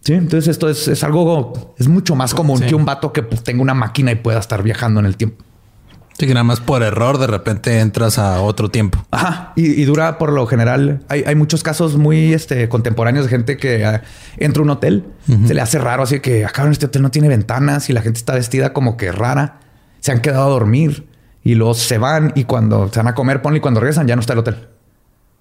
[0.02, 3.62] Sí, entonces esto es, algo, es mucho más común que un vato que pues, tenga
[3.62, 5.44] una máquina y pueda estar viajando en el tiempo.
[6.18, 9.06] Sí, que nada más por error de repente entras a otro tiempo.
[9.12, 9.54] Ajá.
[9.56, 11.02] Y, dura por lo general.
[11.10, 14.02] Hay, muchos casos muy este, contemporáneos de gente que ah,
[14.38, 15.06] entra a un hotel,
[15.46, 18.02] se le hace raro, así que acá en este hotel no tiene ventanas y la
[18.02, 19.60] gente está vestida como que rara.
[20.00, 21.08] Se han quedado a dormir
[21.44, 24.16] y luego se van y cuando se van a comer, ponle y cuando regresan ya
[24.16, 24.68] no está el hotel.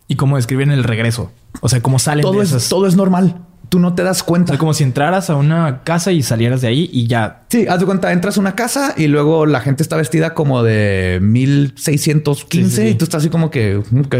[0.08, 1.32] ¿Y cómo describen el regreso?
[1.62, 4.52] O sea, cómo salen todo es, Todo es normal tú no te das cuenta.
[4.52, 7.44] Es como si entraras a una casa y salieras de ahí y ya.
[7.48, 10.62] Sí, haz de cuenta, entras a una casa y luego la gente está vestida como
[10.62, 14.14] de 1615 y tú estás así como que, ok.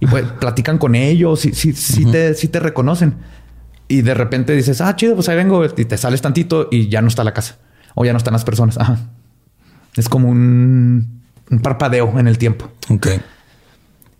[0.00, 3.16] Y pues platican con ellos y sí, sí, te, sí te reconocen.
[3.88, 7.02] Y de repente dices, ah, chido, pues ahí vengo y te sales tantito y ya
[7.02, 7.58] no está la casa
[7.94, 8.78] o ya no están las personas.
[8.78, 8.98] Ajá.
[9.96, 12.70] Es como un, un parpadeo en el tiempo.
[12.88, 13.08] Ok.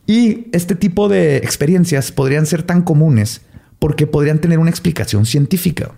[0.06, 3.42] Y este tipo de experiencias podrían ser tan comunes
[3.80, 5.90] porque podrían tener una explicación científica.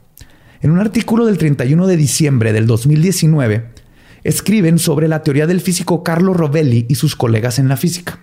[0.62, 3.68] En un artículo del 31 de diciembre del 2019,
[4.24, 8.20] escriben sobre la teoría del físico Carlo Rovelli y sus colegas en la física,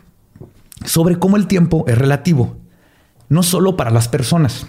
[0.85, 2.57] sobre cómo el tiempo es relativo,
[3.27, 4.65] no solo para las personas,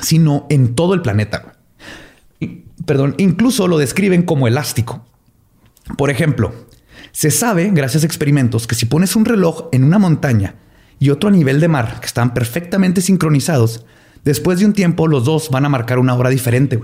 [0.00, 1.56] sino en todo el planeta.
[2.84, 5.06] Perdón, incluso lo describen como elástico.
[5.96, 6.52] Por ejemplo,
[7.12, 10.56] se sabe, gracias a experimentos, que si pones un reloj en una montaña
[10.98, 13.84] y otro a nivel de mar, que están perfectamente sincronizados,
[14.28, 16.78] Después de un tiempo, los dos van a marcar una hora diferente.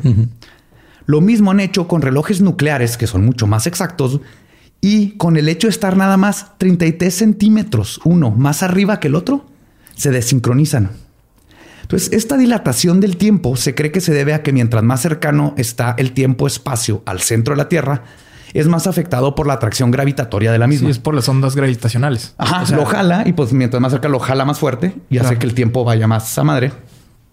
[1.05, 4.23] Lo mismo han hecho con relojes nucleares, que son mucho más exactos,
[4.81, 9.15] y con el hecho de estar nada más 33 centímetros uno más arriba que el
[9.15, 9.45] otro,
[9.95, 10.93] se desincronizan.
[11.83, 15.53] Entonces, esta dilatación del tiempo se cree que se debe a que mientras más cercano
[15.59, 18.05] está el tiempo-espacio al centro de la Tierra,
[18.55, 20.87] es más afectado por la atracción gravitatoria de la misma.
[20.87, 22.33] Sí, es por las ondas gravitacionales.
[22.39, 25.19] Ajá, O sea, lo jala y pues mientras más cerca lo jala más fuerte y
[25.19, 26.73] hace que el tiempo vaya más a madre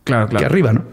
[0.03, 0.45] Claro, que claro.
[0.47, 0.83] arriba, ¿no?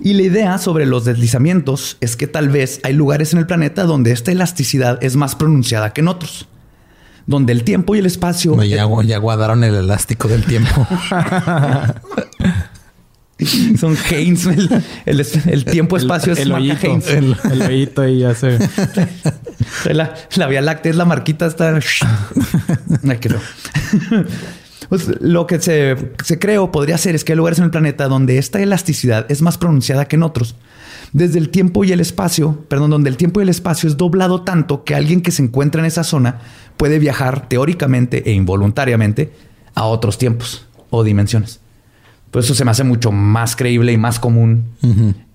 [0.00, 3.84] Y la idea sobre los deslizamientos es que tal vez hay lugares en el planeta
[3.84, 6.48] donde esta elasticidad es más pronunciada que en otros,
[7.26, 10.86] donde el tiempo y el espacio Ya, ya guardaron el elástico del tiempo.
[13.78, 16.86] son Haynes, el, el- el tiempo-espacio es el marca hoyito.
[16.86, 17.08] Haynes.
[17.08, 18.58] El, el hoyito y ya se...
[19.92, 21.74] La, la Vía Láctea es la marquita, está.
[23.08, 23.38] Ay, que no.
[24.88, 27.70] Pues, lo que se, se cree o podría ser es que hay lugares en el
[27.70, 30.56] planeta donde esta elasticidad es más pronunciada que en otros.
[31.12, 34.42] Desde el tiempo y el espacio, perdón, donde el tiempo y el espacio es doblado
[34.42, 36.40] tanto que alguien que se encuentra en esa zona
[36.76, 39.32] puede viajar teóricamente e involuntariamente
[39.74, 41.60] a otros tiempos o dimensiones.
[42.30, 44.64] Por eso se me hace mucho más creíble y más común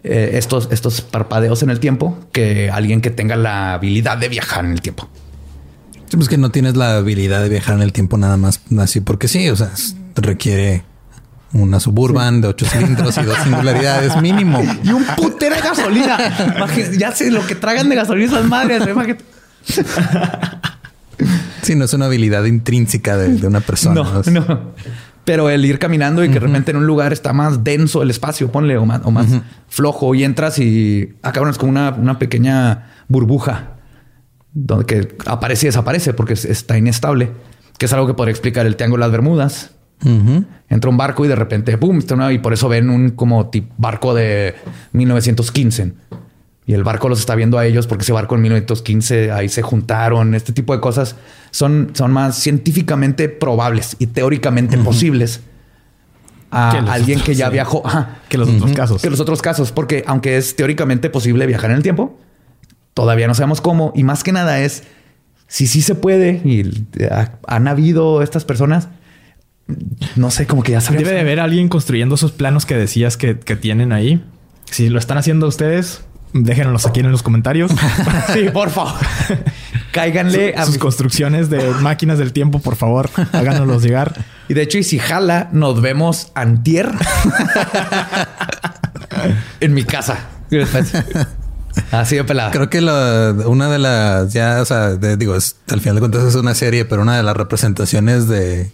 [0.04, 4.66] eh, estos, estos parpadeos en el tiempo que alguien que tenga la habilidad de viajar
[4.66, 5.10] en el tiempo.
[6.12, 9.00] Sí, pues que no tienes la habilidad de viajar en el tiempo nada más así
[9.00, 9.50] porque sí.
[9.50, 9.72] O sea,
[10.16, 10.84] requiere
[11.54, 14.62] una suburban de ocho cilindros y dos singularidades mínimo.
[14.84, 16.18] Y un putero de gasolina.
[16.98, 18.84] Ya sé lo que tragan de gasolina esas madres.
[18.86, 19.24] imagínate.
[21.62, 23.96] Sí, no es una habilidad intrínseca de, de una persona.
[23.96, 24.74] No, no.
[25.24, 28.10] Pero el ir caminando y que de repente en un lugar está más denso el
[28.10, 29.28] espacio, ponle, o más, o más
[29.70, 33.76] flojo y entras y ah, es como una, una pequeña burbuja
[34.54, 37.32] donde que aparece y desaparece porque es- está inestable,
[37.78, 39.72] que es algo que podría explicar el Triángulo de las Bermudas.
[40.04, 40.46] Ujú.
[40.70, 41.98] Entra un barco y de repente, ¡pum!
[42.00, 44.56] Está una- y por eso ven un como tip- barco de
[44.94, 45.94] 1915.
[46.66, 49.62] Y el barco los está viendo a ellos porque ese barco en 1915 ahí se
[49.62, 50.36] juntaron.
[50.36, 51.16] Este tipo de cosas
[51.52, 55.42] son, son más científicamente probables y teóricamente posibles
[56.52, 57.54] a alguien que ya sí.
[57.54, 57.82] viajó.
[57.86, 58.20] Ajá.
[58.30, 59.02] Que los otros casos.
[59.02, 62.20] Que los otros casos, porque aunque es teóricamente posible viajar en el tiempo,
[62.94, 63.92] todavía no sabemos cómo.
[63.96, 64.84] Y más que nada es
[65.48, 67.10] si sí se puede y eh,
[67.48, 68.88] han habido estas personas.
[70.16, 71.06] No sé, como que ya sabemos.
[71.06, 74.24] Debe de haber alguien construyendo esos planos que decías que, que tienen ahí.
[74.66, 76.02] Si lo están haciendo ustedes,
[76.34, 77.72] déjenlos aquí en los comentarios.
[78.34, 78.94] Sí, por favor.
[79.92, 84.14] Cáiganle a sus mi- construcciones de máquinas del tiempo, por favor, háganoslos llegar.
[84.50, 86.90] Y de hecho, y si jala, nos vemos antier
[89.62, 90.28] en mi casa.
[91.92, 92.52] Así de pelada.
[92.52, 96.00] Creo que la- una de las ya, o sea, de- digo, es- al final de
[96.02, 98.72] cuentas es una serie, pero una de las representaciones de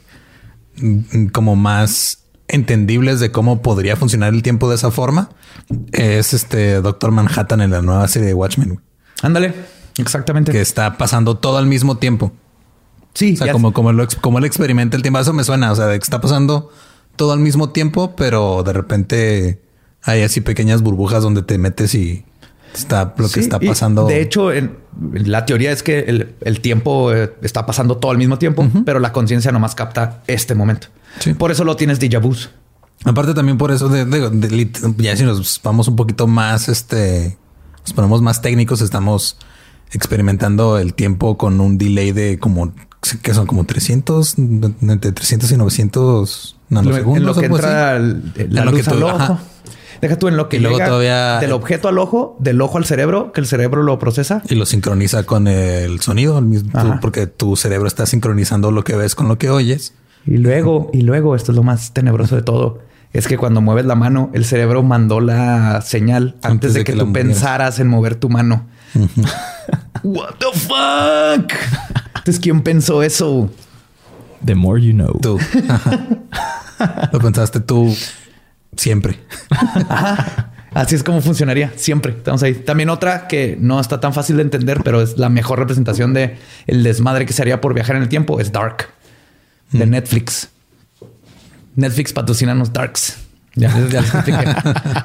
[0.81, 5.29] mm, como más entendibles de cómo podría funcionar el tiempo de esa forma
[5.91, 8.79] es este Doctor Manhattan en la nueva serie de Watchmen,
[9.21, 9.53] Ándale.
[9.97, 10.51] Exactamente.
[10.51, 12.31] que está pasando todo al mismo tiempo.
[13.13, 15.19] sí, O sea, como, como, lo, como él experimenta el tiempo.
[15.19, 15.71] Eso me suena.
[15.71, 16.69] O sea, de que está pasando
[17.15, 19.61] todo al mismo tiempo, pero de repente
[20.03, 22.23] hay así pequeñas burbujas donde te metes y
[22.79, 24.05] está lo que Sí, está pasando.
[24.05, 24.77] De hecho, en-
[25.13, 28.99] la teoría es que el, el tiempo eh, está pasando todo al mismo tiempo, pero
[28.99, 30.87] la conciencia nomás capta este momento.
[31.19, 31.33] Sí.
[31.33, 32.35] Por eso lo tienes déjà vu.
[33.05, 36.67] Aparte también por eso, de, de- de lit- ya si nos vamos un poquito más,
[36.67, 37.37] este,
[37.81, 39.37] nos ponemos más técnicos, estamos
[39.91, 42.73] experimentando el tiempo con un delay de como,
[43.21, 47.17] que son como 300, entre 300 y 900 nanosegundos.
[47.21, 48.05] en lo que entra la
[48.35, 49.15] En lo luz que al tú- ojo.
[49.15, 49.39] ajá.
[50.01, 52.77] Deja tú en lo que Y luego llega todavía- del objeto al ojo, del ojo
[52.77, 54.41] al cerebro, que el cerebro lo procesa.
[54.49, 58.83] Y lo sincroniza con el sonido, al mismo, tú- porque tu cerebro está sincronizando lo
[58.83, 59.93] que ves con lo que oyes.
[60.25, 62.79] Y luego, y luego, esto es lo más tenebroso de todo,
[63.13, 67.11] es que cuando mueves la mano, el cerebro mandó la señal antes, de, que, tú
[67.13, 68.65] pensaras en mover tu mano.
[70.03, 71.51] What the fuck?
[72.17, 73.49] Entonces, ¿quién pensó eso?
[74.45, 75.17] The more you know.
[75.21, 75.39] Tú.
[75.69, 75.99] Ajá.
[77.11, 77.95] lo pensaste tú
[78.77, 79.19] siempre.
[80.73, 82.13] Así es como funcionaría siempre.
[82.13, 82.53] Estamos ahí.
[82.53, 86.37] También otra que no está tan fácil de entender, pero es la mejor representación de
[86.67, 88.39] el desmadre que se haría por viajar en el tiempo.
[88.39, 88.87] Es Dark
[89.71, 89.89] de Mm.
[89.89, 90.49] Netflix.
[91.75, 93.17] Netflix patrocinanos Darks.
[93.57, 94.45] Ya, ya les expliqué.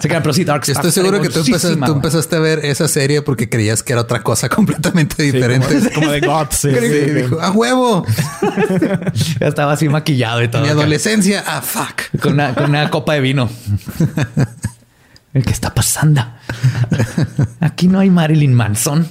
[0.00, 2.86] Se quedan, pero sí, está Estoy seguro que tú empezaste, tú empezaste a ver esa
[2.86, 5.74] serie porque creías que era otra cosa completamente diferente.
[5.78, 6.46] Como, como de God.
[6.50, 7.10] sí, Sí, sí.
[7.10, 8.06] dijo, a huevo.
[9.40, 10.62] Ya estaba así maquillado y todo.
[10.62, 12.20] Mi adolescencia, ah, fuck.
[12.20, 13.48] Con una, con una copa de vino.
[15.32, 16.22] ¿Qué está pasando?
[17.60, 19.08] Aquí no hay Marilyn Manson.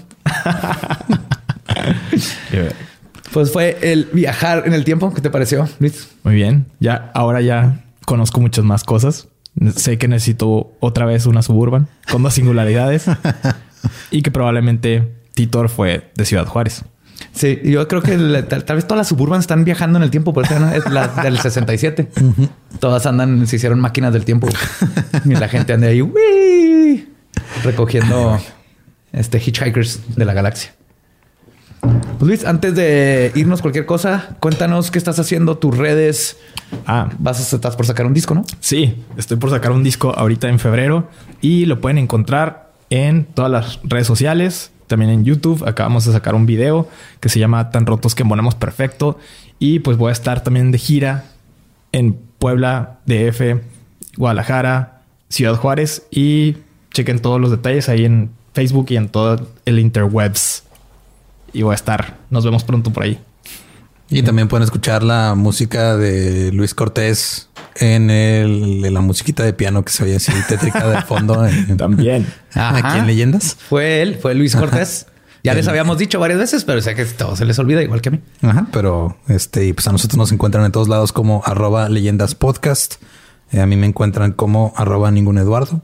[3.33, 5.13] Pues fue el viajar en el tiempo.
[5.13, 6.09] ¿Qué te pareció, Luis?
[6.23, 6.67] Muy bien.
[6.79, 9.27] Ya, ahora ya conozco muchas más cosas.
[9.75, 13.05] Sé que necesito otra vez una suburban con dos singularidades
[14.11, 16.83] y que probablemente Titor fue de Ciudad Juárez.
[17.33, 20.09] Sí, yo creo que la- tal, tal vez todas las suburban están viajando en el
[20.09, 20.71] tiempo, por eso ¿no?
[20.71, 22.09] es la del 67.
[22.79, 24.47] Todas andan, se hicieron máquinas del tiempo.
[25.25, 26.01] y la gente anda ahí
[27.63, 28.39] recogiendo
[29.11, 30.73] este hitchhikers de la galaxia.
[32.21, 36.37] Pues Luis, antes de irnos cualquier cosa, cuéntanos qué estás haciendo, tus redes.
[36.85, 38.45] Ah, Vas a estás por sacar un disco, ¿no?
[38.59, 41.09] Sí, estoy por sacar un disco ahorita en febrero
[41.41, 45.67] y lo pueden encontrar en todas las redes sociales, también en YouTube.
[45.67, 46.87] Acabamos de sacar un video
[47.19, 49.17] que se llama Tan rotos que embonamos perfecto
[49.57, 51.23] y pues voy a estar también de gira
[51.91, 53.63] en Puebla, DF,
[54.15, 56.57] Guadalajara, Ciudad Juárez y
[56.93, 60.65] chequen todos los detalles ahí en Facebook y en todo el interwebs.
[61.53, 62.17] Y voy a estar.
[62.29, 63.19] Nos vemos pronto por ahí.
[64.09, 69.53] Y también pueden escuchar la música de Luis Cortés en, el, en la musiquita de
[69.53, 71.45] piano que se oye así tétrica de fondo.
[71.47, 72.27] en- También.
[72.53, 72.77] Ajá.
[72.89, 73.55] Aquí en Leyendas.
[73.69, 75.07] Fue él, fue Luis Cortés.
[75.43, 78.09] Ya les habíamos dicho varias veces, pero sé que todo se les olvida igual que
[78.09, 78.19] a mí.
[78.43, 82.35] Ajá, pero este, y pues a nosotros nos encuentran en todos lados como arroba leyendas
[82.35, 82.95] podcast.
[83.51, 85.81] Eh, a mí me encuentran como arroba ningún Eduardo.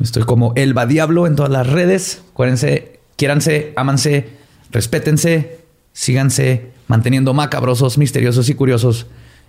[0.00, 2.22] Estoy como Elba Diablo en todas las redes.
[2.32, 4.28] Acuérdense, quiéranse, ámanse,
[4.70, 5.60] respétense,
[5.92, 9.06] síganse manteniendo macabrosos, misteriosos y curiosos.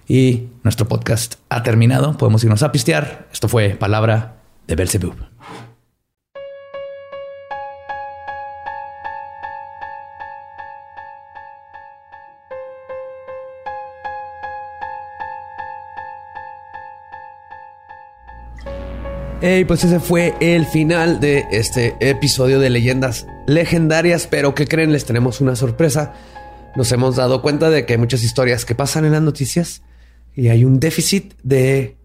[0.08, 2.18] Y nuestro podcast ha terminado.
[2.18, 3.28] Podemos irnos a pistear.
[3.32, 4.36] Esto fue Palabra
[4.68, 5.16] de Belzebub.
[19.44, 24.92] Hey, pues ese fue el final de este episodio de Leyendas Legendarias, pero ¿qué creen?
[24.92, 26.14] Les tenemos una sorpresa.
[26.76, 29.82] Nos hemos dado cuenta de que hay muchas historias que pasan en las noticias
[30.34, 31.98] y hay un déficit de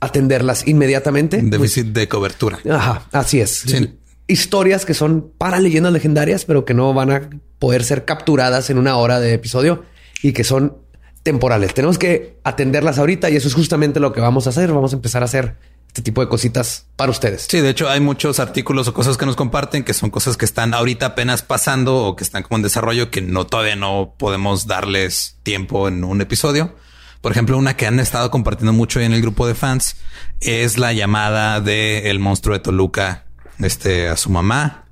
[0.00, 1.38] atenderlas inmediatamente.
[1.38, 2.60] Un déficit de cobertura.
[2.70, 3.64] Ajá, así es.
[3.66, 3.98] Sí.
[4.28, 8.78] Historias que son para leyendas legendarias, pero que no van a poder ser capturadas en
[8.78, 9.84] una hora de episodio
[10.22, 10.76] y que son
[11.24, 11.74] temporales.
[11.74, 14.72] Tenemos que atenderlas ahorita y eso es justamente lo que vamos a hacer.
[14.72, 15.56] Vamos a empezar a hacer
[15.90, 17.48] este tipo de cositas para ustedes.
[17.50, 20.44] Sí, de hecho hay muchos artículos o cosas que nos comparten que son cosas que
[20.44, 24.68] están ahorita apenas pasando o que están como en desarrollo que no todavía no podemos
[24.68, 26.76] darles tiempo en un episodio.
[27.20, 29.96] Por ejemplo, una que han estado compartiendo mucho en el grupo de fans
[30.40, 33.24] es la llamada de el monstruo de Toluca
[33.58, 34.84] este, a su mamá,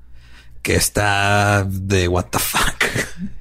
[0.61, 2.83] que está de what the fuck.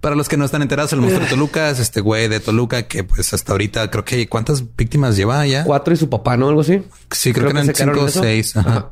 [0.00, 2.86] Para los que no están enterados, el monstruo de Toluca es este güey de Toluca
[2.86, 5.64] que pues hasta ahorita creo que cuántas víctimas lleva ya.
[5.64, 6.48] Cuatro y su papá, ¿no?
[6.48, 6.82] Algo así.
[7.10, 8.56] Sí, creo, que eran cinco o seis.
[8.56, 8.70] Ajá.
[8.70, 8.88] Ajá.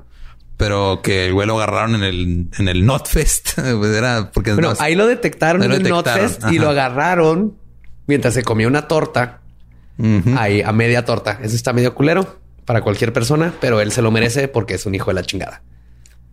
[0.57, 3.59] Pero que el güey lo agarraron en el, en el Notfest.
[3.59, 7.55] Era porque Bueno, ahí lo detectaron en el Notfest y lo agarraron
[8.07, 9.41] mientras se comía una torta.
[10.37, 11.39] Ahí a media torta.
[11.43, 14.95] Eso está medio culero para cualquier persona, pero él se lo merece porque es un
[14.95, 15.63] hijo de la chingada.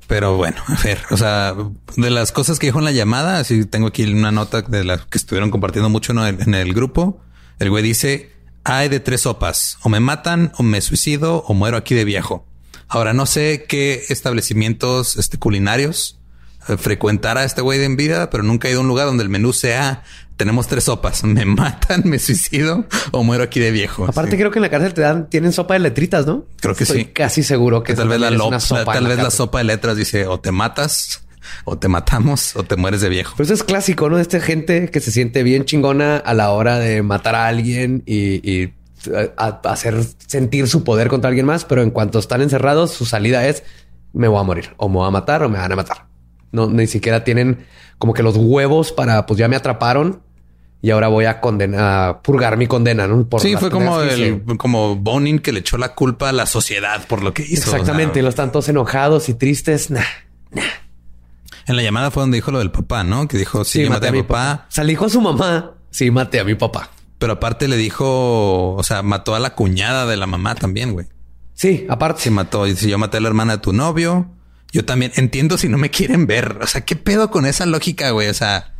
[0.07, 1.55] Pero bueno, a ver, o sea,
[1.95, 5.05] de las cosas que dijo en la llamada, así tengo aquí una nota de las
[5.05, 7.21] que estuvieron compartiendo mucho en, el grupo.
[7.59, 8.31] El güey dice,
[8.63, 12.45] hay de tres sopas, o me matan, o me suicido, o muero aquí de viejo.
[12.87, 16.19] Ahora, no sé qué establecimientos este, culinarios
[16.67, 19.29] eh, frecuentara este güey en vida, pero nunca he ido a un lugar donde el
[19.29, 20.03] menú sea,
[20.37, 24.05] tenemos tres sopas, me matan, me suicido, o muero aquí de viejo.
[24.05, 24.37] Aparte, Sí.
[24.37, 26.45] creo que en la cárcel te dan, tienen sopa de letritas, ¿no?
[26.59, 27.05] Creo que Estoy sí.
[27.13, 29.95] Casi seguro que que tal vez la, una sopa tal vez la sopa de letras
[29.97, 31.21] dice o te matas
[31.65, 33.33] o te matamos o te mueres de viejo.
[33.37, 34.15] Pero eso es clásico, ¿no?
[34.15, 38.01] De esta gente que se siente bien chingona a la hora de matar a alguien
[38.05, 38.73] y, y
[39.37, 43.05] a- a hacer sentir su poder contra alguien más, pero en cuanto están encerrados, su
[43.05, 43.63] salida es
[44.13, 46.05] me voy a morir o me voy a matar o me van a matar.
[46.51, 47.65] No, ni siquiera tienen
[47.97, 50.21] como que los huevos para pues ya me atraparon
[50.83, 53.25] y ahora voy a condenar, a purgar mi condena, ¿no?
[53.25, 54.57] Por sí, fue como el hice.
[54.57, 57.71] como Bonin que le echó la culpa a la sociedad por lo que hizo.
[57.71, 59.89] Exactamente, y O sea, los están todos enojados y tristes.
[59.89, 60.01] Nah.
[61.67, 63.29] en la llamada fue donde dijo lo del papá, ¿no?
[63.29, 64.65] Que dijo, sí, yo maté a mi papá.
[64.67, 66.89] O sea, le dijo a su mamá, sí, maté a mi papá.
[67.17, 71.07] Pero aparte le dijo, o sea, mató a la cuñada de la mamá también, güey.
[71.53, 72.23] Sí, aparte.
[72.23, 72.67] Sí, mató.
[72.67, 74.27] Y si yo maté a la hermana de tu novio,
[74.73, 76.57] yo también entiendo si no me quieren ver.
[76.59, 78.27] O sea, ¿qué pedo con esa lógica, güey?
[78.27, 78.73] O sea,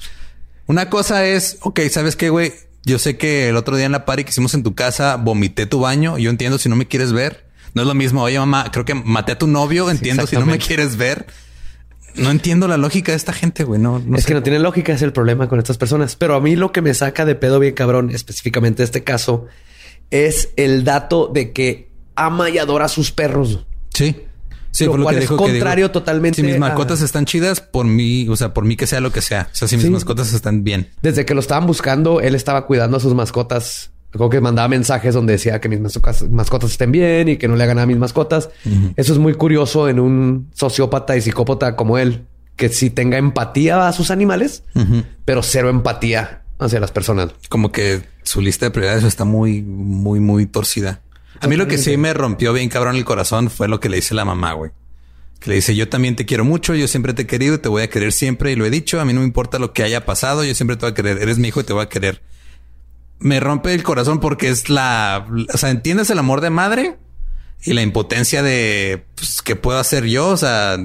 [0.65, 2.51] una cosa es, ok, ¿sabes qué, güey?
[2.83, 5.67] Yo sé que el otro día en la party que hicimos en tu casa, vomité
[5.67, 6.17] tu baño.
[6.17, 7.45] Yo entiendo si no me quieres ver.
[7.75, 8.23] No es lo mismo.
[8.23, 9.91] Oye, mamá, creo que maté a tu novio.
[9.91, 11.27] Entiendo si no me quieres ver.
[12.15, 13.79] No entiendo la lógica de esta gente, güey.
[13.79, 14.29] No, no es sé.
[14.29, 16.15] que no tiene lógica, es el problema con estas personas.
[16.15, 19.45] Pero a mí lo que me saca de pedo bien cabrón, específicamente este caso,
[20.09, 23.65] es el dato de que ama y adora a sus perros.
[23.93, 24.15] Sí.
[24.73, 25.37] Sí, Lo fue lo cual que es dijo.
[25.37, 28.65] que contrario digo, totalmente Si mis a- mascotas están chidas, por mí, o sea, por
[28.65, 29.47] mí que sea lo que sea.
[29.53, 29.91] O sea, si mis Sí.
[29.91, 30.89] mascotas están bien.
[31.03, 33.91] Desde que lo estaban buscando, él estaba cuidando a sus mascotas.
[34.09, 37.63] Creo que mandaba mensajes donde decía que mis mascotas, estén bien y que no le
[37.63, 38.49] hagan a mis mascotas.
[38.95, 42.25] Eso es muy curioso en un sociópata y psicópata como él,
[42.55, 44.63] que sí tenga empatía a sus animales,
[45.25, 47.29] pero cero empatía hacia las personas.
[47.49, 51.01] Como que su lista de prioridades está muy, muy, muy torcida.
[51.43, 53.97] A mí lo que sí me rompió bien cabrón el corazón fue lo que le
[53.97, 54.71] dice la mamá, güey.
[55.39, 57.83] Que le dice, yo también te quiero mucho, yo siempre te he querido, te voy
[57.83, 60.05] a querer siempre y lo he dicho, a mí no me importa lo que haya
[60.05, 62.21] pasado, yo siempre te voy a querer, eres mi hijo y te voy a querer.
[63.19, 66.97] Me rompe el corazón porque es la, o sea, entiendes el amor de madre
[67.65, 70.29] y la impotencia de, pues, ¿qué puedo hacer yo?
[70.29, 70.77] O sea,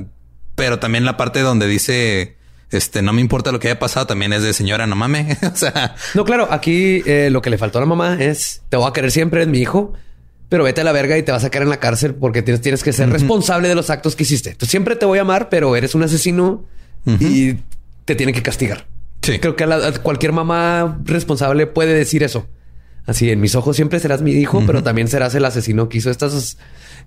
[0.56, 2.36] pero también la parte donde dice,
[2.70, 5.40] este, no me importa lo que haya pasado, también es de señora, no mames.
[5.52, 8.76] o sea, No, claro, aquí eh, lo que le faltó a la mamá es te
[8.76, 9.94] voy a querer siempre, es mi hijo,
[10.48, 12.60] pero vete a la verga y te vas a quedar en la cárcel porque tienes,
[12.60, 14.54] tienes que ser responsable de los actos que hiciste.
[14.54, 16.64] Tú siempre te voy a amar, pero eres un asesino
[17.20, 17.54] y
[18.04, 18.86] te tienen que castigar.
[19.22, 19.38] Sí.
[19.38, 22.46] Creo que a la- a cualquier mamá responsable puede decir eso.
[23.06, 26.10] Así en mis ojos siempre serás mi hijo, pero también serás el asesino que hizo
[26.10, 26.58] estas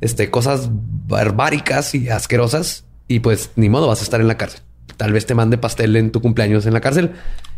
[0.01, 2.85] este, cosas barbáricas y asquerosas.
[3.07, 4.61] Y pues ni modo, vas a estar en la cárcel.
[4.97, 7.11] Tal vez te mande pastel en tu cumpleaños en la cárcel.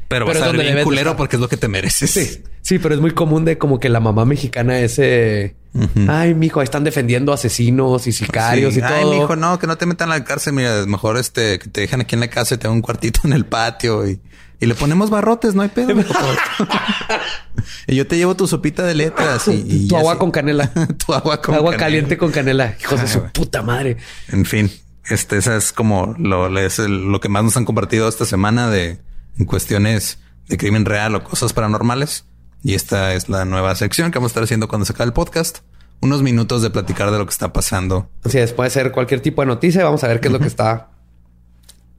[0.07, 2.10] pero, es vas a donde bien culero porque es lo que te mereces.
[2.11, 5.55] Sí, sí, pero es muy común de como que la mamá mexicana ese,
[6.08, 8.80] ay, mijo, ahí están defendiendo asesinos y sicarios Sí.
[8.80, 9.14] y Ay, todo.
[9.20, 10.54] mijo, no, que no te metan a la cárcel.
[10.54, 13.34] Mira, mejor este que te dejan aquí en la casa y te un cuartito en
[13.34, 14.20] el patio y,
[14.60, 15.94] y le ponemos barrotes, no hay pedo.
[17.88, 20.20] y yo te llevo tu sopita de letras y, y tu agua sí.
[20.20, 20.72] con canela.
[21.06, 21.86] tu agua con agua canela.
[21.86, 22.76] caliente con canela.
[22.80, 23.98] Hijos de Ay, su puta madre.
[24.30, 24.72] En fin,
[25.10, 28.70] este, esa es como lo, es el- lo que más nos han compartido esta semana
[28.70, 29.00] de
[29.38, 32.26] en cuestiones de crimen real o cosas paranormales.
[32.64, 35.14] Y esta es la nueva sección que vamos a estar haciendo cuando se acabe el
[35.14, 35.60] podcast.
[35.99, 38.10] Unos minutos de platicar de lo que está pasando.
[38.23, 39.84] Así es, puede ser cualquier tipo de noticia.
[39.84, 40.90] Vamos a ver qué es lo que está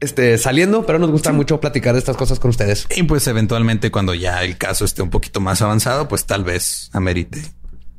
[0.01, 2.87] este, saliendo, pero nos gusta mucho platicar de estas cosas con ustedes.
[2.97, 6.91] Y pues eventualmente cuando ya el caso esté un poquito más avanzado, pues tal vez
[6.93, 7.43] amerite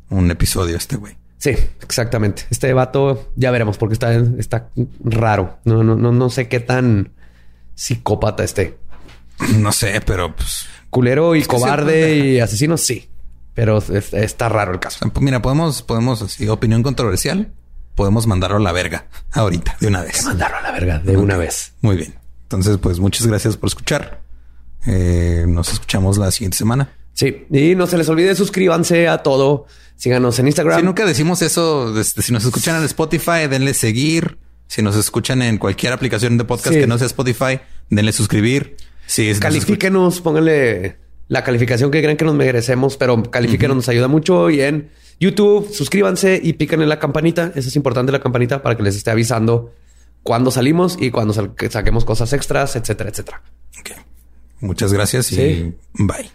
[0.10, 1.18] un episodio este güey.
[1.38, 1.52] Sí,
[1.82, 2.44] exactamente.
[2.50, 4.70] Este vato ya veremos porque está, está
[5.04, 5.60] raro.
[5.66, 7.12] No, no, no, no sé qué tan
[7.76, 8.78] psicópata esté.
[9.58, 13.10] No sé, pero pues Culero y que cobarde y asesino, sí.
[13.54, 15.00] Pero es- está raro el caso.
[15.12, 17.52] pues, mira, podemos, podemos así, opinión controversial.
[17.96, 20.24] Podemos mandarlo a la verga ahorita de una vez.
[20.26, 21.74] Mandarlo a la verga de una vez.
[21.82, 22.16] Muy bien.
[22.44, 24.22] Entonces, pues muchas gracias por escuchar.
[24.86, 26.92] Eh, nos escuchamos la siguiente semana.
[27.14, 29.66] Sí, y no se les olvide suscríbanse a todo.
[29.96, 30.80] Síganos en Instagram.
[30.80, 34.38] Si nunca decimos eso, este, si nos escuchan en Spotify, denle seguir.
[34.68, 36.82] Si nos escuchan en cualquier aplicación de podcast Sí.
[36.82, 37.60] que no sea Spotify,
[37.90, 38.76] denle suscribir.
[39.30, 44.50] Nos Califíquenos, pónganle la calificación que creen que nos merecemos, pero califíquenos, nos ayuda mucho.
[44.50, 47.52] Y en YouTube, suscríbanse y piquen en la campanita.
[47.56, 49.74] Eso es importante, la campanita, para que les esté avisando
[50.24, 51.34] cuando salimos y cuando
[51.70, 53.42] saquemos cosas extras, etcétera, etcétera.
[53.80, 53.92] Ok.
[54.60, 55.74] Muchas gracias y Sí.
[55.94, 56.30] bye.